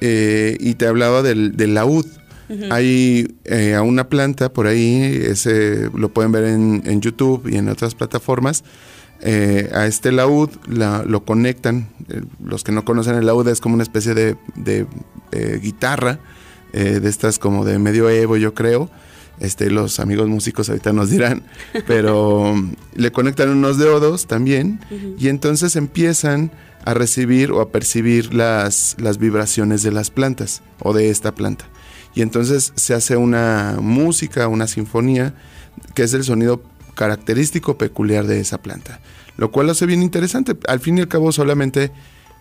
eh, 0.00 0.56
y 0.60 0.74
te 0.74 0.86
hablaba 0.86 1.22
del, 1.22 1.56
del 1.56 1.74
laúd. 1.74 2.06
Hay 2.70 3.34
eh, 3.44 3.74
a 3.74 3.82
una 3.82 4.08
planta 4.08 4.52
por 4.52 4.68
ahí, 4.68 5.02
ese 5.24 5.90
lo 5.92 6.10
pueden 6.10 6.30
ver 6.30 6.44
en, 6.44 6.80
en 6.86 7.00
YouTube 7.00 7.48
y 7.50 7.56
en 7.56 7.68
otras 7.68 7.96
plataformas. 7.96 8.62
Eh, 9.20 9.70
a 9.74 9.86
este 9.86 10.12
laúd 10.12 10.50
la- 10.68 11.02
lo 11.04 11.24
conectan. 11.24 11.88
eh, 12.08 12.22
los 12.44 12.62
que 12.64 12.72
no 12.72 12.84
conocen 12.84 13.16
el 13.16 13.26
laúd 13.26 13.48
es 13.48 13.60
como 13.60 13.74
una 13.74 13.82
especie 13.82 14.14
de, 14.14 14.36
de, 14.54 14.86
eh, 15.32 15.58
guitarra, 15.62 16.18
de 16.72 17.08
estas 17.08 17.38
como 17.38 17.64
de 17.64 17.78
medioevo, 17.78 18.36
yo 18.36 18.52
creo. 18.52 18.90
Este, 19.40 19.70
los 19.70 19.98
amigos 19.98 20.28
músicos 20.28 20.68
ahorita 20.68 20.92
nos 20.92 21.08
dirán, 21.10 21.42
pero 21.86 22.54
mm, 22.54 22.72
le 22.96 23.12
conectan 23.12 23.48
unos 23.50 23.78
deodos 23.78 24.26
también 24.26 24.80
y 25.18 25.28
entonces 25.28 25.74
empiezan 25.76 26.50
a 26.84 26.92
recibir 26.94 27.50
o 27.52 27.60
a 27.62 27.70
percibir 27.70 28.34
las, 28.34 28.94
las 28.98 29.16
vibraciones 29.18 29.82
de 29.82 29.90
las 29.92 30.10
plantas 30.10 30.62
o 30.80 30.92
de 30.92 31.08
esta 31.10 31.34
planta. 31.34 31.64
Y 32.14 32.20
entonces 32.22 32.72
se 32.76 32.92
hace 32.94 33.16
una 33.16 33.76
música, 33.80 34.48
una 34.48 34.66
sinfonía, 34.66 35.34
que 35.94 36.02
es 36.02 36.12
el 36.14 36.24
sonido 36.24 36.62
característico 36.96 37.78
peculiar 37.78 38.26
de 38.26 38.40
esa 38.40 38.58
planta. 38.58 38.98
Lo 39.36 39.52
cual 39.52 39.66
lo 39.66 39.72
hace 39.72 39.86
bien 39.86 40.02
interesante. 40.02 40.56
Al 40.66 40.80
fin 40.80 40.98
y 40.98 41.02
al 41.02 41.08
cabo 41.08 41.30
solamente 41.30 41.92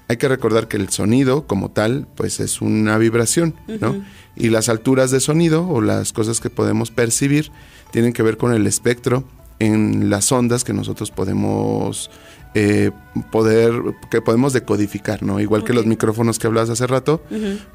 hay 0.08 0.18
que 0.18 0.28
recordar 0.28 0.68
que 0.68 0.78
el 0.78 0.89
sonido 0.89 1.45
como 1.45 1.70
tal, 1.70 2.08
pues 2.16 2.39
es 2.39 2.62
una 2.62 2.97
vibración, 2.97 3.53
¿no? 3.68 4.03
Y 4.36 4.49
las 4.49 4.70
alturas 4.70 5.12
de 5.12 5.20
sonido 5.20 5.68
o 5.68 5.82
las 5.82 6.14
cosas 6.14 6.39
que 6.39 6.49
podemos 6.49 6.89
percibir 6.89 7.51
tienen 7.91 8.14
que 8.14 8.24
ver 8.24 8.38
con 8.38 8.53
el 8.53 8.66
espectro 8.66 9.24
en 9.60 10.10
las 10.10 10.32
ondas 10.32 10.64
que 10.64 10.74
nosotros 10.74 11.12
podemos 11.12 12.10
eh, 12.58 12.91
poder, 13.32 13.74
que 14.10 14.22
podemos 14.22 14.53
decodificar, 14.53 15.22
¿no? 15.24 15.41
Igual 15.41 15.66
que 15.66 15.74
los 15.74 15.86
micrófonos 15.86 16.39
que 16.39 16.47
hablabas 16.47 16.70
hace 16.70 16.88
rato, 16.88 17.22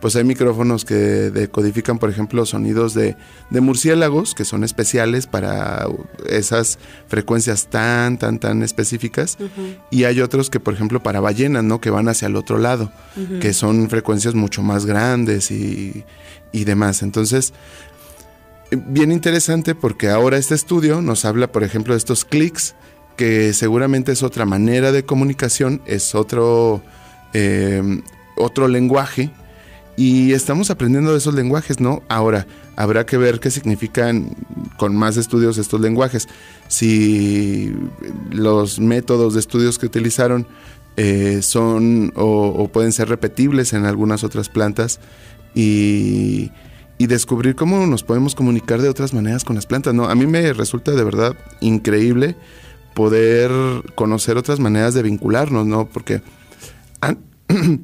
pues 0.00 0.16
hay 0.16 0.24
micrófonos 0.24 0.86
que 0.86 0.94
decodifican, 0.94 1.98
por 1.98 2.08
ejemplo, 2.08 2.46
sonidos 2.46 2.94
de, 2.94 3.14
de 3.50 3.60
murciélagos, 3.60 4.34
que 4.34 4.46
son 4.46 4.64
especiales 4.64 5.26
para 5.26 5.86
esas 6.26 6.78
frecuencias 7.08 7.68
tan, 7.68 8.18
tan, 8.18 8.38
tan 8.38 8.62
específicas. 8.62 9.36
Y 9.90 10.04
hay 10.04 10.22
otros 10.22 10.48
que, 10.48 10.60
por 10.60 10.72
ejemplo, 10.72 11.02
para 11.02 11.20
ballenas, 11.20 11.62
¿no? 11.62 11.78
Que 11.80 11.90
van 11.90 12.08
hacia 12.08 12.28
el 12.28 12.36
otro 12.36 12.56
lado, 12.56 12.90
que 13.40 13.52
son 13.52 13.90
frecuencias 13.90 14.34
mucho 14.34 14.62
más 14.62 14.86
grandes 14.86 15.50
y, 15.50 16.04
y 16.52 16.64
demás. 16.64 17.02
Entonces, 17.02 17.52
eh, 18.70 18.78
bien 18.82 19.12
interesante 19.12 19.74
porque 19.74 20.08
ahora 20.08 20.38
este 20.38 20.54
estudio 20.54 21.02
nos 21.02 21.26
habla, 21.26 21.52
por 21.52 21.64
ejemplo, 21.64 21.92
de 21.92 21.98
estos 21.98 22.24
clics, 22.24 22.74
que 23.20 23.52
seguramente 23.52 24.12
es 24.12 24.22
otra 24.22 24.46
manera 24.46 24.92
de 24.92 25.04
comunicación, 25.04 25.82
es 25.84 26.14
otro, 26.14 26.80
eh, 27.34 28.00
otro 28.34 28.66
lenguaje. 28.66 29.30
Y 29.94 30.32
estamos 30.32 30.70
aprendiendo 30.70 31.12
de 31.12 31.18
esos 31.18 31.34
lenguajes, 31.34 31.80
¿no? 31.80 32.02
Ahora, 32.08 32.46
habrá 32.76 33.04
que 33.04 33.18
ver 33.18 33.38
qué 33.38 33.50
significan 33.50 34.34
con 34.78 34.96
más 34.96 35.18
estudios 35.18 35.58
estos 35.58 35.82
lenguajes. 35.82 36.28
Si 36.68 37.74
los 38.30 38.80
métodos 38.80 39.34
de 39.34 39.40
estudios 39.40 39.78
que 39.78 39.84
utilizaron 39.84 40.46
eh, 40.96 41.40
son 41.42 42.14
o, 42.16 42.54
o 42.56 42.68
pueden 42.68 42.92
ser 42.92 43.10
repetibles 43.10 43.74
en 43.74 43.84
algunas 43.84 44.24
otras 44.24 44.48
plantas 44.48 44.98
y, 45.54 46.52
y 46.96 47.06
descubrir 47.06 47.54
cómo 47.54 47.86
nos 47.86 48.02
podemos 48.02 48.34
comunicar 48.34 48.80
de 48.80 48.88
otras 48.88 49.12
maneras 49.12 49.44
con 49.44 49.56
las 49.56 49.66
plantas, 49.66 49.92
¿no? 49.92 50.08
A 50.08 50.14
mí 50.14 50.26
me 50.26 50.54
resulta 50.54 50.92
de 50.92 51.04
verdad 51.04 51.36
increíble 51.60 52.34
poder 53.00 53.50
conocer 53.94 54.36
otras 54.36 54.60
maneras 54.60 54.92
de 54.92 55.02
vincularnos, 55.02 55.66
¿no? 55.66 55.86
Porque 55.88 56.20
an- 57.00 57.18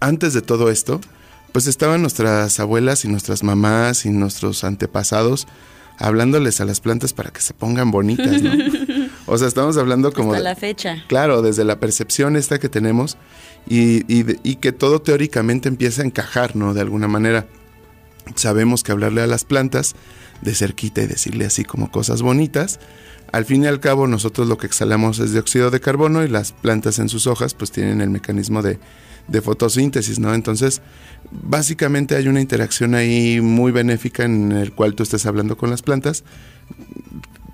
antes 0.00 0.32
de 0.32 0.40
todo 0.40 0.70
esto, 0.70 0.98
pues 1.52 1.66
estaban 1.66 2.00
nuestras 2.00 2.58
abuelas 2.58 3.04
y 3.04 3.08
nuestras 3.08 3.42
mamás 3.42 4.06
y 4.06 4.08
nuestros 4.10 4.64
antepasados 4.64 5.46
hablándoles 5.98 6.58
a 6.62 6.64
las 6.64 6.80
plantas 6.80 7.12
para 7.12 7.30
que 7.30 7.42
se 7.42 7.52
pongan 7.52 7.90
bonitas, 7.90 8.40
¿no? 8.42 8.50
O 9.26 9.36
sea, 9.36 9.46
estamos 9.46 9.76
hablando 9.76 10.10
como... 10.12 10.32
Hasta 10.32 10.42
la 10.42 10.56
fecha. 10.56 11.04
Claro, 11.06 11.42
desde 11.42 11.62
la 11.64 11.78
percepción 11.78 12.34
esta 12.36 12.58
que 12.58 12.70
tenemos 12.70 13.18
y, 13.68 14.10
y 14.12 14.22
de- 14.22 14.40
y 14.42 14.56
que 14.56 14.72
todo 14.72 15.02
teóricamente 15.02 15.68
empieza 15.68 16.00
a 16.00 16.06
encajar, 16.06 16.56
¿no? 16.56 16.72
De 16.72 16.80
alguna 16.80 17.06
manera. 17.08 17.46
Sabemos 18.36 18.82
que 18.82 18.92
hablarle 18.92 19.20
a 19.20 19.26
las 19.26 19.44
plantas 19.44 19.94
de 20.40 20.54
cerquita 20.54 21.02
y 21.02 21.06
decirle 21.06 21.44
así 21.44 21.64
como 21.64 21.90
cosas 21.92 22.22
bonitas, 22.22 22.80
al 23.32 23.44
fin 23.44 23.64
y 23.64 23.66
al 23.66 23.80
cabo 23.80 24.06
nosotros 24.06 24.48
lo 24.48 24.58
que 24.58 24.66
exhalamos 24.66 25.18
es 25.18 25.32
dióxido 25.32 25.70
de 25.70 25.80
carbono 25.80 26.24
y 26.24 26.28
las 26.28 26.52
plantas 26.52 26.98
en 26.98 27.08
sus 27.08 27.26
hojas 27.26 27.54
pues 27.54 27.70
tienen 27.70 28.00
el 28.00 28.10
mecanismo 28.10 28.62
de, 28.62 28.78
de 29.28 29.40
fotosíntesis, 29.40 30.18
¿no? 30.18 30.34
Entonces, 30.34 30.82
básicamente 31.30 32.16
hay 32.16 32.28
una 32.28 32.40
interacción 32.40 32.94
ahí 32.94 33.40
muy 33.40 33.72
benéfica 33.72 34.24
en 34.24 34.52
el 34.52 34.72
cual 34.72 34.94
tú 34.94 35.04
estés 35.04 35.26
hablando 35.26 35.56
con 35.56 35.70
las 35.70 35.82
plantas. 35.82 36.24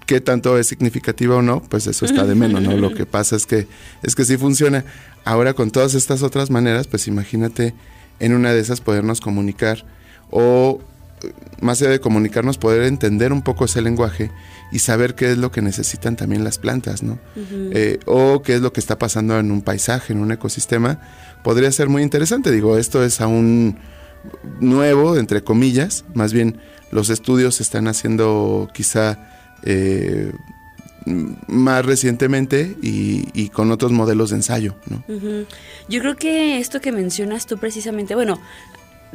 ¿Qué 0.06 0.20
tanto 0.20 0.56
es 0.56 0.68
significativa 0.68 1.36
o 1.36 1.42
no? 1.42 1.62
Pues 1.62 1.86
eso 1.86 2.06
está 2.06 2.24
de 2.24 2.34
menos, 2.34 2.62
¿no? 2.62 2.76
Lo 2.76 2.94
que 2.94 3.06
pasa 3.06 3.36
es 3.36 3.44
que 3.44 3.66
es 4.02 4.14
que 4.14 4.24
sí 4.24 4.36
funciona. 4.36 4.84
Ahora 5.24 5.54
con 5.54 5.70
todas 5.70 5.94
estas 5.94 6.22
otras 6.22 6.50
maneras, 6.50 6.86
pues 6.86 7.08
imagínate 7.08 7.74
en 8.20 8.32
una 8.32 8.52
de 8.52 8.60
esas 8.60 8.80
podernos 8.80 9.20
comunicar 9.20 9.84
o 10.30 10.80
eh, 11.22 11.32
más 11.60 11.82
allá 11.82 11.90
de 11.90 12.00
comunicarnos, 12.00 12.56
poder 12.56 12.84
entender 12.84 13.32
un 13.32 13.42
poco 13.42 13.64
ese 13.64 13.82
lenguaje 13.82 14.30
y 14.72 14.80
saber 14.80 15.14
qué 15.14 15.32
es 15.32 15.38
lo 15.38 15.50
que 15.50 15.62
necesitan 15.62 16.16
también 16.16 16.44
las 16.44 16.58
plantas, 16.58 17.02
¿no? 17.02 17.18
Eh, 17.36 18.00
o 18.06 18.42
qué 18.42 18.54
es 18.56 18.60
lo 18.60 18.72
que 18.72 18.80
está 18.80 18.98
pasando 18.98 19.38
en 19.38 19.50
un 19.50 19.62
paisaje, 19.62 20.12
en 20.12 20.20
un 20.20 20.32
ecosistema, 20.32 21.00
podría 21.44 21.70
ser 21.70 21.88
muy 21.88 22.02
interesante. 22.02 22.50
Digo, 22.50 22.76
esto 22.76 23.04
es 23.04 23.20
aún 23.20 23.78
nuevo, 24.60 25.16
entre 25.16 25.42
comillas, 25.44 26.04
más 26.14 26.32
bien 26.32 26.58
los 26.90 27.10
estudios 27.10 27.56
se 27.56 27.62
están 27.62 27.88
haciendo 27.88 28.68
quizá 28.72 29.18
eh, 29.62 30.32
más 31.06 31.86
recientemente 31.86 32.76
y, 32.82 33.28
y 33.32 33.50
con 33.50 33.70
otros 33.70 33.92
modelos 33.92 34.30
de 34.30 34.36
ensayo, 34.36 34.74
¿no? 34.90 35.04
Yo 35.88 36.00
creo 36.00 36.16
que 36.16 36.58
esto 36.58 36.80
que 36.80 36.90
mencionas 36.90 37.46
tú 37.46 37.58
precisamente, 37.58 38.16
bueno, 38.16 38.40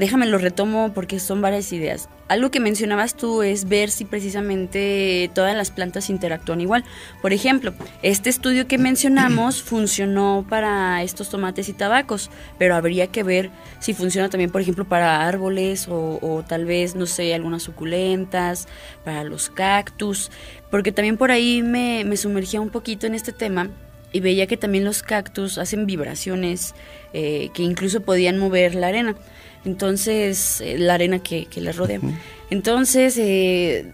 déjame 0.01 0.25
lo 0.25 0.39
retomo 0.39 0.93
porque 0.95 1.19
son 1.19 1.41
varias 1.41 1.71
ideas. 1.71 2.09
Algo 2.27 2.49
que 2.49 2.59
mencionabas 2.59 3.15
tú 3.15 3.43
es 3.43 3.69
ver 3.69 3.91
si 3.91 4.03
precisamente 4.03 5.29
todas 5.35 5.55
las 5.55 5.69
plantas 5.69 6.09
interactúan 6.09 6.59
igual. 6.59 6.83
Por 7.21 7.33
ejemplo, 7.33 7.75
este 8.01 8.31
estudio 8.31 8.67
que 8.67 8.79
mencionamos 8.79 9.61
funcionó 9.63 10.43
para 10.49 11.03
estos 11.03 11.29
tomates 11.29 11.69
y 11.69 11.73
tabacos, 11.73 12.31
pero 12.57 12.75
habría 12.75 13.07
que 13.07 13.21
ver 13.21 13.51
si 13.79 13.93
funciona 13.93 14.27
también, 14.27 14.49
por 14.49 14.61
ejemplo, 14.61 14.85
para 14.85 15.27
árboles 15.27 15.87
o, 15.87 16.17
o 16.19 16.43
tal 16.43 16.65
vez, 16.65 16.95
no 16.95 17.05
sé, 17.05 17.35
algunas 17.35 17.61
suculentas, 17.61 18.67
para 19.05 19.23
los 19.23 19.51
cactus, 19.51 20.31
porque 20.71 20.91
también 20.91 21.15
por 21.15 21.29
ahí 21.29 21.61
me, 21.61 22.05
me 22.05 22.17
sumergía 22.17 22.59
un 22.59 22.71
poquito 22.71 23.05
en 23.05 23.13
este 23.13 23.33
tema 23.33 23.69
y 24.11 24.19
veía 24.19 24.47
que 24.47 24.57
también 24.57 24.83
los 24.83 25.03
cactus 25.03 25.57
hacen 25.57 25.85
vibraciones 25.85 26.75
eh, 27.13 27.49
que 27.53 27.63
incluso 27.63 28.01
podían 28.01 28.37
mover 28.37 28.75
la 28.75 28.87
arena. 28.87 29.15
Entonces, 29.63 30.61
eh, 30.61 30.77
la 30.77 30.95
arena 30.95 31.19
que, 31.19 31.45
que 31.45 31.61
les 31.61 31.75
rodea. 31.75 31.99
Entonces, 32.49 33.17
eh, 33.17 33.93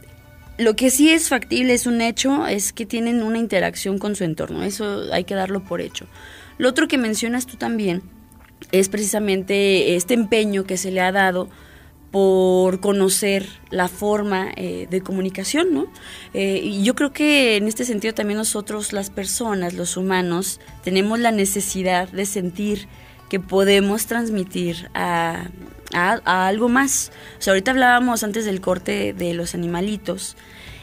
lo 0.58 0.76
que 0.76 0.90
sí 0.90 1.10
es 1.10 1.30
factible, 1.30 1.74
es 1.74 1.86
un 1.86 2.02
hecho, 2.02 2.48
es 2.48 2.74
que 2.74 2.86
tienen 2.86 3.22
una 3.22 3.38
interacción 3.38 4.00
con 4.00 4.16
su 4.16 4.24
entorno. 4.24 4.64
Eso 4.64 5.14
hay 5.14 5.24
que 5.24 5.36
darlo 5.36 5.64
por 5.64 5.82
hecho. 5.82 6.08
Lo 6.58 6.70
otro 6.70 6.88
que 6.88 6.98
mencionas 6.98 7.46
tú 7.46 7.58
también 7.58 8.02
es 8.72 8.90
precisamente 8.90 9.96
este 9.96 10.14
empeño 10.14 10.64
que 10.64 10.78
se 10.78 10.92
le 10.92 11.02
ha 11.02 11.12
dado 11.12 11.50
por 12.12 12.80
conocer 12.80 13.48
la 13.70 13.88
forma 13.88 14.48
eh, 14.56 14.88
de 14.90 15.02
comunicación, 15.02 15.74
¿no? 15.74 15.88
Eh, 16.34 16.62
y 16.64 16.84
yo 16.84 16.96
creo 16.96 17.12
que 17.12 17.58
en 17.58 17.68
este 17.68 17.84
sentido 17.86 18.14
también 18.14 18.38
nosotros, 18.38 18.94
las 18.94 19.10
personas, 19.10 19.74
los 19.74 19.98
humanos, 19.98 20.60
tenemos 20.84 21.20
la 21.20 21.32
necesidad 21.32 22.08
de 22.10 22.26
sentir 22.26 22.88
que 23.30 23.40
podemos 23.42 24.06
transmitir 24.06 24.90
a, 24.94 25.50
a- 25.94 26.48
algo 26.48 26.70
más. 26.70 27.12
O 27.40 27.42
sea, 27.42 27.52
ahorita 27.52 27.72
hablábamos 27.72 28.24
antes 28.24 28.46
del 28.46 28.62
corte 28.62 29.14
de 29.14 29.34
los 29.34 29.54
animalitos 29.54 30.38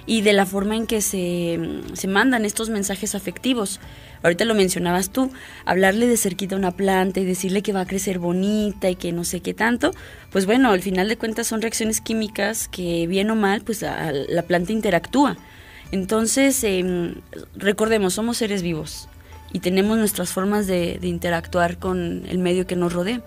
y 0.06 0.20
de 0.20 0.34
la 0.34 0.44
forma 0.44 0.76
en 0.76 0.86
que 0.86 1.00
se, 1.00 1.58
se 1.94 2.06
mandan 2.06 2.44
estos 2.44 2.68
mensajes 2.68 3.14
afectivos. 3.14 3.80
Ahorita 4.24 4.46
lo 4.46 4.54
mencionabas 4.54 5.10
tú, 5.10 5.30
hablarle 5.66 6.06
de 6.06 6.16
cerquita 6.16 6.54
a 6.54 6.58
una 6.58 6.70
planta 6.70 7.20
y 7.20 7.26
decirle 7.26 7.62
que 7.62 7.74
va 7.74 7.82
a 7.82 7.86
crecer 7.86 8.18
bonita 8.18 8.88
y 8.88 8.96
que 8.96 9.12
no 9.12 9.22
sé 9.22 9.40
qué 9.40 9.52
tanto, 9.52 9.90
pues 10.32 10.46
bueno, 10.46 10.70
al 10.70 10.80
final 10.80 11.10
de 11.10 11.18
cuentas 11.18 11.46
son 11.46 11.60
reacciones 11.60 12.00
químicas 12.00 12.66
que 12.66 13.06
bien 13.06 13.30
o 13.30 13.36
mal, 13.36 13.60
pues 13.60 13.82
la 13.82 14.42
planta 14.42 14.72
interactúa. 14.72 15.36
Entonces, 15.92 16.64
em, 16.64 17.16
recordemos, 17.54 18.14
somos 18.14 18.38
seres 18.38 18.62
vivos 18.62 19.10
y 19.52 19.58
tenemos 19.58 19.98
nuestras 19.98 20.30
formas 20.30 20.66
de 20.66 20.98
interactuar 21.02 21.78
con 21.78 22.24
el 22.26 22.38
medio 22.38 22.66
que 22.66 22.76
nos 22.76 22.94
rodea. 22.94 23.20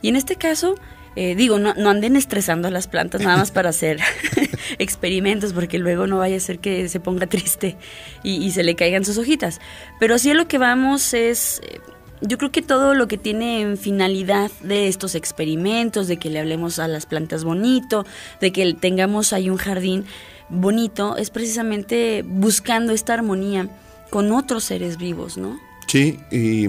Y 0.00 0.08
en 0.10 0.14
este 0.14 0.36
caso, 0.36 0.76
eh, 1.16 1.34
digo, 1.34 1.58
no, 1.58 1.72
no 1.74 1.88
anden 1.88 2.14
estresando 2.14 2.68
a 2.68 2.70
las 2.70 2.88
plantas 2.88 3.22
nada 3.22 3.38
más 3.38 3.50
para 3.50 3.70
hacer 3.70 3.98
experimentos, 4.78 5.54
porque 5.54 5.78
luego 5.78 6.06
no 6.06 6.18
vaya 6.18 6.36
a 6.36 6.40
ser 6.40 6.58
que 6.58 6.90
se 6.90 7.00
ponga 7.00 7.26
triste 7.26 7.76
y, 8.22 8.50
se 8.50 8.62
le 8.62 8.74
caigan 8.76 9.04
sus 9.04 9.16
hojitas. 9.16 9.60
Pero 9.98 10.18
sí 10.18 10.30
a 10.30 10.34
lo 10.34 10.46
que 10.46 10.58
vamos 10.58 11.14
es, 11.14 11.62
eh, 11.64 11.80
yo 12.20 12.36
creo 12.36 12.52
que 12.52 12.60
todo 12.60 12.92
lo 12.92 13.08
que 13.08 13.16
tiene 13.16 13.62
en 13.62 13.78
finalidad 13.78 14.50
de 14.62 14.88
estos 14.88 15.14
experimentos, 15.14 16.06
de 16.06 16.18
que 16.18 16.28
le 16.28 16.38
hablemos 16.38 16.78
a 16.78 16.86
las 16.86 17.06
plantas 17.06 17.44
bonito, 17.44 18.04
de 18.42 18.52
que 18.52 18.74
tengamos 18.74 19.32
ahí 19.32 19.48
un 19.48 19.56
jardín 19.56 20.04
bonito, 20.50 21.16
es 21.16 21.30
precisamente 21.30 22.22
buscando 22.26 22.92
esta 22.92 23.14
armonía 23.14 23.70
con 24.10 24.32
otros 24.32 24.64
seres 24.64 24.98
vivos, 24.98 25.38
¿no? 25.38 25.58
Sí, 25.86 26.18
y, 26.30 26.68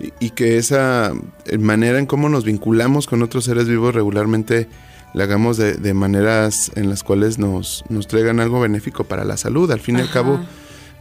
y- 0.00 0.12
y 0.26 0.30
que 0.30 0.56
esa 0.58 1.12
eh, 1.46 1.58
manera 1.58 1.98
en 1.98 2.06
cómo 2.06 2.28
nos 2.28 2.44
vinculamos 2.44 3.06
con 3.06 3.22
otros 3.22 3.44
seres 3.44 3.68
vivos 3.68 3.94
regularmente 3.94 4.68
la 5.14 5.24
hagamos 5.24 5.56
de, 5.56 5.74
de 5.74 5.92
maneras 5.94 6.70
en 6.76 6.88
las 6.88 7.02
cuales 7.02 7.38
nos, 7.38 7.84
nos 7.88 8.06
traigan 8.06 8.38
algo 8.40 8.60
benéfico 8.60 9.04
para 9.04 9.24
la 9.24 9.36
salud. 9.36 9.70
Al 9.72 9.80
fin 9.80 9.98
y 9.98 10.00
al 10.02 10.10
cabo, 10.10 10.38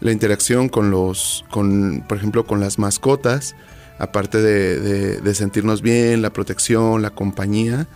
la 0.02 0.12
interacción 0.12 0.68
con 0.70 0.90
los, 0.90 1.46
con, 1.52 2.04
por 2.08 2.18
ejemplo, 2.18 2.46
con 2.46 2.60
las 2.60 2.80
mascotas, 2.80 3.56
aparte 4.00 4.42
de, 4.42 4.80
de- 4.80 5.22
de 5.22 5.34
sentirnos 5.36 5.82
bien, 5.84 6.22
la 6.24 6.32
protección, 6.34 7.02
la 7.04 7.12
compañía, 7.12 7.88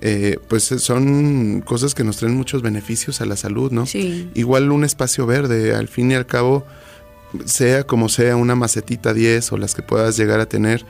eh, 0.00 0.38
pues 0.48 0.64
son 0.64 1.60
cosas 1.64 1.94
que 1.94 2.02
nos 2.02 2.16
traen 2.16 2.34
muchos 2.34 2.62
beneficios 2.62 3.20
a 3.20 3.26
la 3.26 3.36
salud, 3.36 3.70
¿no? 3.70 3.86
Sí. 3.86 4.30
Igual 4.34 4.72
un 4.72 4.82
espacio 4.82 5.24
verde, 5.26 5.74
al 5.74 5.86
fin 5.88 6.10
y 6.10 6.14
al 6.14 6.26
cabo, 6.26 6.66
sea 7.44 7.84
como 7.84 8.08
sea, 8.08 8.36
una 8.36 8.54
macetita 8.54 9.14
10 9.14 9.52
o 9.52 9.56
las 9.56 9.74
que 9.74 9.82
puedas 9.82 10.16
llegar 10.16 10.40
a 10.40 10.46
tener, 10.46 10.84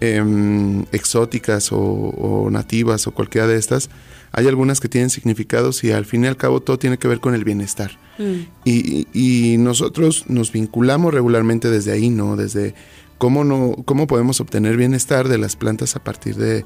em, 0.00 0.84
exóticas 0.92 1.72
o, 1.72 1.78
o 1.78 2.50
nativas 2.50 3.06
o 3.06 3.12
cualquiera 3.12 3.46
de 3.46 3.56
estas, 3.56 3.90
hay 4.32 4.48
algunas 4.48 4.80
que 4.80 4.88
tienen 4.88 5.10
significados 5.10 5.84
y 5.84 5.92
al 5.92 6.06
fin 6.06 6.24
y 6.24 6.26
al 6.26 6.36
cabo 6.36 6.60
todo 6.60 6.76
tiene 6.76 6.98
que 6.98 7.06
ver 7.06 7.20
con 7.20 7.34
el 7.34 7.44
bienestar. 7.44 7.92
Mm. 8.18 8.40
Y, 8.64 9.06
y 9.12 9.58
nosotros 9.58 10.24
nos 10.26 10.50
vinculamos 10.50 11.14
regularmente 11.14 11.70
desde 11.70 11.92
ahí, 11.92 12.10
¿no? 12.10 12.34
Desde 12.34 12.74
cómo, 13.18 13.44
no, 13.44 13.76
cómo 13.84 14.06
podemos 14.06 14.40
obtener 14.40 14.76
bienestar 14.76 15.28
de 15.28 15.38
las 15.38 15.54
plantas 15.54 15.94
a 15.96 16.02
partir 16.02 16.34
de... 16.34 16.64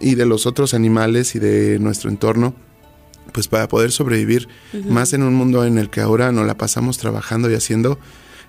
y 0.00 0.14
de 0.14 0.26
los 0.26 0.46
otros 0.46 0.74
animales 0.74 1.34
y 1.34 1.40
de 1.40 1.78
nuestro 1.80 2.08
entorno, 2.08 2.54
pues 3.32 3.48
para 3.48 3.66
poder 3.66 3.90
sobrevivir 3.90 4.48
más 4.88 5.12
en 5.12 5.22
un 5.22 5.34
mundo 5.34 5.64
en 5.64 5.78
el 5.78 5.90
que 5.90 6.00
ahora 6.00 6.32
nos 6.32 6.46
la 6.46 6.56
pasamos 6.56 6.98
trabajando 6.98 7.50
y 7.50 7.54
haciendo, 7.54 7.98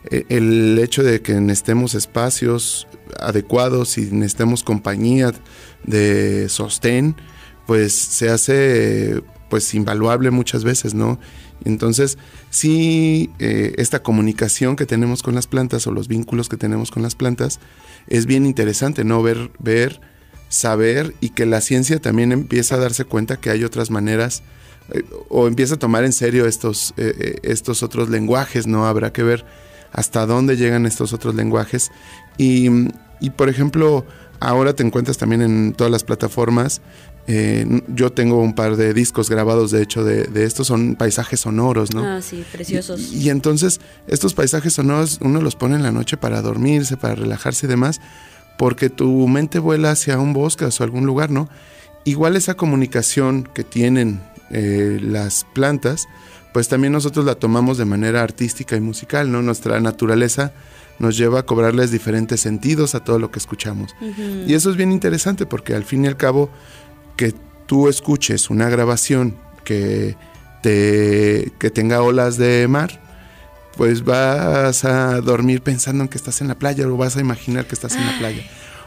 el 0.10 0.78
hecho 0.80 1.04
de 1.04 1.22
que 1.22 1.34
necesitemos 1.36 1.96
espacios 1.96 2.88
adecuados 3.20 3.98
y 3.98 4.12
necesitemos 4.12 4.64
compañía 4.64 5.34
de 5.86 6.50
sostén, 6.50 7.16
pues 7.66 7.94
se 7.94 8.30
hace 8.30 9.22
pues 9.50 9.74
invaluable 9.74 10.32
muchas 10.32 10.64
veces, 10.64 10.94
¿no? 10.94 11.20
Entonces, 11.64 12.18
sí, 12.50 13.30
eh, 13.40 13.74
esta 13.78 14.02
comunicación 14.02 14.76
que 14.76 14.86
tenemos 14.86 15.24
con 15.24 15.36
las 15.36 15.48
plantas 15.48 15.88
o 15.88 15.92
los 15.92 16.08
vínculos 16.08 16.50
que 16.50 16.58
tenemos 16.58 16.92
con 16.92 17.04
las 17.04 17.16
plantas 17.16 17.60
es 18.08 18.26
bien 18.26 18.46
interesante, 18.46 19.04
¿no? 19.04 19.22
Ver, 19.22 19.52
ver, 19.60 20.02
saber 20.54 21.16
y 21.20 21.30
que 21.30 21.46
la 21.46 21.62
ciencia 21.62 22.00
también 22.00 22.32
empieza 22.32 22.76
a 22.76 22.80
darse 22.80 23.06
cuenta 23.06 23.38
que 23.38 23.50
hay 23.50 23.64
otras 23.64 23.90
maneras 23.90 24.44
eh, 24.92 25.04
o 25.30 25.48
empieza 25.48 25.76
a 25.76 25.80
tomar 25.80 26.04
en 26.04 26.14
serio 26.14 26.46
estos, 26.46 26.94
eh, 26.98 27.14
eh, 27.18 27.36
estos 27.44 27.84
otros 27.84 28.10
lenguajes, 28.10 28.68
¿no? 28.68 28.86
Habrá 28.86 29.12
que 29.12 29.24
ver 29.24 29.46
hasta 29.94 30.26
dónde 30.26 30.58
llegan 30.58 30.86
estos 30.86 31.14
otros 31.14 31.36
lenguajes. 31.36 31.92
Y, 32.38 32.68
y, 33.22 33.30
por 33.30 33.48
ejemplo, 33.48 34.06
ahora 34.40 34.74
te 34.74 34.84
encuentras 34.84 35.18
también 35.18 35.42
en 35.42 35.74
todas 35.74 35.92
las 35.92 36.04
plataformas. 36.04 36.82
eh, 37.28 37.82
yo 37.88 38.12
tengo 38.12 38.42
un 38.42 38.54
par 38.54 38.76
de 38.76 38.94
discos 38.94 39.30
grabados, 39.30 39.72
de 39.72 39.82
hecho, 39.82 40.04
de, 40.04 40.26
de 40.26 40.44
estos 40.44 40.68
son 40.68 40.96
paisajes 40.96 41.40
sonoros, 41.40 41.94
¿no? 41.94 42.04
Ah, 42.04 42.22
sí, 42.22 42.44
preciosos. 42.52 43.14
Y 43.14 43.30
entonces 43.30 43.80
estos 44.08 44.34
paisajes 44.34 44.74
sonoros 44.74 45.20
uno 45.22 45.40
los 45.42 45.56
pone 45.56 45.76
en 45.76 45.84
la 45.84 45.92
noche 45.92 46.18
para 46.18 46.42
dormirse, 46.42 46.98
para 46.98 47.16
relajarse 47.16 47.66
y 47.66 47.70
demás, 47.70 48.02
porque 48.58 48.90
tu 48.90 49.28
mente 49.28 49.60
vuela 49.60 49.92
hacia 49.92 50.20
un 50.20 50.34
bosque 50.34 50.66
o 50.66 50.84
algún 50.84 51.06
lugar, 51.06 51.32
¿no? 51.32 51.48
Igual 52.04 52.36
esa 52.36 52.56
comunicación 52.56 53.48
que 53.54 53.64
tienen 53.64 54.22
eh, 54.52 55.00
las 55.02 55.46
plantas, 55.54 56.08
pues 56.54 56.68
también 56.68 56.94
nosotros 56.94 57.26
la 57.26 57.36
tomamos 57.36 57.78
de 57.78 57.86
manera 57.86 58.22
artística 58.22 58.76
y 58.76 58.82
musical, 58.82 59.32
¿no? 59.32 59.42
Nuestra 59.42 59.80
naturaleza 59.80 60.54
nos 61.00 61.18
lleva 61.18 61.40
a 61.40 61.46
cobrarles 61.46 61.92
diferentes 61.92 62.40
sentidos 62.40 62.96
a 62.96 63.04
todo 63.04 63.20
lo 63.20 63.32
que 63.32 63.40
escuchamos. 63.40 63.96
Y 64.48 64.54
eso 64.54 64.70
es 64.70 64.78
bien 64.78 64.92
interesante 64.92 65.46
porque 65.46 65.74
al 65.74 65.84
fin 65.84 66.06
y 66.06 66.08
al 66.08 66.18
cabo 66.18 66.50
que 67.18 67.34
tú 67.66 67.90
escuches 67.90 68.50
una 68.50 68.70
grabación 68.70 69.36
que, 69.64 70.16
te, 70.62 71.52
que 71.58 71.72
tenga 71.72 72.02
olas 72.04 72.38
de 72.38 72.68
mar, 72.68 73.02
pues 73.76 74.04
vas 74.04 74.86
a 74.86 75.20
dormir 75.22 75.62
pensando 75.62 76.04
en 76.04 76.10
que 76.10 76.18
estás 76.18 76.42
en 76.42 76.48
la 76.48 76.56
playa 76.56 76.88
o 76.88 76.98
vas 76.98 77.18
a 77.18 77.22
imaginar 77.22 77.66
que 77.66 77.76
estás 77.76 77.96
en 77.96 78.06
la 78.06 78.18
playa. 78.20 78.44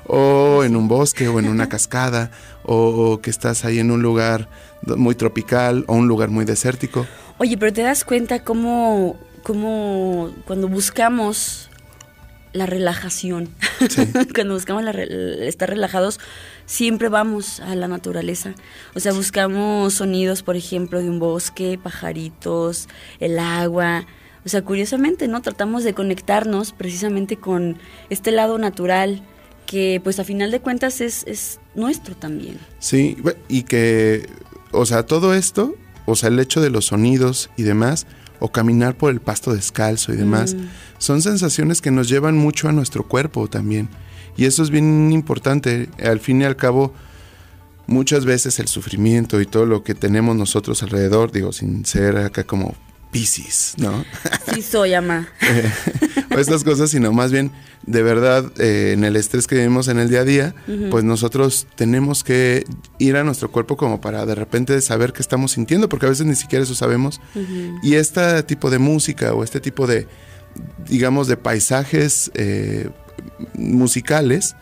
O 0.06 0.62
en 0.62 0.76
un 0.76 0.86
bosque 0.86 1.26
o 1.26 1.40
en 1.40 1.48
una 1.48 1.68
cascada 1.68 2.30
o 2.62 3.20
que 3.20 3.30
estás 3.30 3.64
ahí 3.64 3.80
en 3.80 3.90
un 3.90 4.02
lugar 4.02 4.48
muy 4.82 5.16
tropical 5.16 5.84
o 5.88 5.94
un 5.94 6.06
lugar 6.06 6.30
muy 6.30 6.44
desértico. 6.44 7.06
Oye, 7.38 7.58
pero 7.58 7.72
te 7.72 7.82
das 7.82 8.04
cuenta 8.04 8.42
cómo, 8.44 9.18
cómo 9.42 10.32
cuando 10.46 10.68
buscamos 10.68 11.68
la 12.54 12.64
relajación, 12.64 13.50
cuando 14.34 14.54
buscamos 14.54 14.82
la 14.82 14.92
estar 14.92 15.68
relajados, 15.68 16.18
siempre 16.64 17.10
vamos 17.10 17.60
a 17.60 17.74
la 17.74 17.88
naturaleza. 17.88 18.54
O 18.94 19.00
sea, 19.00 19.12
buscamos 19.12 19.94
sonidos, 19.94 20.42
por 20.42 20.56
ejemplo, 20.56 21.00
de 21.00 21.10
un 21.10 21.18
bosque, 21.18 21.78
pajaritos, 21.80 22.88
el 23.20 23.38
agua. 23.38 24.06
O 24.46 24.48
sea, 24.48 24.62
curiosamente, 24.62 25.28
¿no? 25.28 25.42
Tratamos 25.42 25.84
de 25.84 25.92
conectarnos 25.92 26.72
precisamente 26.72 27.36
con 27.36 27.78
este 28.08 28.30
lado 28.30 28.56
natural 28.56 29.22
que, 29.66 30.00
pues, 30.02 30.18
a 30.18 30.24
final 30.24 30.50
de 30.50 30.60
cuentas 30.60 31.02
es, 31.02 31.24
es 31.26 31.60
nuestro 31.74 32.16
también. 32.16 32.58
Sí, 32.78 33.18
y 33.48 33.64
que, 33.64 34.26
o 34.70 34.86
sea, 34.86 35.04
todo 35.04 35.34
esto, 35.34 35.74
o 36.06 36.16
sea, 36.16 36.28
el 36.30 36.38
hecho 36.40 36.60
de 36.60 36.70
los 36.70 36.86
sonidos 36.86 37.50
y 37.56 37.62
demás, 37.64 38.06
o 38.38 38.50
caminar 38.52 38.96
por 38.96 39.10
el 39.10 39.20
pasto 39.20 39.54
descalzo 39.54 40.12
y 40.12 40.16
demás, 40.16 40.54
Mm. 40.54 40.68
son 40.98 41.22
sensaciones 41.22 41.80
que 41.80 41.90
nos 41.90 42.08
llevan 42.08 42.36
mucho 42.36 42.68
a 42.68 42.72
nuestro 42.72 43.02
cuerpo 43.06 43.48
también. 43.48 43.88
Y 44.36 44.44
eso 44.44 44.62
es 44.62 44.70
bien 44.70 45.10
importante. 45.12 45.88
Al 46.02 46.20
fin 46.20 46.42
y 46.42 46.44
al 46.44 46.56
cabo, 46.56 46.92
muchas 47.86 48.24
veces 48.24 48.58
el 48.58 48.68
sufrimiento 48.68 49.40
y 49.40 49.46
todo 49.46 49.64
lo 49.64 49.82
que 49.82 49.94
tenemos 49.94 50.36
nosotros 50.36 50.82
alrededor, 50.82 51.32
digo, 51.32 51.52
sin 51.52 51.86
ser 51.86 52.18
acá 52.18 52.44
como 52.44 52.74
¿no? 53.78 54.04
Sí 54.54 54.62
soy, 54.62 54.94
ama. 54.94 55.28
O 56.34 56.38
estas 56.38 56.64
cosas, 56.64 56.90
sino 56.90 57.12
más 57.12 57.32
bien, 57.32 57.50
de 57.86 58.02
verdad, 58.02 58.52
eh, 58.58 58.92
en 58.92 59.04
el 59.04 59.16
estrés 59.16 59.46
que 59.46 59.54
vivimos 59.54 59.88
en 59.88 59.98
el 59.98 60.10
día 60.10 60.20
a 60.20 60.24
día, 60.24 60.54
pues 60.90 61.04
nosotros 61.04 61.66
tenemos 61.76 62.24
que 62.24 62.64
ir 62.98 63.16
a 63.16 63.24
nuestro 63.24 63.50
cuerpo 63.50 63.76
como 63.76 64.00
para 64.00 64.26
de 64.26 64.34
repente 64.34 64.78
saber 64.80 65.12
qué 65.12 65.22
estamos 65.22 65.52
sintiendo, 65.52 65.88
porque 65.88 66.06
a 66.06 66.08
veces 66.08 66.26
ni 66.26 66.34
siquiera 66.34 66.64
eso 66.64 66.74
sabemos. 66.74 67.20
Y 67.82 67.94
este 67.94 68.42
tipo 68.42 68.70
de 68.70 68.78
música 68.78 69.32
o 69.34 69.44
este 69.44 69.60
tipo 69.60 69.86
de, 69.86 70.08
digamos, 70.88 71.28
de 71.28 71.36
paisajes 71.36 72.30
eh, 72.34 72.90
musicales, 73.54 74.56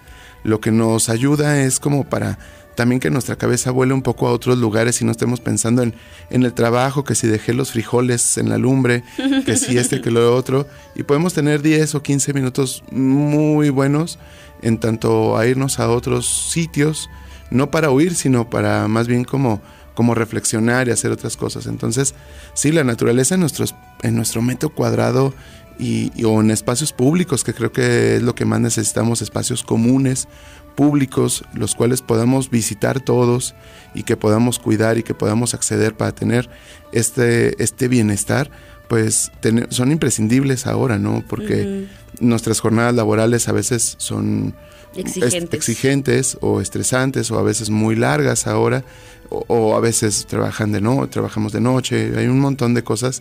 lo 0.45 0.61
que 0.61 0.71
nos 0.71 1.09
ayuda 1.09 1.63
es 1.63 1.81
como 1.81 2.09
para 2.09 2.39
también 2.75 3.01
que 3.01 3.11
nuestra 3.11 3.37
cabeza 3.37 3.71
vuele 3.71 3.95
un 3.95 4.03
poco 4.03 4.27
a 4.27 4.33
otros 4.33 4.59
lugares 4.59 5.01
y 5.01 5.05
no 5.05 5.13
estemos 5.13 5.41
pensando 5.41 5.83
en, 5.83 5.95
en 6.31 6.43
el 6.43 6.53
trabajo, 6.53 7.05
que 7.05 7.15
si 7.15 7.27
dejé 7.27 7.55
los 7.55 7.73
frijoles 7.73 8.37
en 8.39 8.49
la 8.49 8.59
lumbre, 8.59 9.05
que 9.47 9.57
si 9.57 9.79
este, 9.79 10.01
que 10.01 10.11
lo 10.11 10.35
otro. 10.35 10.67
Y 10.95 11.03
podemos 11.03 11.35
tener 11.35 11.63
10 11.63 11.95
o 11.95 12.03
15 12.03 12.33
minutos 12.33 12.83
muy 12.91 13.71
buenos 13.71 14.19
en 14.63 14.79
tanto 14.79 15.37
a 15.37 15.47
irnos 15.47 15.79
a 15.79 15.91
otros 15.91 16.27
sitios, 16.51 17.11
no 17.51 17.71
para 17.71 17.91
huir, 17.91 18.15
sino 18.15 18.49
para 18.49 18.89
más 18.89 19.07
bien 19.07 19.25
como, 19.25 19.61
como 19.95 20.15
reflexionar 20.15 20.89
y 20.89 20.91
hacer 20.91 21.13
otras 21.13 21.37
cosas. 21.37 21.67
Entonces, 21.67 22.15
sí, 22.55 22.73
la 22.73 22.83
naturaleza 22.83 23.35
en, 23.35 23.41
nuestros, 23.41 23.75
en 24.03 24.17
nuestro 24.17 24.43
metro 24.43 24.71
cuadrado 24.71 25.35
y, 25.79 26.13
y- 26.15 26.25
o 26.25 26.41
en 26.41 26.51
espacios 26.51 26.93
públicos, 26.93 27.45
que 27.45 27.55
creo 27.55 27.73
que 27.73 28.17
es 28.17 28.23
lo 28.23 28.35
que 28.35 28.45
más 28.45 28.61
necesitamos, 28.61 29.23
espacios 29.23 29.63
comunes, 29.63 30.29
públicos, 30.75 31.45
los 31.55 31.75
cuales 31.75 32.03
podamos 32.03 32.51
visitar 32.51 33.01
todos 33.01 33.55
y 33.95 34.03
que 34.03 34.17
podamos 34.17 34.59
cuidar 34.59 34.99
y 34.99 35.03
que 35.05 35.15
podamos 35.15 35.55
acceder 35.55 35.97
para 35.97 36.13
tener 36.13 36.51
este, 36.93 37.63
este 37.63 37.87
bienestar, 37.89 38.51
pues 38.89 39.31
tener- 39.41 39.69
son 39.73 39.93
imprescindibles 39.93 40.67
ahora, 40.67 40.99
¿no? 40.99 41.25
Porque 41.29 41.87
nuestras 42.21 42.61
jornadas 42.61 42.95
laborales 42.95 43.49
a 43.49 43.53
veces 43.53 43.95
son 43.99 44.55
es- 44.95 45.17
Exigentes. 45.17 45.55
exigentes 45.59 46.39
o 46.41 46.61
estresantes 46.61 47.31
o 47.31 47.39
a 47.39 47.43
veces 47.43 47.71
muy 47.71 47.97
largas 47.97 48.47
ahora 48.47 48.85
o, 49.31 49.45
o 49.49 49.77
a 49.77 49.81
veces 49.81 50.27
trabajan 50.27 50.71
de 50.71 50.81
no 50.81 51.09
trabajamos 51.09 51.53
de 51.53 51.61
noche 51.61 52.13
hay 52.17 52.27
un 52.29 52.39
montón 52.39 52.75
de 52.75 52.85
cosas 52.85 53.21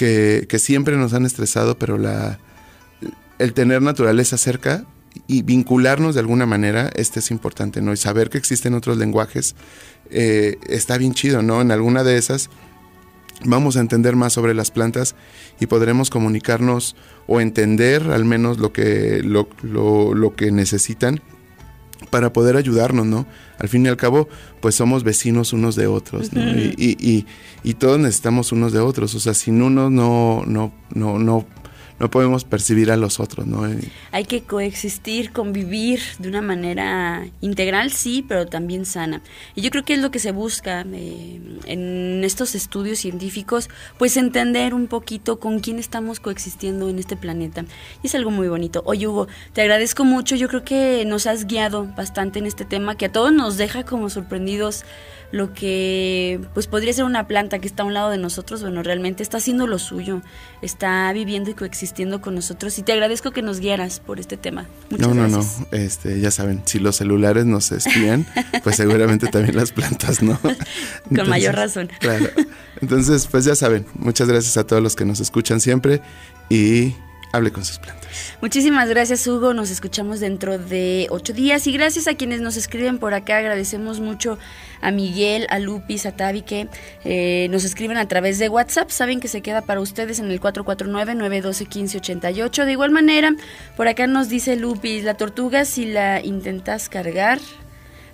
que, 0.00 0.58
siempre 0.58 0.96
nos 0.96 1.12
han 1.12 1.26
estresado 1.26 1.78
pero 1.78 1.98
la 1.98 2.38
el 3.38 3.52
tener 3.52 3.82
naturaleza 3.82 4.36
cerca 4.38 4.84
y 5.26 5.42
vincularnos 5.42 6.14
de 6.14 6.20
alguna 6.20 6.46
manera 6.46 6.90
este 6.94 7.18
es 7.20 7.30
importante 7.30 7.82
no 7.82 7.92
y 7.92 7.96
saber 7.96 8.30
que 8.30 8.38
existen 8.38 8.74
otros 8.74 8.96
lenguajes 8.96 9.54
eh, 10.10 10.56
está 10.68 10.96
bien 10.98 11.12
chido 11.14 11.42
no 11.42 11.60
en 11.60 11.70
alguna 11.70 12.02
de 12.04 12.16
esas 12.16 12.48
vamos 13.44 13.76
a 13.76 13.80
entender 13.80 14.16
más 14.16 14.32
sobre 14.32 14.54
las 14.54 14.70
plantas 14.70 15.14
y 15.60 15.66
podremos 15.66 16.08
comunicarnos 16.10 16.96
o 17.26 17.40
entender 17.40 18.10
al 18.10 18.24
menos 18.24 18.58
lo 18.58 18.72
que, 18.72 19.22
lo, 19.22 19.48
lo- 19.62 20.14
lo 20.14 20.34
que 20.34 20.50
necesitan 20.52 21.20
para 22.08 22.32
poder 22.32 22.56
ayudarnos, 22.56 23.04
¿no? 23.06 23.26
Al 23.58 23.68
fin 23.68 23.84
y 23.84 23.88
al 23.88 23.96
cabo, 23.96 24.28
pues 24.60 24.74
somos 24.74 25.04
vecinos 25.04 25.52
unos 25.52 25.76
de 25.76 25.86
otros, 25.86 26.32
¿no? 26.32 26.40
Y, 26.42 26.74
y- 26.78 26.96
y- 27.10 27.26
y 27.62 27.74
todos 27.74 27.98
necesitamos 27.98 28.52
unos 28.52 28.72
de 28.72 28.78
otros, 28.80 29.14
o 29.14 29.20
sea, 29.20 29.34
sin 29.34 29.60
uno 29.60 29.90
no, 29.90 30.42
no, 30.46 30.72
no, 30.94 31.18
no, 31.18 31.44
no 32.00 32.10
podemos 32.10 32.44
percibir 32.44 32.90
a 32.90 32.96
los 32.96 33.20
otros, 33.20 33.46
¿no? 33.46 33.68
Hay 34.10 34.24
que 34.24 34.42
coexistir, 34.42 35.32
convivir 35.32 36.00
de 36.18 36.30
una 36.30 36.40
manera 36.40 37.26
integral, 37.42 37.92
sí, 37.92 38.24
pero 38.26 38.46
también 38.46 38.86
sana. 38.86 39.20
Y 39.54 39.60
yo 39.60 39.70
creo 39.70 39.84
que 39.84 39.92
es 39.92 40.00
lo 40.00 40.10
que 40.10 40.18
se 40.18 40.32
busca 40.32 40.80
eh, 40.90 41.40
en 41.66 42.24
estos 42.24 42.54
estudios 42.54 43.00
científicos, 43.00 43.68
pues 43.98 44.16
entender 44.16 44.72
un 44.72 44.86
poquito 44.86 45.38
con 45.38 45.60
quién 45.60 45.78
estamos 45.78 46.20
coexistiendo 46.20 46.88
en 46.88 46.98
este 46.98 47.16
planeta. 47.16 47.66
Y 48.02 48.06
es 48.06 48.14
algo 48.14 48.30
muy 48.30 48.48
bonito. 48.48 48.82
Oye, 48.86 49.06
Hugo, 49.06 49.28
te 49.52 49.60
agradezco 49.60 50.04
mucho. 50.04 50.36
Yo 50.36 50.48
creo 50.48 50.64
que 50.64 51.04
nos 51.04 51.26
has 51.26 51.46
guiado 51.46 51.86
bastante 51.94 52.38
en 52.38 52.46
este 52.46 52.64
tema, 52.64 52.96
que 52.96 53.06
a 53.06 53.12
todos 53.12 53.30
nos 53.30 53.58
deja 53.58 53.84
como 53.84 54.08
sorprendidos 54.08 54.86
lo 55.32 55.52
que 55.52 56.40
pues 56.54 56.66
podría 56.66 56.92
ser 56.92 57.04
una 57.04 57.26
planta 57.26 57.58
que 57.58 57.66
está 57.66 57.82
a 57.82 57.86
un 57.86 57.94
lado 57.94 58.10
de 58.10 58.18
nosotros, 58.18 58.62
bueno, 58.62 58.82
realmente 58.82 59.22
está 59.22 59.36
haciendo 59.38 59.66
lo 59.66 59.78
suyo, 59.78 60.22
está 60.60 61.12
viviendo 61.12 61.50
y 61.50 61.54
coexistiendo 61.54 62.20
con 62.20 62.34
nosotros 62.34 62.78
y 62.78 62.82
te 62.82 62.92
agradezco 62.92 63.30
que 63.30 63.42
nos 63.42 63.60
guiaras 63.60 64.00
por 64.00 64.18
este 64.18 64.36
tema. 64.36 64.66
Muchas 64.90 65.08
no, 65.08 65.14
no, 65.14 65.28
gracias. 65.28 65.60
no, 65.60 65.66
este, 65.70 66.20
ya 66.20 66.30
saben, 66.30 66.62
si 66.64 66.78
los 66.78 66.96
celulares 66.96 67.46
nos 67.46 67.70
espían, 67.70 68.26
pues 68.64 68.76
seguramente 68.76 69.28
también 69.28 69.56
las 69.56 69.72
plantas, 69.72 70.22
¿no? 70.22 70.38
Con 71.14 71.28
mayor 71.28 71.54
razón. 71.54 71.90
Claro. 72.00 72.26
Entonces, 72.80 73.28
pues 73.30 73.44
ya 73.44 73.54
saben, 73.54 73.86
muchas 73.94 74.28
gracias 74.28 74.56
a 74.56 74.66
todos 74.66 74.82
los 74.82 74.96
que 74.96 75.04
nos 75.04 75.20
escuchan 75.20 75.60
siempre 75.60 76.00
y 76.48 76.94
hable 77.32 77.52
con 77.52 77.64
sus 77.64 77.78
plantas. 77.78 78.10
Muchísimas 78.40 78.88
gracias 78.88 79.26
Hugo, 79.26 79.52
nos 79.54 79.70
escuchamos 79.70 80.20
dentro 80.20 80.58
de 80.58 81.08
ocho 81.10 81.32
días. 81.32 81.66
Y 81.66 81.72
gracias 81.72 82.06
a 82.08 82.14
quienes 82.14 82.40
nos 82.40 82.56
escriben 82.56 82.98
por 82.98 83.14
acá, 83.14 83.38
agradecemos 83.38 84.00
mucho 84.00 84.38
a 84.80 84.90
Miguel, 84.90 85.46
a 85.50 85.58
Lupis, 85.58 86.06
a 86.06 86.12
Tavi 86.12 86.40
que 86.42 86.68
eh, 87.04 87.48
nos 87.50 87.64
escriben 87.64 87.98
a 87.98 88.08
través 88.08 88.38
de 88.38 88.48
WhatsApp, 88.48 88.90
saben 88.90 89.20
que 89.20 89.28
se 89.28 89.42
queda 89.42 89.60
para 89.62 89.80
ustedes 89.80 90.18
en 90.18 90.30
el 90.30 90.40
449-912-1588, 90.40 92.64
de 92.64 92.72
igual 92.72 92.90
manera, 92.90 93.34
por 93.76 93.86
acá 93.88 94.06
nos 94.06 94.28
dice 94.28 94.56
Lupis, 94.56 95.04
la 95.04 95.14
tortuga 95.14 95.64
si 95.64 95.86
la 95.86 96.22
intentas 96.24 96.88
cargar... 96.88 97.40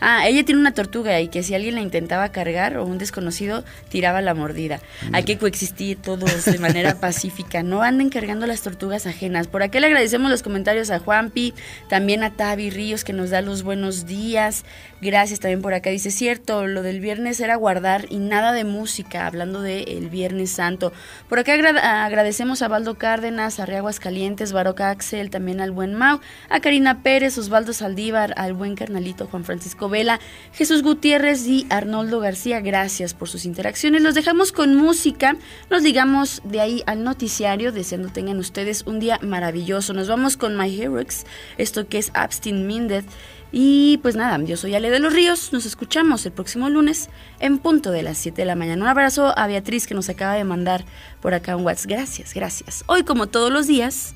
Ah, 0.00 0.28
ella 0.28 0.44
tiene 0.44 0.60
una 0.60 0.74
tortuga 0.74 1.20
y 1.20 1.28
que 1.28 1.42
si 1.42 1.54
alguien 1.54 1.74
la 1.74 1.80
intentaba 1.80 2.30
cargar 2.30 2.76
o 2.76 2.84
un 2.84 2.98
desconocido 2.98 3.64
tiraba 3.88 4.20
la 4.20 4.34
mordida. 4.34 4.80
Hay 5.12 5.24
que 5.24 5.38
coexistir 5.38 5.98
todos 6.00 6.44
de 6.44 6.58
manera 6.58 6.94
pacífica. 7.00 7.62
No 7.62 7.82
anden 7.82 8.10
cargando 8.10 8.46
las 8.46 8.62
tortugas 8.62 9.06
ajenas. 9.06 9.48
Por 9.48 9.62
acá 9.62 9.80
le 9.80 9.86
agradecemos 9.86 10.30
los 10.30 10.42
comentarios 10.42 10.90
a 10.90 10.98
Juanpi, 10.98 11.54
también 11.88 12.22
a 12.22 12.30
Tavi 12.30 12.70
Ríos 12.70 13.04
que 13.04 13.12
nos 13.12 13.30
da 13.30 13.40
los 13.40 13.62
buenos 13.62 14.06
días. 14.06 14.64
Gracias 15.02 15.40
también 15.40 15.60
por 15.60 15.74
acá. 15.74 15.90
Dice, 15.90 16.10
cierto, 16.10 16.66
lo 16.66 16.82
del 16.82 17.00
viernes 17.00 17.38
era 17.40 17.54
guardar 17.56 18.06
y 18.08 18.16
nada 18.16 18.52
de 18.52 18.64
música, 18.64 19.26
hablando 19.26 19.60
del 19.60 20.08
Viernes 20.08 20.50
Santo. 20.50 20.90
Por 21.28 21.38
acá 21.38 21.52
agra- 21.52 22.06
agradecemos 22.06 22.62
a 22.62 22.68
Baldo 22.68 22.94
Cárdenas, 22.96 23.60
a 23.60 23.66
Reaguas 23.66 24.00
Calientes, 24.00 24.52
Baroca 24.52 24.88
Axel, 24.88 25.28
también 25.28 25.60
al 25.60 25.70
buen 25.70 25.92
Mau, 25.94 26.20
a 26.48 26.60
Karina 26.60 27.02
Pérez, 27.02 27.36
Osvaldo 27.36 27.74
Saldívar, 27.74 28.32
al 28.38 28.54
buen 28.54 28.74
carnalito 28.74 29.26
Juan 29.26 29.44
Francisco 29.44 29.90
Vela, 29.90 30.18
Jesús 30.52 30.82
Gutiérrez 30.82 31.46
y 31.46 31.66
Arnoldo 31.68 32.18
García. 32.20 32.60
Gracias 32.60 33.12
por 33.12 33.28
sus 33.28 33.44
interacciones. 33.44 34.00
Los 34.00 34.14
dejamos 34.14 34.50
con 34.50 34.76
música. 34.76 35.36
Nos 35.70 35.82
ligamos 35.82 36.40
de 36.44 36.60
ahí 36.62 36.82
al 36.86 37.04
noticiario, 37.04 37.70
deseando 37.70 38.08
tengan 38.08 38.38
ustedes 38.38 38.84
un 38.86 38.98
día 38.98 39.18
maravilloso. 39.22 39.92
Nos 39.92 40.08
vamos 40.08 40.38
con 40.38 40.56
My 40.56 40.74
Heroes, 40.80 41.26
esto 41.58 41.86
que 41.86 41.98
es 41.98 42.10
Abstin 42.14 42.66
Minded. 42.66 43.04
Y 43.52 43.98
pues 43.98 44.16
nada, 44.16 44.42
yo 44.44 44.56
soy 44.56 44.74
Ale 44.74 44.90
de 44.90 44.98
los 44.98 45.12
Ríos, 45.12 45.52
nos 45.52 45.66
escuchamos 45.66 46.26
el 46.26 46.32
próximo 46.32 46.68
lunes 46.68 47.08
en 47.38 47.58
punto 47.58 47.90
de 47.90 48.02
las 48.02 48.18
7 48.18 48.42
de 48.42 48.46
la 48.46 48.56
mañana. 48.56 48.82
Un 48.82 48.88
abrazo 48.88 49.32
a 49.38 49.46
Beatriz 49.46 49.86
que 49.86 49.94
nos 49.94 50.08
acaba 50.08 50.34
de 50.34 50.44
mandar 50.44 50.84
por 51.20 51.32
acá 51.34 51.56
un 51.56 51.64
WhatsApp. 51.64 51.90
Gracias, 51.90 52.34
gracias. 52.34 52.84
Hoy 52.86 53.04
como 53.04 53.28
todos 53.28 53.52
los 53.52 53.66
días, 53.66 54.14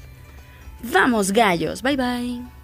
vamos 0.83 1.33
gallos. 1.33 1.83
Bye 1.83 1.97
bye. 1.97 2.60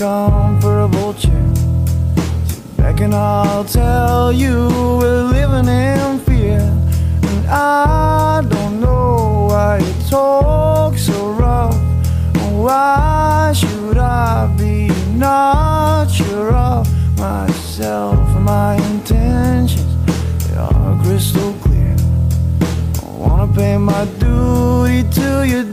Comfortable 0.00 0.60
for 0.62 0.80
a 0.80 0.88
vulture. 0.88 1.54
Sit 2.46 2.76
back 2.78 3.02
and 3.02 3.14
I'll 3.14 3.66
tell 3.66 4.32
you 4.32 4.66
we're 4.98 5.24
living 5.24 5.68
in 5.68 6.18
fear. 6.20 6.60
And 7.28 7.46
I 7.46 8.40
don't 8.48 8.80
know 8.80 9.48
why 9.50 9.80
you 9.80 9.94
talk 10.08 10.96
so 10.96 11.32
rough. 11.32 11.76
Why 12.50 13.52
should 13.54 13.98
I 13.98 14.46
be 14.56 14.88
not 15.18 16.06
sure 16.06 16.54
of 16.54 16.88
myself 17.18 18.16
and 18.36 18.44
my 18.46 18.76
intentions? 18.92 19.84
They 20.46 20.56
are 20.56 20.98
crystal 21.02 21.52
clear. 21.60 21.94
I 23.02 23.10
wanna 23.18 23.52
pay 23.52 23.76
my 23.76 24.06
duty 24.18 25.02
to 25.10 25.46
you. 25.46 25.69